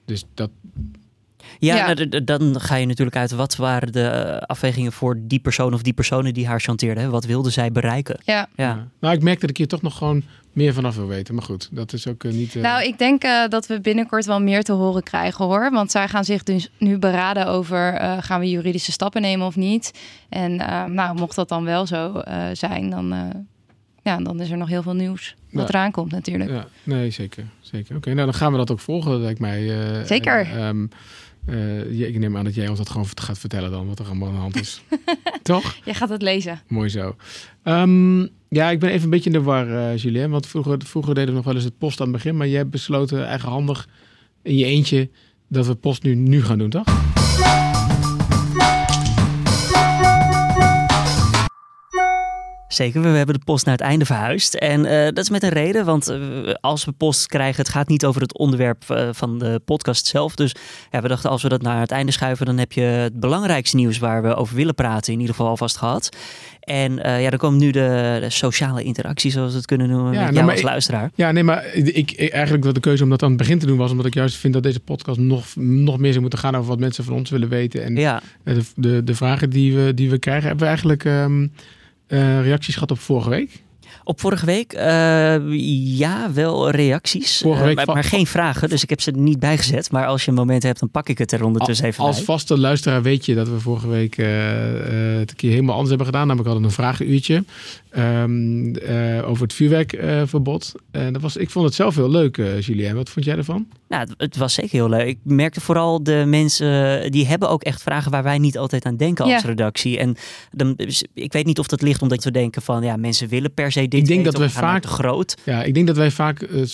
Dus 0.05 0.23
dat, 0.33 0.49
Ja, 1.59 1.75
Ja. 1.75 1.93
nou, 1.93 2.23
dan 2.23 2.61
ga 2.61 2.75
je 2.75 2.85
natuurlijk 2.85 3.17
uit 3.17 3.31
wat 3.31 3.55
waren 3.55 3.91
de 3.91 4.03
eh, 4.07 4.37
afwegingen 4.37 4.91
voor 4.91 5.17
die 5.21 5.39
persoon 5.39 5.73
of 5.73 5.81
die 5.81 5.93
personen 5.93 6.33
die 6.33 6.47
haar 6.47 6.59
chanteerden. 6.59 7.03
hè? 7.03 7.09
Wat 7.09 7.25
wilden 7.25 7.51
zij 7.51 7.71
bereiken? 7.71 8.19
Ja. 8.23 8.47
Ja. 8.55 8.87
Nou, 8.99 9.15
ik 9.15 9.21
merk 9.21 9.41
dat 9.41 9.49
ik 9.49 9.57
hier 9.57 9.67
toch 9.67 9.81
nog 9.81 9.97
gewoon 9.97 10.23
meer 10.53 10.73
vanaf 10.73 10.95
wil 10.95 11.07
weten. 11.07 11.35
Maar 11.35 11.43
goed, 11.43 11.69
dat 11.71 11.93
is 11.93 12.07
ook 12.07 12.23
eh, 12.23 12.31
niet... 12.31 12.55
eh, 12.55 12.61
Nou, 12.61 12.83
ik 12.83 12.97
denk 12.97 13.23
eh, 13.23 13.47
dat 13.47 13.67
we 13.67 13.79
binnenkort 13.81 14.25
wel 14.25 14.41
meer 14.41 14.63
te 14.63 14.71
horen 14.71 15.03
krijgen 15.03 15.45
hoor. 15.45 15.71
Want 15.71 15.91
zij 15.91 16.07
gaan 16.07 16.25
zich 16.25 16.43
dus 16.43 16.69
nu 16.77 16.97
beraden 16.97 17.47
over 17.47 17.93
eh, 17.93 18.17
gaan 18.21 18.39
we 18.39 18.49
juridische 18.49 18.91
stappen 18.91 19.21
nemen 19.21 19.45
of 19.47 19.55
niet. 19.55 19.91
En 20.29 20.59
eh, 20.59 20.83
nou, 20.85 21.17
mocht 21.17 21.35
dat 21.35 21.49
dan 21.49 21.63
wel 21.63 21.85
zo 21.87 22.17
eh, 22.17 22.43
zijn, 22.53 22.89
dan, 22.89 23.13
eh, 23.13 23.19
ja, 24.03 24.17
dan 24.17 24.39
is 24.41 24.49
er 24.51 24.57
nog 24.57 24.67
heel 24.69 24.81
veel 24.83 24.95
nieuws 24.95 25.35
wat 25.51 25.67
Ja. 25.67 25.69
eraan 25.69 25.91
komt 25.91 26.11
natuurlijk. 26.11 26.49
Ja, 26.49 26.65
nee, 26.83 27.09
zeker. 27.09 27.43
zeker. 27.61 27.95
Oké, 27.95 28.13
nou 28.13 28.25
dan 28.25 28.33
gaan 28.33 28.51
we 28.51 28.57
dat 28.57 28.71
ook 28.71 28.79
volgen, 28.79 29.21
lijkt 29.21 29.39
mij. 29.39 29.81
eh, 29.99 30.05
Zeker. 30.05 30.39
eh, 30.57 30.69
eh, 31.45 31.99
ik 31.99 32.19
neem 32.19 32.37
aan 32.37 32.43
dat 32.43 32.55
jij 32.55 32.67
ons 32.67 32.77
dat 32.77 32.89
gewoon 32.89 33.07
gaat 33.15 33.39
vertellen 33.39 33.71
dan, 33.71 33.87
wat 33.87 33.99
er 33.99 34.05
allemaal 34.05 34.27
aan 34.27 34.33
de 34.33 34.39
hand 34.39 34.59
is. 34.59 34.81
Toch? 35.43 35.75
Jij 35.85 35.93
gaat 35.93 36.09
het 36.09 36.21
lezen. 36.21 36.61
Mooi 36.67 36.89
zo. 36.89 37.15
Ehm, 37.63 38.21
ja, 38.49 38.69
ik 38.69 38.79
ben 38.79 38.89
even 38.89 39.03
een 39.03 39.09
beetje 39.09 39.29
in 39.29 39.35
de 39.35 39.41
war, 39.41 39.69
eh 39.69 39.97
Julien. 39.97 40.29
Want 40.29 40.47
vroeger, 40.47 40.77
vroeger 40.85 41.13
deden 41.13 41.29
we 41.29 41.35
nog 41.35 41.45
wel 41.45 41.55
eens 41.55 41.63
het 41.63 41.77
post 41.77 41.99
aan 41.99 42.07
het 42.07 42.15
begin. 42.15 42.37
Maar 42.37 42.47
jij 42.47 42.57
hebt 42.57 42.69
besloten 42.69 43.25
eigenhandig 43.25 43.87
in 44.41 44.57
je 44.57 44.65
eentje 44.65 45.09
dat 45.47 45.67
we 45.67 45.75
post 45.75 46.03
nu, 46.03 46.15
nu 46.15 46.43
gaan 46.43 46.57
doen, 46.57 46.69
toch? 46.69 47.22
Zeker, 52.73 53.01
we 53.01 53.07
hebben 53.07 53.35
de 53.35 53.41
post 53.45 53.65
naar 53.65 53.75
het 53.77 53.83
einde 53.83 54.05
verhuisd. 54.05 54.53
En 54.53 54.85
eh, 54.85 55.03
dat 55.05 55.17
is 55.17 55.29
met 55.29 55.43
een 55.43 55.49
reden, 55.49 55.85
want 55.85 56.07
eh, 56.07 56.19
als 56.61 56.85
we 56.85 56.91
post 56.91 57.27
krijgen, 57.27 57.61
het 57.61 57.69
gaat 57.71 57.87
niet 57.87 58.05
over 58.05 58.21
het 58.21 58.37
onderwerp 58.37 58.83
eh, 58.87 59.09
van 59.11 59.39
de 59.39 59.61
podcast 59.65 60.05
zelf. 60.07 60.35
Dus 60.35 60.55
ja, 60.91 61.01
we 61.01 61.07
dachten, 61.07 61.29
als 61.29 61.43
we 61.43 61.49
dat 61.49 61.61
naar 61.61 61.79
het 61.79 61.91
einde 61.91 62.11
schuiven, 62.11 62.45
dan 62.45 62.57
heb 62.57 62.71
je 62.71 62.81
het 62.81 63.19
belangrijkste 63.19 63.75
nieuws 63.75 63.97
waar 63.99 64.21
we 64.23 64.35
over 64.35 64.55
willen 64.55 64.75
praten, 64.75 65.13
in 65.13 65.19
ieder 65.19 65.35
geval 65.35 65.49
alvast 65.49 65.77
gehad. 65.77 66.09
En 66.59 66.95
ja, 66.95 67.29
dan 67.29 67.39
komen 67.39 67.59
nu 67.59 67.71
de, 67.71 68.17
de 68.21 68.29
sociale 68.29 68.83
interactie, 68.83 69.31
zoals 69.31 69.51
we 69.51 69.57
het 69.57 69.65
kunnen 69.65 69.89
noemen, 69.89 70.13
Ja, 70.13 70.19
met 70.19 70.23
nou, 70.25 70.35
jou 70.35 70.49
als 70.49 70.59
ik- 70.59 70.65
luisteraar. 70.65 71.11
Ja, 71.15 71.31
nee, 71.31 71.43
maar 71.43 71.65
ik, 71.73 72.11
ik, 72.11 72.29
eigenlijk 72.29 72.63
wat 72.63 72.75
de 72.75 72.79
keuze 72.81 73.03
om 73.03 73.09
dat 73.09 73.23
aan 73.23 73.29
het 73.29 73.37
begin 73.37 73.59
te 73.59 73.65
doen 73.65 73.77
was, 73.77 73.91
omdat 73.91 74.05
ik 74.05 74.13
juist 74.13 74.35
vind 74.37 74.53
dat 74.53 74.63
deze 74.63 74.79
podcast 74.79 75.19
nog, 75.19 75.45
nog 75.55 75.97
meer 75.97 76.09
zou 76.09 76.21
moeten 76.21 76.39
gaan 76.39 76.55
over 76.55 76.69
wat 76.69 76.79
mensen 76.79 77.03
van 77.03 77.13
ons 77.13 77.29
willen 77.29 77.49
weten. 77.49 77.83
En 77.83 77.95
Ja, 77.95 78.21
De, 78.43 78.61
de, 78.75 79.03
de 79.03 79.15
vragen 79.15 79.49
die 79.49 79.75
we, 79.75 79.93
die 79.93 80.09
we 80.09 80.17
krijgen, 80.19 80.43
hebben 80.47 80.61
we 80.63 80.67
eigenlijk 80.69 81.05
ehm, 81.05 81.43
eh, 81.43 81.49
reacties 82.41 82.73
gehad 82.73 82.91
op 82.91 82.99
vorige 82.99 83.29
week? 83.29 83.63
Op 84.03 84.19
vorige 84.19 84.45
week, 84.45 84.73
eh, 84.73 85.35
ja, 85.97 86.31
wel 86.33 86.69
reacties. 86.69 87.37
Vorige 87.37 87.61
Eh, 87.69 87.75
week 87.75 87.85
maar, 87.85 88.03
geen 88.03 88.27
vragen, 88.27 88.69
dus 88.69 88.83
ik 88.83 88.89
heb 88.89 89.01
ze 89.01 89.11
er 89.11 89.17
niet 89.17 89.39
bijgezet. 89.39 89.91
Maar 89.91 90.05
als 90.07 90.23
je 90.23 90.29
een 90.29 90.37
moment 90.37 90.63
hebt, 90.63 90.79
dan 90.79 90.89
pak 90.89 91.09
ik 91.09 91.17
het 91.17 91.31
er 91.31 91.43
ondertussen 91.43 91.85
even 91.85 92.03
Als 92.03 92.15
bij. 92.15 92.25
vaste 92.25 92.57
luisteraar 92.59 93.01
weet 93.01 93.25
je 93.25 93.35
dat 93.35 93.47
we 93.49 93.59
vorige 93.59 93.87
week 93.87 94.17
eh, 94.17 94.27
het 95.19 95.29
een 95.29 95.35
keer 95.35 95.49
helemaal 95.49 95.71
anders 95.71 95.89
hebben 95.89 96.05
gedaan. 96.07 96.27
Namelijk 96.27 96.49
hadden 96.49 96.69
we 96.69 96.75
een 96.77 96.83
vragenuurtje 96.83 97.43
ehm, 97.89 98.75
eh, 98.75 99.29
over 99.29 99.43
het 99.43 99.53
vuurwerkverbod. 99.53 100.71
En 100.91 101.13
dat 101.13 101.21
was, 101.21 101.37
ik 101.37 101.49
vond 101.49 101.65
het 101.65 101.73
zelf 101.75 101.95
heel 101.95 102.09
leuk, 102.09 102.37
eh 102.37 102.61
Julien. 102.61 102.95
Wat 102.95 103.09
vond 103.09 103.25
jij 103.25 103.37
ervan? 103.37 103.67
Nou, 103.89 104.01
het, 104.01 104.13
het 104.17 104.37
was 104.37 104.53
zeker 104.53 104.71
heel 104.71 104.89
leuk. 104.89 105.07
Ik 105.07 105.17
merkte 105.23 105.61
vooral 105.61 106.03
de 106.03 106.23
mensen, 106.27 107.11
die 107.11 107.27
hebben 107.27 107.49
ook 107.49 107.63
echt 107.63 107.81
vragen 107.81 108.11
waar 108.11 108.23
wij 108.23 108.37
niet 108.37 108.57
altijd 108.57 108.85
aan 108.85 108.97
denken 108.97 109.23
als 109.25 109.33
Ja. 109.41 109.47
redactie. 109.47 109.97
En 109.97 110.15
dan, 110.51 110.73
dus 110.75 111.03
ik 111.13 111.33
weet 111.33 111.45
niet 111.45 111.59
of 111.59 111.67
dat 111.67 111.81
ligt 111.81 112.01
omdat 112.01 112.23
we 112.23 112.31
denken 112.31 112.61
van, 112.61 112.83
ja, 112.83 112.95
mensen 112.97 113.27
willen 113.27 113.53
per 113.53 113.71
se 113.71 113.82
dit 113.87 113.99
Ik 113.99 114.05
denk 114.07 114.23
weten, 114.23 114.39
dat 114.39 114.51
we 114.51 114.59
vaak- 114.59 114.81
te 114.81 114.87
groot. 114.87 115.37
Ja, 115.43 115.63
ik 115.63 115.73
denk 115.73 115.87
dat 115.87 115.95
wij 115.97 116.11
vaak 116.11 116.41
eh, 116.41 116.61
eh, 116.61 116.67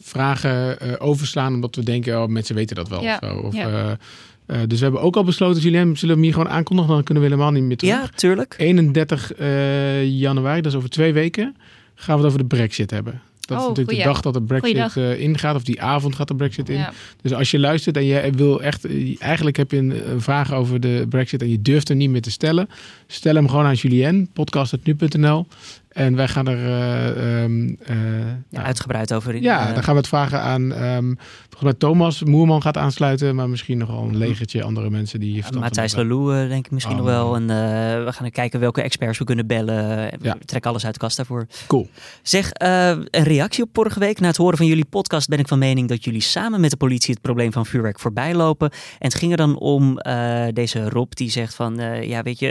vragen 0.00 0.80
eh, 0.80 0.92
overslaan 0.98 1.54
omdat 1.54 1.76
we 1.76 1.82
denken, 1.82 2.22
oh, 2.22 2.28
mensen 2.28 2.54
weten 2.54 2.76
dat 2.76 2.88
wel. 2.88 3.02
Ja. 3.02 3.18
Of 3.22 3.28
zo. 3.28 3.36
Of, 3.36 3.54
Ja. 3.54 3.96
dus 4.66 4.78
we 4.78 4.84
hebben 4.84 5.02
ook 5.02 5.16
al 5.16 5.24
besloten, 5.24 5.62
Julien, 5.62 5.96
zullen 5.96 6.14
we 6.14 6.20
hem 6.20 6.22
hier 6.22 6.32
gewoon 6.32 6.48
aankondigen? 6.56 6.92
Dan 6.92 7.02
kunnen 7.02 7.22
we 7.22 7.28
helemaal 7.28 7.50
niet 7.52 7.62
meer 7.62 7.76
terug. 7.76 7.94
Ja, 7.94 8.08
tuurlijk. 8.14 8.54
31 8.58 9.32
eh, 9.34 10.04
januari, 10.04 10.60
dat 10.60 10.72
is 10.72 10.78
over 10.78 10.90
twee 10.90 11.12
weken, 11.12 11.56
gaan 11.94 12.16
we 12.16 12.22
het 12.24 12.32
over 12.32 12.48
de 12.48 12.56
brexit 12.56 12.90
hebben. 12.90 13.20
Dat 13.40 13.56
is 13.58 13.62
Oh, 13.62 13.68
natuurlijk 13.68 13.96
goeie. 13.98 14.06
de 14.06 14.12
dag 14.12 14.32
dat 14.32 14.34
de 14.34 14.42
brexit 14.42 14.96
eh, 14.96 15.20
ingaat, 15.20 15.54
of 15.56 15.62
die 15.64 15.82
avond 15.82 16.14
gaat 16.14 16.28
de 16.28 16.34
brexit 16.34 16.68
in. 16.68 16.76
Ja. 16.78 16.92
Dus 17.22 17.32
als 17.32 17.50
je 17.50 17.58
luistert 17.58 17.96
en 17.96 18.04
je 18.04 18.30
wil 18.36 18.62
echt, 18.62 18.86
eigenlijk 19.18 19.56
heb 19.56 19.70
je 19.70 19.76
een, 19.76 20.10
een 20.10 20.20
vraag 20.20 20.52
over 20.52 20.80
de 20.80 21.06
brexit 21.08 21.42
en 21.42 21.48
je 21.50 21.62
durft 21.62 21.88
er 21.88 21.96
niet 21.96 22.10
meer 22.10 22.22
te 22.22 22.30
stellen, 22.30 22.68
stel 23.06 23.34
hem 23.34 23.48
gewoon 23.48 23.64
aan 23.64 23.74
Julien, 23.74 24.28
podcast.nu.nl. 24.32 25.46
En 25.94 26.16
wij 26.16 26.28
gaan 26.28 26.46
er, 26.48 26.64
eh, 26.66 27.42
ehm, 27.42 27.74
eh, 27.84 27.96
Ja, 27.96 28.36
nou, 28.50 28.66
uitgebreid 28.66 29.14
over. 29.14 29.34
in, 29.34 29.42
ja, 29.42 29.68
eh, 29.68 29.74
dan 29.74 29.82
gaan 29.82 29.92
we 29.94 30.00
het 30.00 30.08
vragen 30.08 30.40
aan, 30.40 30.72
volgens 31.40 31.62
mij 31.62 31.72
Thomas 31.72 32.22
Moerman 32.22 32.62
gaat 32.62 32.76
aansluiten, 32.76 33.34
maar 33.34 33.48
misschien 33.48 33.78
nog 33.78 33.88
wel 33.88 34.02
een 34.02 34.16
legertje 34.16 34.62
andere 34.62 34.90
mensen 34.90 35.20
die 35.20 35.44
van 35.44 35.58
Matthijs. 35.58 35.94
Lelou, 35.94 36.48
denk 36.48 36.64
ik 36.66 36.70
misschien 36.72 36.98
Oh, 36.98 37.02
nog 37.02 37.10
wel. 37.10 37.26
mooi. 37.26 37.40
En 37.40 38.04
we 38.04 38.12
gaan 38.12 38.30
kijken 38.30 38.60
welke 38.60 38.82
experts 38.82 39.18
we 39.18 39.24
kunnen 39.24 39.46
bellen. 39.46 39.76
Ja. 40.20 40.36
We 40.38 40.44
trekken 40.44 40.70
alles 40.70 40.84
uit 40.84 40.94
de 40.94 41.00
kast 41.00 41.16
daarvoor. 41.16 41.46
Cool. 41.66 41.88
Zeg, 42.22 42.50
een 42.52 43.08
reactie 43.10 43.62
op 43.64 43.68
vorige 43.72 43.98
week. 43.98 44.20
Na 44.20 44.26
het 44.26 44.36
horen 44.36 44.56
van 44.56 44.66
jullie 44.66 44.84
podcast 44.84 45.28
ben 45.28 45.38
ik 45.38 45.48
van 45.48 45.58
mening 45.58 45.88
dat 45.88 46.04
jullie 46.04 46.20
samen 46.20 46.60
met 46.60 46.70
de 46.70 46.76
politie 46.76 47.12
het 47.14 47.22
probleem 47.22 47.52
van 47.52 47.66
vuurwerk 47.66 48.00
voorbij 48.00 48.34
lopen. 48.34 48.70
En 48.70 48.78
het 48.98 49.14
ging 49.14 49.30
er 49.30 49.36
dan 49.36 49.58
om 49.58 49.98
deze 50.52 50.88
Rob 50.88 51.12
die 51.12 51.30
zegt 51.30 51.54
van, 51.54 51.76
ja 52.02 52.22
weet 52.22 52.38
je, 52.38 52.48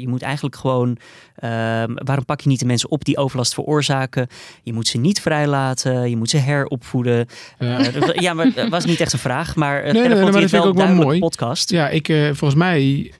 je 0.00 0.08
moet 0.08 0.22
eigenlijk 0.22 0.56
gewoon, 0.56 0.96
ehm, 1.34 1.94
waarom 1.94 2.24
pak 2.24 2.40
je 2.40 2.48
niet 2.48 2.58
de 2.58 2.66
mensen 2.66 2.78
op 2.88 3.04
die 3.04 3.16
overlast 3.16 3.54
veroorzaken? 3.54 4.26
Je 4.62 4.72
moet 4.72 4.88
ze 4.88 4.98
niet 4.98 5.20
vrijlaten, 5.20 6.10
je 6.10 6.16
moet 6.16 6.30
ze 6.30 6.36
heropvoeden. 6.36 7.26
Ja. 7.58 7.78
Eh, 7.78 8.00
dat- 8.00 8.20
ja, 8.20 8.34
maar 8.34 8.46
het 8.54 8.68
was 8.68 8.84
niet 8.84 9.00
echt 9.00 9.12
een 9.12 9.18
vraag, 9.18 9.56
maar 9.56 9.86
uh, 9.86 9.92
nee, 9.92 10.08
maar 10.08 10.48
dat 10.48 10.54
ook 10.54 10.76
wel 10.76 10.94
mooi. 10.94 11.18
podcast. 11.18 11.70
Ja, 11.70 11.88
ik, 11.88 12.08
eh, 12.08 12.24
volgens 12.24 12.54
mij 12.54 12.80
eh, 12.80 13.19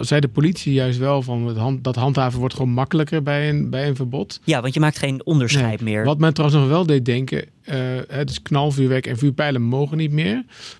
zei 0.00 0.20
de 0.20 0.28
politie 0.28 0.72
juist 0.72 0.98
wel 0.98 1.22
van 1.22 1.46
het 1.46 1.56
hand, 1.56 1.84
dat 1.84 1.94
handhaven 1.96 2.38
wordt 2.38 2.54
gewoon 2.54 2.70
makkelijker 2.72 3.22
bij 3.22 3.48
een, 3.48 3.70
bij 3.70 3.88
een 3.88 3.96
verbod. 3.96 4.40
Ja, 4.44 4.60
want 4.60 4.74
je 4.74 4.80
maakt 4.80 4.98
geen 4.98 5.24
onderscheid 5.24 5.80
meer. 5.80 6.04
Wat 6.04 6.18
mij 6.18 6.32
trouwens 6.32 6.60
nog 6.60 6.70
wel 6.70 6.86
deed 6.86 7.04
denken, 7.04 7.44
eh, 7.62 7.76
het 8.08 8.30
is 8.30 8.42
knalvuurwerk 8.42 9.06
en 9.06 9.18
vuurpijlen 9.18 9.62
mogen 9.62 9.96
niet 9.96 10.12
meer. 10.12 10.34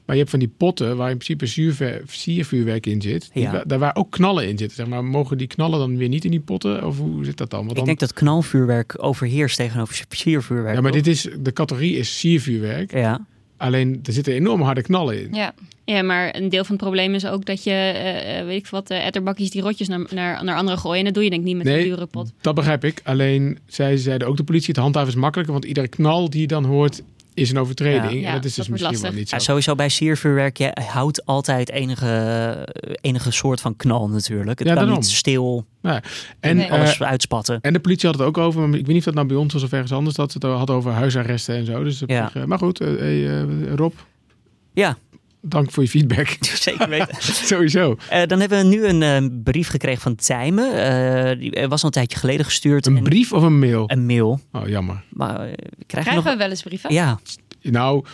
Maar 0.05 0.15
je 0.15 0.17
hebt 0.21 0.31
van 0.31 0.39
die 0.39 0.53
potten 0.57 0.97
waar 0.97 1.11
in 1.11 1.17
principe 1.17 1.47
zuurver- 1.47 2.03
siervuurwerk 2.07 2.87
in 2.87 3.03
zit. 3.03 3.31
Ja. 3.33 3.65
Daar 3.67 3.79
waar 3.79 3.97
ook 3.97 4.11
knallen 4.11 4.49
in 4.49 4.59
zitten. 4.59 4.77
Zeg 4.77 4.87
maar, 4.87 5.05
mogen 5.05 5.39
die 5.39 5.47
knallen 5.47 5.79
dan 5.79 5.97
weer 5.97 6.09
niet 6.09 6.25
in 6.25 6.31
die 6.31 6.41
potten? 6.41 6.87
Of 6.87 6.99
hoe 6.99 7.25
zit 7.25 7.37
dat 7.37 7.51
dan? 7.51 7.59
Want 7.59 7.71
Ik 7.71 7.77
dan 7.77 7.85
denk 7.87 7.99
dat 7.99 8.13
knalvuurwerk 8.13 8.95
overheerst 8.97 9.57
tegenover 9.57 10.05
siervuurwerk. 10.09 10.75
ja, 10.75 10.81
maar 10.81 10.93
toch? 10.93 11.03
dit 11.03 11.15
is, 11.15 11.29
de 11.41 11.53
categorie 11.53 11.97
is 11.97 12.19
siervuurwerk. 12.19 12.93
Ja, 12.93 13.27
Alleen 13.63 14.01
er 14.03 14.13
zitten 14.13 14.33
enorm 14.35 14.61
harde 14.61 14.83
knallen 14.83 15.21
in. 15.23 15.29
Ja, 15.35 15.55
Ja, 15.85 16.03
maar 16.03 16.37
een 16.37 16.49
deel 16.49 16.65
van 16.65 16.75
het 16.75 16.85
probleem 16.85 17.15
is 17.15 17.27
ook 17.27 17.45
dat 17.45 17.65
je, 17.65 17.71
eh, 17.71 18.39
eh, 18.39 18.47
weet 18.47 18.59
ik 18.59 18.67
wat, 18.67 18.91
eh, 18.91 19.07
etterbakjes 19.07 19.51
die 19.51 19.63
rotjes 19.63 19.89
naar, 19.89 20.07
naar, 20.11 20.45
naar 20.45 20.57
anderen 20.57 20.79
gooien. 20.79 20.99
En 20.99 21.05
dat 21.05 21.15
doe 21.15 21.25
je 21.25 21.31
denk 21.31 21.43
ik 21.43 21.49
niet 21.49 21.57
met 21.57 21.67
Nee. 21.67 21.79
een 21.83 21.89
dure 21.89 22.07
pot. 22.07 22.33
Dat 22.41 22.55
begrijp 22.55 22.85
ik. 22.85 23.01
Alleen 23.05 23.59
zij 23.67 23.97
zeiden 23.97 24.29
ook 24.29 24.37
de 24.37 24.45
politie, 24.45 24.69
het 24.69 24.77
handhaven 24.83 25.09
is 25.11 25.15
makkelijker. 25.15 25.53
Want 25.55 25.65
iedere 25.65 25.89
knal 25.89 26.31
die 26.31 26.41
je 26.41 26.47
dan 26.47 26.65
hoort 26.65 27.03
is 27.35 27.51
een 27.51 27.59
overtreding. 27.59 28.03
Ja. 28.05 28.11
en 28.11 28.21
Ja, 28.21 28.33
dat 28.33 28.45
is 28.45 28.55
dus 28.55 28.69
misschien 28.69 29.01
wel 29.01 29.13
niet 29.13 29.29
zo. 29.29 29.37
Ja, 29.37 29.43
sowieso 29.43 29.75
bij 29.75 29.89
siervuurwerk, 29.89 30.57
je 30.57 30.73
houdt 30.91 31.27
altijd 31.27 31.71
enige, 31.71 32.69
enige 33.01 33.31
soort 33.31 33.61
van 33.61 33.77
knal 33.77 34.09
natuurlijk. 34.09 34.59
Het 34.59 34.69
Ja, 34.69 34.75
kan 34.75 34.83
daarom. 34.85 35.03
niet 35.03 35.11
stil 35.13 35.65
en, 35.81 36.57
Nee. 36.57 36.67
eh, 36.67 36.73
alles 36.73 37.03
uitspatten. 37.03 37.59
en 37.61 37.73
de 37.73 37.81
politie 37.81 38.09
had 38.09 38.19
het 38.19 38.27
ook 38.29 38.39
over, 38.39 38.61
maar 38.61 38.79
ik 38.79 38.87
weet 38.87 38.95
niet 38.95 38.99
of 38.99 39.05
dat 39.05 39.15
nou 39.15 39.27
bij 39.27 39.37
ons 39.37 39.53
was 39.53 39.63
of 39.63 39.73
ergens 39.73 39.93
anders, 39.93 40.17
dat 40.17 40.33
ze 40.33 40.39
het 40.47 40.57
hadden 40.57 40.77
over 40.77 40.91
huisarresten 40.93 41.55
en 41.57 41.67
zo. 41.67 41.85
Dus 41.85 42.03
Ja. 42.07 42.31
eh, 42.35 42.45
maar 42.45 42.59
goed, 42.59 42.81
eh, 42.81 42.89
hey, 42.89 43.41
eh, 43.41 43.75
Rob, 43.75 43.93
Ja, 44.75 44.97
dank 45.43 45.71
voor 45.71 45.83
je 45.83 45.89
feedback. 45.89 46.37
zeker 46.69 46.89
weten. 46.89 47.17
Sowieso. 47.53 47.97
Eh, 48.09 48.27
dan 48.27 48.41
hebben 48.41 48.59
we 48.59 48.65
nu 48.65 48.87
een 48.87 49.03
eh, 49.03 49.29
brief 49.43 49.69
gekregen 49.69 50.01
van 50.03 50.15
Tijmen. 50.15 50.73
Eh, 50.75 51.39
die 51.39 51.67
was 51.69 51.81
al 51.81 51.87
een 51.87 51.93
tijdje 51.95 52.19
geleden 52.19 52.45
gestuurd. 52.45 52.87
Een 52.87 52.97
En- 52.97 53.03
brief 53.03 53.33
of 53.33 53.43
een 53.43 53.59
mail? 53.59 53.85
Een 53.91 54.07
mail. 54.07 54.41
Oh, 54.53 54.69
jammer. 54.69 55.03
Maar 55.11 55.37
krijg 55.37 55.57
je 55.57 55.87
krijgen 55.87 56.15
nog... 56.15 56.25
we 56.25 56.37
wel 56.37 56.49
eens 56.51 56.63
brieven? 56.63 56.93
Ja, 56.95 57.19
Nou, 57.63 58.05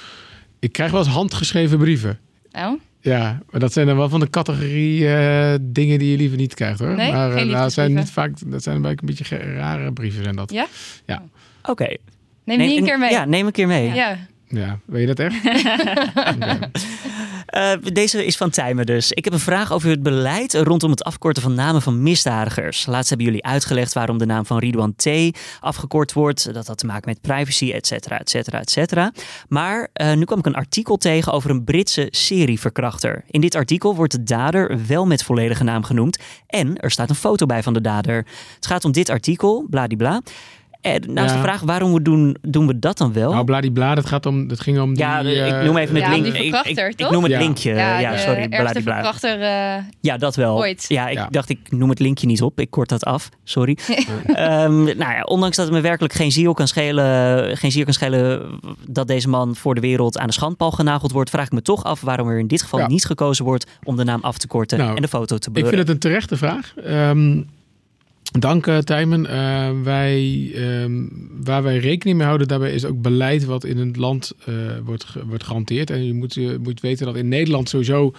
ik 0.59 0.73
krijg 0.73 0.91
wel 0.91 1.01
eens 1.01 1.09
handgeschreven 1.11 1.79
brieven. 1.79 2.19
Oh, 2.53 2.73
Ja, 3.01 3.39
maar 3.51 3.61
dat 3.61 3.73
zijn 3.73 3.87
dan 3.87 3.97
wel 3.97 4.09
van 4.09 4.21
de 4.21 4.31
categorie 4.31 5.09
eh, 5.09 5.55
dingen 5.61 5.99
die 5.99 6.11
je 6.11 6.17
liever 6.17 6.37
niet 6.37 6.55
krijgt 6.55 6.79
hoor. 6.79 6.95
Nee, 6.95 7.13
maar 7.13 7.31
eh, 7.31 7.37
geen 7.37 7.49
nou, 7.49 7.71
zijn 7.71 7.89
niet 7.89 7.97
liefdesbrieven. 7.97 8.39
vaak, 8.41 8.51
dat 8.53 8.63
zijn 8.63 8.83
wel 8.83 8.91
een 8.91 8.99
beetje 9.03 9.37
rare 9.37 9.93
brieven 9.93 10.23
zijn 10.23 10.37
dat. 10.37 10.53
Ja? 10.53 10.67
oké. 11.63 11.97
neem 12.45 12.59
die 12.59 12.79
een 12.79 12.85
keer 12.85 12.99
mee. 12.99 13.11
Ja, 13.11 13.25
neem 13.25 13.47
een 13.47 13.53
keer 13.53 13.67
mee. 13.67 13.93
Ja. 13.95 14.17
Ja, 14.51 14.79
weet 14.85 15.09
je 15.09 15.15
dat 15.15 15.19
echt? 15.19 15.37
Eh, 17.49 17.73
deze 17.93 18.27
is 18.27 18.37
van 18.37 18.51
Tijmen 18.51 18.87
dus. 18.87 19.13
Ik 19.13 19.25
heb 19.25 19.33
een 19.33 19.39
vraag 19.39 19.73
over 19.73 19.91
het 19.91 20.03
beleid 20.03 20.55
rondom 20.55 20.91
het 20.91 21.05
afkorten 21.05 21.43
van 21.43 21.55
namen 21.55 21.83
van 21.83 22.03
misdadigers. 22.03 22.87
Laatst 22.87 23.09
hebben 23.09 23.27
jullie 23.27 23.45
uitgelegd 23.45 23.93
waarom 23.93 24.19
de 24.19 24.27
naam 24.27 24.47
van 24.47 24.59
Ridwan 24.59 24.95
T. 24.97 25.09
afgekort 25.61 26.13
wordt. 26.13 26.55
Dat 26.55 26.67
had 26.67 26.79
te 26.79 26.87
maken 26.87 27.09
met 27.09 27.21
privacy, 27.21 27.73
et 27.73 27.87
cetera, 27.87 28.19
et 28.19 28.31
cetera, 28.31 28.61
et 28.61 28.71
cetera. 28.71 29.13
Maar 29.49 29.89
eh, 29.93 30.15
nu 30.15 30.25
kwam 30.25 30.39
ik 30.39 30.47
een 30.47 30.55
artikel 30.55 30.97
tegen 30.97 31.33
over 31.33 31.51
een 31.51 31.65
Britse 31.65 32.09
serieverkrachter. 32.11 33.25
In 33.31 33.41
dit 33.41 33.55
artikel 33.55 33.95
wordt 33.95 34.13
de 34.13 34.23
dader 34.23 34.87
wel 34.87 35.07
met 35.07 35.23
volledige 35.23 35.65
naam 35.65 35.85
genoemd. 35.85 36.19
En 36.47 36.77
er 36.77 36.91
staat 36.91 37.09
een 37.09 37.15
foto 37.15 37.47
bij 37.47 37.63
van 37.63 37.73
de 37.73 37.81
dader. 37.81 38.27
Het 38.55 38.67
gaat 38.67 38.85
om 38.85 38.93
dit 38.93 39.09
artikel, 39.09 39.67
bladibla. 39.71 40.21
En 40.81 41.01
nou 41.07 41.27
is 41.27 41.33
Ja. 41.33 41.37
de 41.37 41.43
vraag, 41.43 41.61
waarom 41.61 41.93
we 41.93 42.03
doen, 42.03 42.37
doen 42.43 42.67
we 42.67 42.79
dat 42.79 42.99
dan 42.99 43.13
wel? 43.13 43.33
Nou, 43.33 43.45
bladibla, 43.45 43.95
dat, 43.95 44.07
gaat 44.07 44.27
om, 44.27 44.49
dat 44.49 44.61
ging 44.61 44.81
om 44.81 44.95
die... 44.95 45.05
ja, 45.05 45.23
eh, 45.25 45.47
ik 45.59 45.65
noem 45.65 45.77
even 45.77 45.95
het 45.95 46.05
Ja, 46.05 46.11
link. 46.11 46.25
die 46.25 46.33
Ik- 46.45 46.55
ik, 46.65 46.79
ik, 47.01 47.11
noem 47.11 47.23
het 47.23 47.33
Ja. 47.33 47.39
linkje. 47.39 47.71
Ja, 47.75 48.17
sorry, 48.17 48.41
ergste 48.41 48.61
bladibla. 48.63 48.93
verkrachter. 48.95 49.41
eh, 49.41 49.83
Ja, 50.01 50.17
dat 50.17 50.37
wel. 50.37 50.57
Ooit. 50.57 50.85
Ja, 50.89 51.09
ik 51.09 51.17
Ja. 51.17 51.27
dacht 51.31 51.49
ik 51.49 51.59
noem 51.71 51.89
het 51.89 51.99
linkje 51.99 52.27
niet 52.27 52.43
op. 52.43 52.61
Ik 52.61 52.71
kort 52.71 52.89
dat 52.89 53.05
af. 53.05 53.29
Sorry. 53.45 53.77
Ehm, 54.27 54.85
nou 54.85 54.97
ja, 55.13 55.23
ondanks 55.23 55.57
dat 55.57 55.67
het 55.67 55.75
me 55.75 55.81
werkelijk 55.81 56.15
geen 56.15 56.33
ziel 56.33 56.55
kan 56.55 56.69
schelen, 56.69 57.57
geen 57.57 57.73
ziel 57.73 57.85
kan 57.85 57.93
schelen 57.95 58.59
dat 58.89 59.07
deze 59.09 59.29
man 59.29 59.57
voor 59.57 59.75
de 59.75 59.81
wereld 59.81 60.19
aan 60.19 60.27
de 60.27 60.33
schandpaal 60.33 60.71
genageld 60.71 61.13
wordt, 61.13 61.31
vraag 61.31 61.47
ik 61.47 61.53
me 61.53 61.63
toch 61.63 61.85
af 61.85 62.01
waarom 62.01 62.29
er 62.29 62.39
in 62.39 62.47
dit 62.47 62.63
geval 62.63 62.79
Ja. 62.81 62.87
niet 62.87 63.05
gekozen 63.05 63.45
wordt 63.45 63.67
om 63.85 63.97
de 63.97 64.05
naam 64.05 64.21
af 64.23 64.39
te 64.39 64.47
korten 64.47 64.79
Nou, 64.79 64.97
en 64.97 65.03
de 65.03 65.09
foto 65.09 65.39
te 65.39 65.47
Ik 65.49 65.53
blurren. 65.53 65.75
vind 65.75 65.87
het 65.87 65.91
een 65.95 66.01
terechte 66.11 66.37
vraag. 66.37 66.73
Ehm, 66.85 67.43
dank 68.31 68.67
uh, 68.67 68.79
Tijmen. 68.79 69.25
Uh, 69.25 69.83
wij, 69.83 70.51
um, 70.83 71.29
waar 71.45 71.63
wij 71.63 71.79
rekening 71.79 72.17
mee 72.17 72.27
houden 72.27 72.49
daarbij 72.49 72.73
is 72.73 72.85
ook 72.85 73.03
beleid 73.03 73.45
wat 73.45 73.65
in 73.65 73.77
het 73.77 73.97
land 73.97 74.33
uh, 74.49 74.55
wordt, 74.85 75.07
wordt 75.27 75.45
gehanteerd. 75.45 75.91
En 75.91 76.05
je 76.05 76.15
moet, 76.15 76.35
je 76.35 76.59
moet 76.63 76.81
weten 76.81 77.07
dat 77.07 77.17
in 77.17 77.29
Nederland 77.29 77.69
sowieso 77.69 78.15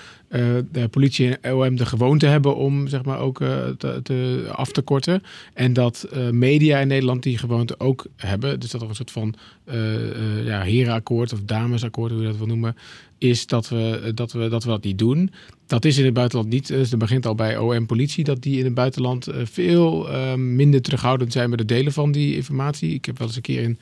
de 0.72 0.88
politie 0.92 1.38
en 1.38 1.54
OM 1.54 1.76
de 1.76 1.86
gewoonte 1.86 2.26
hebben 2.26 2.56
om 2.56 2.88
zeg 2.88 3.04
maar 3.04 3.20
ook 3.20 3.38
te, 3.78 4.00
te, 4.04 4.48
af 4.52 4.72
te 4.72 4.82
korten. 4.82 5.24
En 5.54 5.74
dat 5.74 6.08
media 6.32 6.80
in 6.80 6.88
Nederland 6.88 7.24
die 7.24 7.38
gewoonte 7.38 7.80
ook 7.80 8.06
hebben. 8.16 8.60
Dus 8.60 8.72
dat 8.72 8.82
er 8.82 8.90
een 8.90 8.96
soort 8.96 9.12
van 9.12 9.36
ja, 10.44 10.62
herenakkoord 10.62 11.34
of 11.34 11.40
damesakkoord, 11.44 12.12
hoe 12.12 12.22
je 12.22 12.28
dat 12.28 12.38
wil 12.38 12.48
noemen, 12.48 12.76
is 13.18 13.48
dat 13.48 13.70
we, 13.70 14.12
dat 14.16 14.32
we, 14.32 14.48
dat 14.50 14.64
we 14.64 14.70
dat 14.70 14.84
niet 14.84 14.98
doen. 14.98 15.32
Dat 15.70 15.86
is 15.86 15.98
in 15.98 16.06
het 16.06 16.14
buitenland 16.14 16.50
niet. 16.50 16.68
Dus 16.68 16.90
dat 16.90 17.00
begint 17.00 17.26
al 17.26 17.36
bij 17.36 17.58
OM 17.58 17.86
politie, 17.86 18.24
dat 18.24 18.42
die 18.42 18.58
in 18.58 18.66
het 18.66 18.74
buitenland 18.74 19.28
veel 19.44 20.10
uh, 20.10 20.34
minder 20.34 20.82
terughoudend 20.82 21.32
zijn 21.32 21.50
met 21.50 21.60
het 21.60 21.68
delen 21.68 21.94
van 21.94 22.12
die 22.12 22.36
informatie. 22.36 22.94
Ik 22.94 23.06
heb 23.06 23.18
wel 23.18 23.28
eens 23.28 23.36
een 23.36 23.42
keer 23.42 23.62
in 23.62 23.80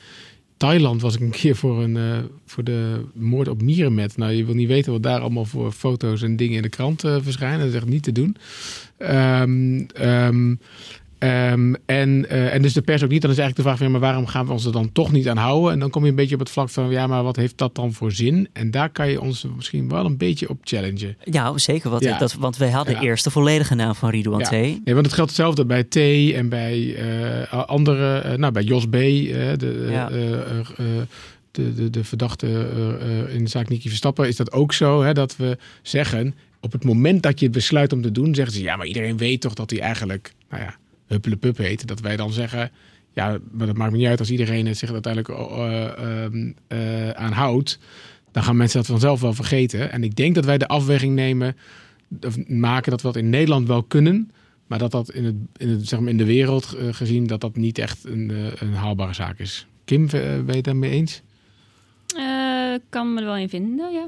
Thailand 0.58 1.02
was 1.02 1.16
ik 1.16 1.22
een 1.22 1.30
keer 1.42 1.56
voor, 1.56 1.84
een, 1.84 1.96
uh, 1.96 2.18
voor 2.46 2.64
de 2.64 3.02
moord 3.14 3.48
op 3.48 3.62
Mierenmet. 3.62 4.18
Nou, 4.18 4.32
je 4.32 4.46
wil 4.46 4.56
niet 4.56 4.68
weten 4.68 4.92
wat 4.92 5.04
daar 5.04 5.20
allemaal 5.20 5.46
voor 5.46 5.72
foto's 5.72 6.22
en 6.22 6.36
dingen 6.36 6.56
in 6.56 6.62
de 6.62 6.70
krant 6.70 7.04
uh, 7.04 7.16
verschijnen. 7.22 7.60
Dat 7.60 7.68
is 7.68 7.74
echt 7.74 7.86
niet 7.86 8.04
te 8.04 8.12
doen. 8.12 8.36
Um, 9.00 10.60
Um, 11.20 11.76
en, 11.86 12.26
uh, 12.32 12.54
en 12.54 12.62
dus 12.62 12.74
de 12.74 12.82
pers 12.82 13.04
ook 13.04 13.10
niet. 13.10 13.22
Dan 13.22 13.32
is 13.32 13.38
eigenlijk 13.38 13.56
de 13.56 13.62
vraag 13.62 13.78
van, 13.78 13.86
ja, 13.86 13.92
maar 13.92 14.10
waarom 14.10 14.26
gaan 14.28 14.46
we 14.46 14.52
ons 14.52 14.66
er 14.66 14.72
dan 14.72 14.92
toch 14.92 15.12
niet 15.12 15.30
aan 15.30 15.38
houden? 15.38 15.72
En 15.72 15.80
dan 15.80 15.90
kom 15.90 16.04
je 16.04 16.10
een 16.10 16.16
beetje 16.16 16.34
op 16.34 16.40
het 16.40 16.50
vlak 16.50 16.70
van, 16.70 16.90
ja, 16.90 17.08
maar 17.08 17.24
wat 17.24 17.36
heeft 17.36 17.58
dat 17.58 17.76
dan 17.76 17.94
voor 17.94 18.12
zin? 18.12 18.48
En 18.54 18.72
daar 18.72 18.90
kan 18.90 19.10
je 19.10 19.22
ons 19.22 19.46
misschien 19.56 19.90
wel 19.90 20.06
een 20.06 20.18
beetje 20.18 20.50
op 20.50 20.58
challengen. 20.64 21.18
Ja, 21.24 21.58
zeker. 21.58 21.90
Wat, 21.90 22.04
Ja. 22.04 22.18
Dat, 22.18 22.34
want 22.34 22.58
wij 22.58 22.70
hadden 22.70 22.94
Ja. 22.94 23.02
eerst 23.02 23.24
de 23.24 23.32
volledige 23.32 23.76
naam 23.76 23.96
van 23.96 24.10
Ridouan. 24.10 24.44
T. 24.44 24.52
Nee, 24.52 24.82
want 24.86 25.06
het 25.06 25.14
geldt 25.14 25.30
hetzelfde 25.30 25.66
bij 25.66 25.84
T 25.84 25.96
en 26.36 26.50
bij 26.50 26.78
uh, 26.78 27.54
andere, 27.68 28.24
uh, 28.26 28.34
nou 28.34 28.54
bij 28.54 28.64
Jos 28.64 28.86
B, 28.86 28.92
de, 28.92 29.56
de, 31.52 31.74
de, 31.74 31.90
de 31.90 32.04
verdachte 32.04 32.48
in 33.34 33.44
de 33.44 33.50
zaak 33.50 33.70
Nicky 33.70 33.88
Verstappen, 33.88 34.28
is 34.28 34.36
dat 34.36 34.52
ook 34.52 34.74
zo 34.74 35.02
hè, 35.04 35.14
dat 35.14 35.36
we 35.36 35.58
zeggen, 35.82 36.36
op 36.60 36.72
het 36.72 36.84
moment 36.84 37.24
dat 37.24 37.40
je 37.40 37.46
het 37.46 37.56
besluit 37.56 37.94
om 37.94 38.02
te 38.02 38.12
doen, 38.12 38.36
zeggen 38.36 38.54
ze, 38.54 38.62
ja, 38.62 38.76
maar 38.76 38.88
iedereen 38.88 39.18
weet 39.18 39.42
toch 39.42 39.54
dat 39.54 39.70
hij 39.70 39.80
eigenlijk, 39.80 40.34
nou 40.50 40.64
ja, 40.64 40.76
Huppelepup 41.08 41.58
heet. 41.58 41.88
Dat 41.88 42.00
wij 42.00 42.16
dan 42.16 42.32
zeggen, 42.32 42.72
ja, 43.14 43.38
maar 43.52 43.68
dat 43.68 43.78
maakt 43.78 43.92
me 43.92 43.98
niet 43.98 44.08
uit 44.08 44.20
als 44.20 44.32
iedereen 44.32 44.66
het 44.66 44.78
zich 44.78 44.92
uiteindelijk 44.92 45.40
uh, 45.40 46.26
uh, 46.68 47.10
aanhoudt. 47.10 47.80
Dan 48.32 48.44
gaan 48.44 48.58
mensen 48.58 48.78
dat 48.78 48.88
vanzelf 48.88 49.22
wel 49.22 49.34
vergeten. 49.34 49.92
En 49.92 50.04
ik 50.04 50.16
denk 50.16 50.36
dat 50.36 50.46
wij 50.46 50.58
de 50.58 50.68
afweging 50.68 51.16
nemen, 51.16 51.56
of 52.22 52.48
maken 52.48 52.92
dat 52.92 53.02
we 53.02 53.08
dat 53.08 53.16
in 53.16 53.30
Nederland 53.30 53.68
wel 53.68 53.84
kunnen. 53.84 54.32
Maar 54.68 54.80
dat 54.80 54.92
dat 54.92 55.12
in, 55.12 55.26
het, 55.26 55.36
in, 55.58 55.70
het, 55.70 55.88
zeg 55.88 56.00
maar 56.00 56.10
in 56.10 56.18
de 56.18 56.26
wereld 56.26 56.76
uh, 56.80 56.94
gezien, 56.94 57.28
dat 57.28 57.42
dat 57.42 57.56
niet 57.56 57.78
echt 57.78 58.06
een, 58.06 58.32
een 58.60 58.74
haalbare 58.74 59.14
zaak 59.14 59.40
is. 59.40 59.68
Kim, 59.86 60.08
ben 60.08 60.46
je 60.46 60.52
het 60.52 60.64
daarmee 60.64 60.92
eens? 60.92 61.22
Uh, 62.16 62.76
kan 62.90 63.14
me 63.14 63.20
er 63.20 63.26
wel 63.26 63.38
in 63.38 63.50
vinden, 63.50 63.92
ja. 63.92 64.08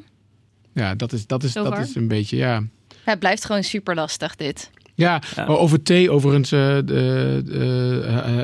Ja, 0.73 0.95
dat 0.95 1.13
is, 1.13 1.27
dat 1.27 1.43
is, 1.43 1.53
dat 1.53 1.77
is 1.77 1.95
een 1.95 2.07
beetje, 2.07 2.37
ja. 2.37 2.63
Ja, 2.89 3.11
het 3.11 3.19
blijft 3.19 3.45
gewoon 3.45 3.63
super 3.63 3.95
lastig 3.95 4.35
dit. 4.35 4.69
Ja, 4.99 5.21
Ja. 5.35 5.45
over 5.45 5.81
thee 5.81 6.11
overigens 6.11 6.51
uh, 6.51 6.77
uh, 6.77 6.83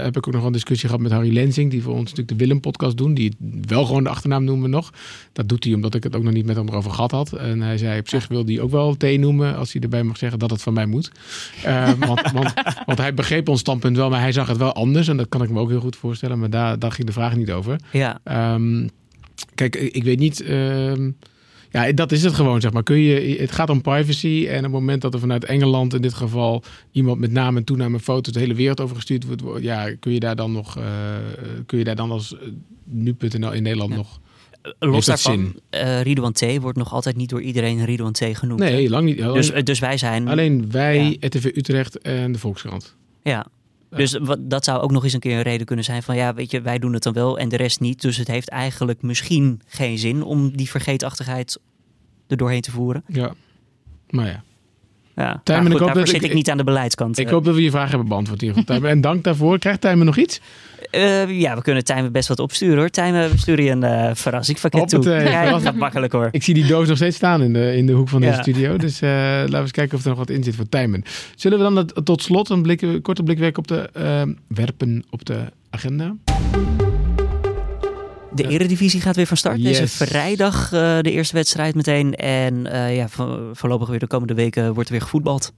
heb 0.04 0.18
ik 0.18 0.28
ook 0.28 0.34
nog 0.34 0.44
een 0.44 0.52
discussie 0.52 0.90
gehad 0.90 1.04
met 1.04 1.12
Harry 1.12 1.34
Lensing, 1.34 1.72
die 1.72 1.82
voor 1.82 1.94
ons 1.94 2.02
natuurlijk 2.02 2.28
de 2.28 2.36
Willem-podcast 2.36 2.98
doen, 2.98 3.14
die 3.14 3.36
wel 3.68 3.86
gewoon 3.86 4.04
de 4.04 4.10
achternaam 4.10 4.44
noemen 4.44 4.70
nog. 4.70 4.94
Dat 5.34 5.50
doet 5.50 5.64
hij 5.64 5.74
omdat 5.74 5.96
ik 5.96 6.04
het 6.04 6.16
ook 6.16 6.24
nog 6.24 6.34
niet 6.34 6.46
met 6.46 6.56
hem 6.56 6.68
erover 6.68 6.92
gehad 6.92 7.12
had. 7.12 7.34
En 7.34 7.62
hij 7.62 7.78
zei 7.78 8.00
op 8.00 8.10
zich 8.10 8.28
wil 8.28 8.46
hij 8.46 8.60
ook 8.60 8.72
wel 8.72 8.98
thee 8.98 9.20
noemen, 9.20 9.56
als 9.56 9.74
hij 9.74 9.82
erbij 9.82 10.04
mag 10.04 10.18
zeggen 10.18 10.40
dat 10.40 10.50
het 10.50 10.62
van 10.62 10.74
mij 10.74 10.86
moet. 10.86 11.12
Uh, 11.66 11.92
want, 12.00 12.32
want, 12.32 12.54
want, 12.86 12.98
hij 12.98 13.14
begreep 13.14 13.50
ons 13.50 13.60
standpunt 13.60 13.98
wel, 13.98 14.10
maar 14.10 14.22
hij 14.22 14.32
zag 14.32 14.48
het 14.48 14.58
wel 14.58 14.74
anders. 14.74 15.08
En 15.08 15.18
dat 15.18 15.30
kan 15.30 15.44
ik 15.44 15.50
me 15.50 15.60
ook 15.60 15.70
heel 15.70 15.80
goed 15.80 15.96
voorstellen, 15.96 16.40
maar 16.40 16.50
daar, 16.50 16.80
daar 16.80 16.92
ging 16.92 17.08
de 17.08 17.14
vraag 17.14 17.36
niet 17.36 17.52
over. 17.52 17.80
Ja. 17.92 18.20
Um, 18.54 18.90
kijk, 19.56 19.76
ik 19.76 20.04
weet 20.04 20.20
niet... 20.20 20.44
Ja, 21.76 21.92
dat 21.92 22.12
is 22.12 22.24
het 22.24 22.34
gewoon, 22.34 22.62
zeg 22.62 22.74
maar. 22.74 22.84
Kun 22.84 22.98
je, 22.98 23.38
het 23.40 23.52
gaat 23.52 23.70
om 23.70 23.82
privacy. 23.82 24.46
En 24.50 24.58
op 24.58 24.64
het 24.64 24.72
moment 24.72 25.02
dat 25.02 25.14
er 25.14 25.20
vanuit 25.20 25.46
Engeland 25.46 25.94
in 25.94 26.02
dit 26.02 26.14
geval 26.14 26.64
iemand 26.92 27.20
met 27.20 27.32
naam 27.32 27.58
en 27.58 27.64
toenaam 27.64 27.94
en 27.94 28.00
foto's 28.00 28.34
de 28.34 28.40
hele 28.40 28.54
wereld 28.54 28.82
over 28.82 28.96
gestuurd 28.96 29.26
wordt, 29.42 29.64
ja, 29.64 29.96
kun 29.96 30.12
je 30.12 30.20
daar 30.20 30.36
dan 30.36 30.52
nog, 30.52 30.78
uh, 30.78 30.84
kun 31.66 31.78
je 31.78 31.84
daar 31.84 31.96
dan 31.96 32.12
als 32.12 32.36
nu.nl 32.84 33.52
in 33.52 33.64
Nederland 33.64 33.90
ja. 33.90 33.96
nog. 33.96 34.20
Los 34.80 35.06
daarvan, 35.06 35.60
uh, 35.72 36.02
Ridouan 36.02 36.32
T 36.32 36.58
wordt 36.62 36.78
nog 36.78 36.94
altijd 36.94 37.16
niet 37.16 37.30
door 37.30 37.42
iedereen 37.42 37.86
Ridouan 37.86 38.12
T 38.12 38.24
genoemd. 38.32 38.60
Nee, 38.60 38.90
lang 38.90 39.06
niet. 39.06 39.18
Dus, 39.18 39.52
dus 39.64 39.80
wij 39.80 39.98
zijn. 39.98 40.28
alleen 40.28 40.72
wij, 40.72 41.18
Ja. 41.20 41.28
RTV 41.28 41.52
Utrecht 41.56 41.98
en 41.98 42.32
de 42.32 42.40
Volkskrant. 42.40 42.96
Ja. 43.24 43.48
Dus 43.98 44.18
wat, 44.22 44.50
dat 44.50 44.64
zou 44.64 44.82
ook 44.82 44.92
nog 44.92 45.04
eens 45.04 45.14
een 45.14 45.20
keer 45.20 45.36
een 45.36 45.42
reden 45.42 45.66
kunnen 45.66 45.86
zijn 45.86 46.04
van 46.04 46.16
ja, 46.16 46.34
weet 46.34 46.52
je, 46.52 46.62
wij 46.62 46.80
doen 46.80 46.94
het 46.94 47.04
dan 47.04 47.14
wel 47.14 47.40
en 47.40 47.50
de 47.50 47.56
rest 47.58 47.80
niet. 47.80 48.02
Dus 48.02 48.18
het 48.18 48.28
heeft 48.28 48.50
eigenlijk 48.50 49.02
misschien 49.02 49.62
geen 49.68 49.98
zin 49.98 50.24
om 50.24 50.58
die 50.58 50.70
vergeetachtigheid 50.70 51.60
er 52.28 52.38
doorheen 52.38 52.62
te 52.62 52.72
voeren. 52.72 53.04
Ja, 53.08 53.34
maar 54.10 54.28
ja. 54.28 54.44
Ja. 55.16 55.42
Tijmen, 55.44 55.72
ik 55.72 55.78
hoop 55.78 55.94
dat 55.94 56.08
zit 56.08 56.16
ik- 56.24 56.30
ik 56.30 56.34
niet 56.34 56.50
aan 56.50 56.58
de 56.58 56.64
beleidskant. 56.64 57.18
Ik 57.18 57.30
hoop 57.30 57.46
dat 57.46 57.56
we 57.56 57.62
je 57.62 57.70
vragen 57.72 57.90
hebben 57.90 58.08
beantwoord 58.08 58.42
in 58.42 58.48
ieder 58.48 58.62
geval. 58.62 58.76
Tijmen. 58.80 58.96
En 58.96 59.02
dank 59.02 59.24
daarvoor. 59.24 59.60
Krijgt 59.60 59.82
Tijmen 59.82 60.06
nog 60.06 60.18
iets? 60.18 60.42
Eh, 60.96 61.40
ja, 61.40 61.56
we 61.56 61.62
kunnen 61.62 61.84
Tijmen 61.84 62.12
best 62.12 62.28
wat 62.28 62.40
opsturen 62.40 62.78
hoor. 62.78 62.90
Tijmen, 62.90 63.30
we 63.32 63.38
sturen 63.38 63.64
je 63.64 63.72
een 63.72 63.84
eh 63.84 64.10
verrassingspakket 64.14 64.90
toe. 64.90 65.00
Hoppatee, 65.00 65.28
verrassing. 65.32 65.64
dat 65.64 65.76
makkelijk 65.76 66.14
hoor. 66.14 66.28
Ik 66.32 66.44
zie 66.44 66.54
die 66.54 66.66
doos 66.66 66.88
nog 66.88 66.98
steeds 66.98 67.16
staan 67.16 67.42
in 67.42 67.54
de, 67.54 67.76
in 67.76 67.86
de 67.86 67.94
hoek 67.94 68.10
van 68.10 68.22
deze 68.22 68.34
Ja. 68.34 68.42
studio. 68.42 68.78
Dus 68.78 69.02
eh, 69.02 69.10
laten 69.10 69.52
we 69.52 69.58
eens 69.58 69.72
kijken 69.72 69.98
of 69.98 70.04
er 70.04 70.10
nog 70.10 70.18
wat 70.18 70.30
in 70.30 70.44
zit 70.44 70.56
voor 70.56 70.70
Tijmen. 70.70 71.04
Zullen 71.36 71.58
we 71.58 71.64
dan 71.74 72.04
tot 72.04 72.22
slot 72.22 72.50
een 72.50 72.62
blik, 72.62 73.00
korte 73.02 73.24
blik 73.24 73.38
werken 73.40 73.60
op 73.60 73.68
de, 73.68 73.90
eh, 73.94 74.22
werpen 74.48 75.04
op 75.10 75.26
de 75.26 75.40
agenda? 75.70 76.16
De 78.34 78.44
Ja. 78.44 78.50
Eredivisie 78.50 79.02
gaat 79.02 79.16
weer 79.16 79.26
van 79.28 79.38
start. 79.38 79.64
Deze 79.64 79.88
vrijdag 79.88 80.64
eh, 80.74 80.98
de 81.02 81.12
eerste 81.12 81.36
wedstrijd 81.36 81.76
meteen. 81.76 82.16
En 82.16 82.72
eh, 82.72 82.96
ja, 82.96 83.08
vo- 83.10 83.50
voorlopig 83.54 83.88
weer 83.90 84.00
de 84.00 84.08
komende 84.08 84.34
weken 84.34 84.74
wordt 84.74 84.90
er 84.90 84.92
weer 84.96 85.04
gevoetbald. 85.04 85.54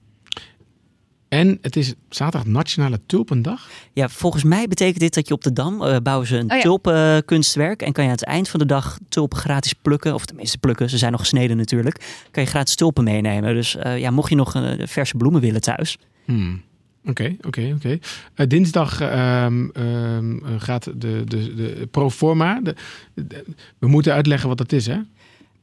En 1.28 1.58
het 1.62 1.76
is 1.76 1.94
zaterdag 2.08 2.48
Nationale 2.48 3.00
Tulpendag. 3.06 3.68
Ja, 3.92 4.08
volgens 4.08 4.42
mij 4.44 4.66
betekent 4.68 5.00
dit 5.00 5.14
dat 5.14 5.28
je 5.28 5.34
op 5.34 5.42
de 5.42 5.52
Dam 5.52 5.82
eh, 5.82 5.96
bouwen 6.02 6.26
ze 6.26 6.36
een 6.36 6.50
Oh 6.50 6.56
ja. 6.56 6.62
tulpenkunstwerk. 6.62 7.82
En 7.82 7.92
kan 7.92 8.04
je 8.04 8.10
aan 8.10 8.16
het 8.16 8.24
eind 8.24 8.48
van 8.48 8.60
de 8.60 8.66
dag 8.66 8.98
tulpen 9.08 9.38
gratis 9.38 9.72
plukken. 9.72 10.14
Of 10.14 10.24
tenminste 10.26 10.58
plukken, 10.58 10.90
ze 10.90 10.98
zijn 10.98 11.12
nog 11.12 11.20
gesneden 11.20 11.56
natuurlijk. 11.56 12.26
Kan 12.30 12.42
je 12.42 12.48
gratis 12.48 12.74
tulpen 12.74 13.04
meenemen. 13.04 13.54
Dus 13.54 13.76
eh, 13.76 13.98
ja, 13.98 14.10
mocht 14.10 14.28
je 14.30 14.36
nog 14.36 14.54
eh, 14.54 14.72
verse 14.86 15.16
bloemen 15.16 15.40
willen 15.40 15.60
thuis. 15.60 15.98
Hmm. 16.24 16.62
Oké, 17.04 17.36
oké, 17.46 17.72
oké. 17.76 17.98
Eh, 18.34 18.46
Dinsdag 18.46 19.00
ehm, 19.00 19.68
ehm, 19.72 20.36
eh, 20.44 20.50
gaat 20.58 20.84
de, 20.84 21.22
de, 21.24 21.54
de 21.54 21.88
proforma. 21.90 22.60
De, 22.62 22.74
de- 23.14 23.44
we 23.78 23.86
moeten 23.88 24.12
uitleggen 24.12 24.48
wat 24.48 24.58
dat 24.58 24.72
is, 24.72 24.86
hè? 24.86 24.98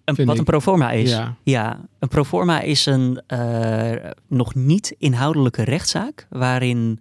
Een, 0.05 0.15
wat 0.15 0.33
ik. 0.33 0.39
een 0.39 0.43
proforma 0.43 0.91
is. 0.91 1.09
Ja. 1.09 1.35
Ja, 1.43 1.79
een 1.99 2.07
proforma 2.07 2.61
is 2.61 2.85
een 2.85 3.21
eh, 3.27 4.11
nog 4.27 4.55
niet 4.55 4.95
inhoudelijke 4.97 5.63
rechtszaak. 5.63 6.27
Waarin 6.29 6.99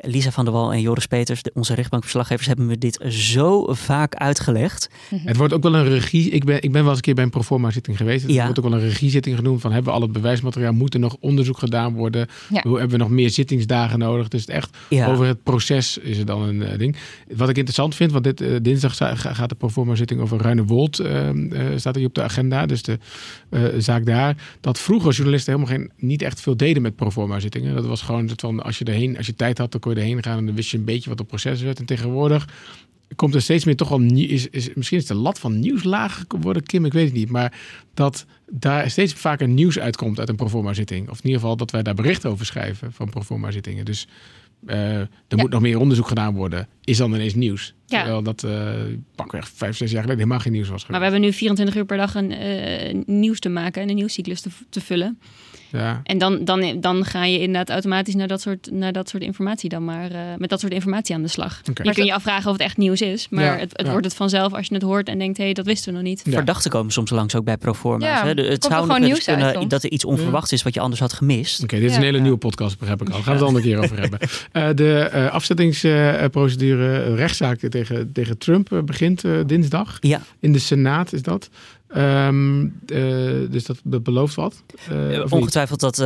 Lisa 0.00 0.30
van 0.30 0.44
der 0.44 0.52
Wal 0.54 0.72
en 0.72 0.80
Joris 0.80 1.06
Peters, 1.06 1.42
de, 1.42 1.50
onze 1.54 1.74
rechtbankverslaggevers, 1.74 2.46
hebben 2.46 2.66
me 2.66 2.78
dit 2.78 3.04
zo 3.08 3.66
vaak 3.72 4.14
uitgelegd. 4.14 4.90
Het 5.14 5.36
wordt 5.36 5.52
ook 5.52 5.62
wel 5.62 5.74
een 5.74 5.88
regie. 5.88 6.30
Ik 6.30 6.44
ben, 6.44 6.62
ik 6.62 6.72
ben 6.72 6.80
wel 6.80 6.86
eens 6.88 6.96
een 6.96 7.02
keer 7.02 7.14
bij 7.14 7.24
een 7.24 7.30
proforma 7.30 7.70
zitting 7.70 7.96
geweest. 7.96 8.22
Het 8.22 8.32
Ja. 8.32 8.44
wordt 8.44 8.58
ook 8.58 8.64
wel 8.68 8.74
een 8.74 8.80
regiezitting 8.88 9.36
genoemd. 9.36 9.60
Van 9.60 9.72
hebben 9.72 9.90
we 9.92 9.96
al 9.98 10.02
het 10.04 10.12
bewijsmateriaal? 10.12 10.72
Moet 10.72 10.94
er 10.94 11.00
nog 11.00 11.16
onderzoek 11.20 11.58
gedaan 11.58 11.94
worden? 11.94 12.26
Ja. 12.50 12.60
Hoe 12.66 12.78
hebben 12.78 12.96
we 12.98 13.02
nog 13.04 13.12
meer 13.12 13.30
zittingsdagen 13.30 13.98
nodig? 13.98 14.28
Dus 14.28 14.40
het 14.40 14.50
echt 14.50 14.76
Ja. 14.88 15.06
over 15.06 15.26
het 15.26 15.42
proces 15.42 15.98
is 15.98 16.18
er 16.18 16.26
dan 16.26 16.42
een 16.42 16.62
eh, 16.62 16.78
ding. 16.78 16.96
Wat 17.36 17.48
ik 17.48 17.56
interessant 17.56 17.94
vind, 17.94 18.12
want 18.12 18.24
dit, 18.24 18.40
eh, 18.40 18.56
dinsdag 18.62 18.96
gaat 19.16 19.48
de 19.48 19.54
proforma 19.54 19.94
zitting 19.94 20.20
over 20.20 20.38
Ruinewold. 20.40 20.98
ehm, 20.98 21.52
eh, 21.52 21.64
staat 21.76 21.94
hier 21.96 22.06
op 22.06 22.14
de 22.14 22.22
agenda. 22.22 22.66
Dus 22.66 22.82
de 22.82 22.98
eh, 23.50 23.62
zaak 23.78 24.06
daar. 24.06 24.36
Dat 24.60 24.78
vroeger 24.78 25.12
journalisten 25.12 25.52
helemaal 25.52 25.76
geen, 25.76 25.90
niet 25.96 26.22
echt 26.22 26.40
veel 26.40 26.56
deden 26.56 26.82
met 26.82 26.96
proforma 26.96 27.40
zittingen. 27.40 27.74
Dat 27.74 27.86
was 27.86 28.02
gewoon 28.02 28.28
het 28.28 28.40
van 28.40 28.62
als 28.62 28.78
je 28.78 28.84
erheen, 28.84 29.16
als 29.16 29.26
je 29.26 29.34
tijd 29.34 29.58
had, 29.58 29.72
dan 29.72 29.80
kon 29.80 29.89
je 29.90 29.96
erheen 29.96 30.22
gaan 30.22 30.38
en 30.38 30.46
dan 30.46 30.54
wist 30.54 30.70
je 30.70 30.76
een 30.76 30.84
beetje 30.84 31.08
wat 31.08 31.18
het 31.18 31.28
proces 31.28 31.62
werd. 31.62 31.78
En 31.78 31.84
tegenwoordig 31.84 32.48
komt 33.16 33.34
er 33.34 33.42
steeds 33.42 33.64
meer 33.64 33.76
toch 33.76 33.88
wel. 33.88 34.00
Is, 34.00 34.48
is, 34.48 34.74
misschien 34.74 34.98
is 34.98 35.06
de 35.06 35.14
lat 35.14 35.38
van 35.38 35.60
nieuws 35.60 35.84
lager 35.84 36.24
geworden, 36.28 36.62
Kim, 36.62 36.84
ik 36.84 36.92
weet 36.92 37.04
het 37.04 37.14
niet. 37.14 37.30
Maar 37.30 37.58
dat 37.94 38.26
daar 38.50 38.90
steeds 38.90 39.12
vaker 39.12 39.48
nieuws 39.48 39.78
uitkomt 39.78 40.18
uit 40.18 40.28
een 40.28 40.36
proforma 40.36 40.72
zitting. 40.72 41.08
Of 41.10 41.18
in 41.18 41.24
ieder 41.24 41.40
geval 41.40 41.56
dat 41.56 41.70
wij 41.70 41.82
daar 41.82 41.94
berichten 41.94 42.30
over 42.30 42.46
schrijven 42.46 42.92
van 42.92 43.10
proforma 43.10 43.50
zittingen. 43.50 43.84
Dus 43.84 44.06
eh, 44.66 44.98
er 44.98 45.36
moet 45.36 45.50
nog 45.50 45.60
meer 45.60 45.78
onderzoek 45.78 46.08
gedaan 46.08 46.34
worden. 46.34 46.68
Is 46.90 46.96
dan 46.96 47.14
ineens 47.14 47.34
nieuws. 47.34 47.74
Ja. 47.86 47.98
Terwijl 47.98 48.22
dat 48.22 48.42
eh 48.44 48.68
pakweg 49.14 49.48
vijf, 49.54 49.76
zes 49.76 49.90
jaar 49.90 50.00
geleden 50.02 50.22
helemaal 50.22 50.38
geen 50.42 50.52
nieuws 50.52 50.68
was. 50.68 50.86
Maar 50.86 50.98
we 50.98 51.04
hebben 51.04 51.20
nu 51.22 51.32
24 51.32 51.76
uur 51.76 51.84
per 51.84 51.96
dag 51.96 52.14
een 52.14 52.32
eh, 52.32 52.94
nieuws 53.06 53.38
te 53.40 53.48
maken 53.48 53.82
en 53.82 53.88
een 53.88 53.94
nieuwscyclus 53.94 54.40
te, 54.40 54.48
te 54.70 54.80
vullen. 54.80 55.18
Ja. 55.72 56.00
En 56.04 56.18
dan, 56.18 56.44
dan, 56.44 56.80
dan 56.80 57.04
ga 57.04 57.24
je 57.24 57.38
inderdaad 57.38 57.70
automatisch 57.70 58.14
naar 58.14 58.28
dat 58.28 58.40
soort, 58.40 58.68
naar 58.72 58.92
dat 58.92 59.08
soort 59.08 59.22
informatie 59.22 59.68
dan 59.68 59.84
maar 59.84 60.10
eh, 60.10 60.18
met 60.38 60.50
dat 60.50 60.60
soort 60.60 60.72
informatie 60.72 61.14
aan 61.14 61.22
de 61.22 61.28
slag. 61.28 61.60
Oké. 61.70 61.82
Je 61.82 61.92
kunt 61.92 62.06
je 62.06 62.14
afvragen 62.14 62.46
of 62.46 62.52
het 62.52 62.60
echt 62.62 62.76
nieuws 62.76 63.00
is, 63.00 63.26
maar 63.28 63.44
Ja, 63.44 63.56
het, 63.56 63.70
het 63.72 63.86
ja. 63.86 63.90
wordt 63.90 64.06
het 64.06 64.14
vanzelf 64.14 64.52
als 64.54 64.66
je 64.66 64.74
het 64.74 64.82
hoort 64.82 65.08
en 65.08 65.18
denkt, 65.18 65.36
hé, 65.38 65.44
hey, 65.44 65.52
dat 65.52 65.66
wisten 65.66 65.92
we 65.92 65.98
nog 65.98 66.08
niet. 66.08 66.22
Ja. 66.24 66.32
Verdachten 66.32 66.70
komen 66.70 66.92
soms 66.92 67.10
langs 67.10 67.34
ook 67.34 67.44
bij 67.44 67.56
proforma's. 67.56 68.08
Ja, 68.08 68.24
hè. 68.26 68.34
De- 68.34 68.42
het 68.42 68.64
zou 68.64 68.74
gewoon 68.82 69.00
nog 69.00 69.08
nieuws 69.08 69.28
uit 69.28 69.50
kunnen 69.52 69.68
dat 69.68 69.82
er 69.82 69.90
iets 69.90 70.04
onverwachts 70.04 70.52
is 70.52 70.62
wat 70.62 70.74
je 70.74 70.80
anders 70.80 71.00
had 71.00 71.12
gemist. 71.12 71.62
Oké, 71.62 71.74
dit 71.76 71.84
is 71.84 71.90
Ja. 71.90 71.96
een 71.96 72.04
hele 72.04 72.16
Ja. 72.16 72.22
nieuwe 72.22 72.38
podcast, 72.38 72.78
begrijp 72.78 73.00
ik 73.00 73.08
al. 73.08 73.14
Gaan 73.14 73.24
we 73.24 73.30
het 73.30 73.40
een 73.40 73.46
andere 73.46 73.64
keer 73.64 73.78
over 73.78 74.00
hebben. 74.00 74.18
Eh, 74.52 74.68
de 74.74 74.98
eh, 75.00 75.30
afzettingsprocedure, 75.30 76.79
eh, 76.80 77.14
rechtszaak 77.14 77.58
tegen, 77.58 78.12
tegen 78.12 78.38
Trump 78.38 78.72
eh, 78.72 78.82
begint 78.82 79.24
eh, 79.24 79.32
dinsdag. 79.46 79.96
Ja, 80.00 80.20
In 80.38 80.52
de 80.52 80.58
Senaat 80.58 81.12
is 81.12 81.22
dat. 81.22 81.50
Ehm, 81.88 82.64
eh, 82.86 83.00
dus 83.50 83.64
dat, 83.64 83.80
dat 83.84 84.02
belooft 84.02 84.34
wat. 84.34 84.62
Niet? 84.90 85.30
ongetwijfeld 85.30 85.80
dat 85.80 85.98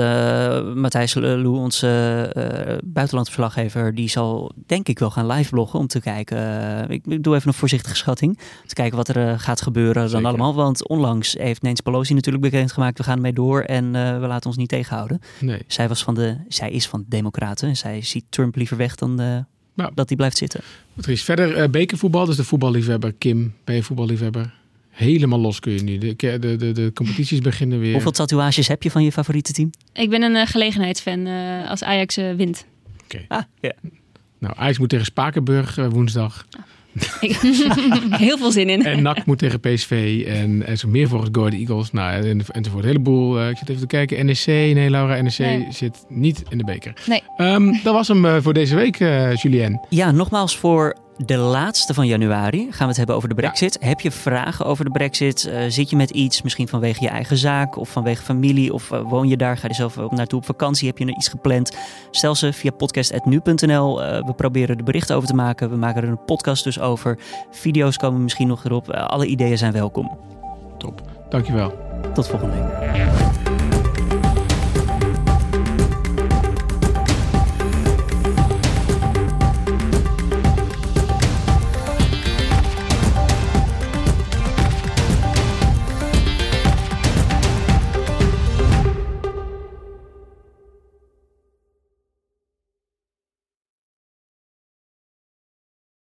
Matthijs 0.75 1.15
Lou, 1.15 1.47
onze 1.47 1.89
eh 2.35 2.77
buitenlandverslaggever, 2.85 3.95
die 3.95 4.09
zal 4.09 4.53
denk 4.67 4.89
ik 4.89 4.99
wel 4.99 5.11
gaan 5.11 5.27
live 5.27 5.51
bloggen 5.51 5.79
om 5.79 5.87
te 5.87 6.01
kijken. 6.01 6.91
ik 6.91 7.23
doe 7.23 7.35
even 7.35 7.49
een 7.49 7.55
voorzichtige 7.55 7.97
schatting. 7.97 8.39
Om 8.39 8.69
te 8.69 8.75
kijken 8.75 8.97
wat 8.97 9.09
er 9.09 9.41
gaat 9.41 9.63
gebeuren 9.63 10.09
Zeker. 10.09 10.23
dan 10.23 10.31
allemaal. 10.31 10.55
Want 10.55 10.89
onlangs 10.89 11.33
heeft 11.33 11.63
Nancy 11.63 11.83
Pelosi 11.83 12.15
natuurlijk 12.15 12.45
bekendgemaakt, 12.45 12.99
we 12.99 13.05
gaan 13.05 13.17
ermee 13.17 13.33
door 13.33 13.61
en 13.61 13.93
we 13.93 14.27
laten 14.27 14.47
ons 14.47 14.57
niet 14.57 14.69
tegenhouden. 14.69 15.21
Nee. 15.41 15.63
Zij, 15.67 15.89
was 15.89 16.05
van 16.05 16.15
de, 16.15 16.37
zij 16.49 16.71
is 16.71 16.87
van 16.87 17.01
de 17.01 17.07
Democraten 17.09 17.69
en 17.69 17.77
zij 17.77 18.03
ziet 18.03 18.25
Trump 18.29 18.57
liever 18.57 18.77
weg 18.77 18.95
dan 18.95 19.47
Nou. 19.75 19.91
dat 19.95 20.09
hij 20.09 20.17
blijft 20.17 20.37
zitten. 20.37 20.61
Er 21.07 21.17
verder 21.17 21.57
eh, 21.57 21.69
bekervoetbal, 21.69 22.25
dus 22.25 22.37
de 22.37 22.45
voetballiefhebber 22.45 23.13
Kim, 23.13 23.55
ben 23.65 23.75
je 23.75 23.83
voetballiefhebber? 23.83 24.55
Helemaal 24.91 25.39
los 25.39 25.61
kun 25.61 25.73
je 25.73 25.83
nu. 25.83 25.99
De, 25.99 26.17
de, 26.17 26.57
de, 26.57 26.73
de 26.73 26.91
competities 26.95 27.41
beginnen 27.51 27.81
weer. 27.81 27.93
Hoeveel 27.93 28.11
tatoeages 28.11 28.69
heb 28.69 28.83
je 28.83 28.91
van 28.91 29.05
je 29.05 29.13
favoriete 29.13 29.53
team? 29.53 29.71
Ik 29.93 30.11
ben 30.11 30.23
een 30.23 30.37
eh, 30.37 30.47
gelegenheidsfan 30.47 31.27
eh, 31.27 31.71
als 31.71 31.83
Ajax 31.83 32.17
wint. 32.17 32.67
Ah, 33.29 33.43
ja. 33.61 33.73
Nou, 34.39 34.55
Ajax 34.57 34.79
moet 34.79 34.89
tegen 34.89 35.05
Spakenburg 35.05 35.77
woensdag. 35.77 36.47
Heel 38.27 38.39
veel 38.39 38.51
zin 38.53 38.69
in. 38.69 38.85
En 38.85 39.03
NAC 39.03 39.27
moet 39.27 39.39
tegen 39.39 39.61
PSV. 39.61 40.25
En 40.27 40.67
is 40.67 40.83
nog 40.83 40.93
meer 40.93 41.09
volgens 41.09 41.31
Go 41.33 41.47
Eagles. 41.47 41.93
Nou, 41.93 42.25
en, 42.25 42.43
enzovoort. 42.53 42.83
Een 42.83 42.89
heleboel. 42.91 43.41
eh, 43.41 43.49
ik 43.49 43.57
zit 43.57 43.69
even 43.69 43.81
te 43.81 43.87
kijken. 43.87 44.27
NEC. 44.27 44.47
Nee, 44.47 44.91
Laura, 44.91 45.23
NEC 45.23 45.39
Nee. 45.39 45.67
zit 45.71 46.05
niet 46.09 46.43
in 46.49 46.59
de 46.59 46.65
beker. 46.65 46.93
Nee. 47.07 47.23
Ehm, 47.37 47.73
dat 47.83 47.95
was 47.95 48.09
hem 48.09 48.25
eh, 48.25 48.37
voor 48.41 48.53
deze 48.55 48.75
week, 48.77 49.01
eh 49.01 49.35
Julien. 49.35 49.81
Ja, 49.89 50.11
nogmaals 50.11 50.57
voor 50.57 50.97
de 51.17 51.37
laatste 51.37 51.95
van 51.95 52.07
januari 52.07 52.59
gaan 52.59 52.79
we 52.79 52.87
het 52.87 52.97
hebben 52.97 53.17
over 53.17 53.29
de 53.29 53.35
brexit. 53.35 53.77
Heb 53.81 54.01
je 54.01 54.11
vragen 54.11 54.65
over 54.65 54.85
de 54.85 54.91
brexit? 54.91 55.45
Eh, 55.45 55.65
zit 55.69 55.91
je 55.91 55.97
met 55.97 56.11
iets, 56.11 56.43
misschien 56.43 56.69
vanwege 56.69 57.03
je 57.03 57.09
eigen 57.09 57.37
zaak 57.37 57.77
of 57.77 57.89
vanwege 57.89 58.23
familie? 58.23 58.73
Of 58.73 58.91
eh, 58.91 59.01
woon 59.01 59.29
je 59.29 59.37
daar? 59.37 59.57
Ga 59.57 59.69
je 59.69 59.75
zelf 59.75 59.99
op 59.99 60.13
naartoe 60.13 60.39
op 60.39 60.45
vakantie? 60.45 60.89
Heb 60.89 60.99
je 60.99 61.05
er 61.05 61.17
iets 61.17 61.29
gepland? 61.29 61.77
Stel 62.11 62.35
ze 62.35 62.53
via 62.53 62.71
podcast.nu.nl. 62.71 64.05
Eh, 64.05 64.27
we 64.27 64.33
proberen 64.33 64.77
er 64.77 64.85
berichten 64.85 65.17
over 65.17 65.29
te 65.29 65.35
maken. 65.35 65.71
We 65.71 65.77
maken 65.77 66.03
er 66.03 66.09
een 66.09 66.25
podcast 66.25 66.65
dus 66.65 66.81
over. 66.81 67.19
Video's 67.51 67.97
komen 67.97 68.23
misschien 68.23 68.49
nog 68.49 68.65
erop. 68.65 68.91
Alle 68.91 69.27
ideeën 69.27 69.59
zijn 69.59 69.73
welkom. 69.73 70.19
Top. 70.79 71.01
Dankjewel. 71.29 71.73
Tot 72.15 72.27
volgende 72.27 72.55
week. 72.55 73.44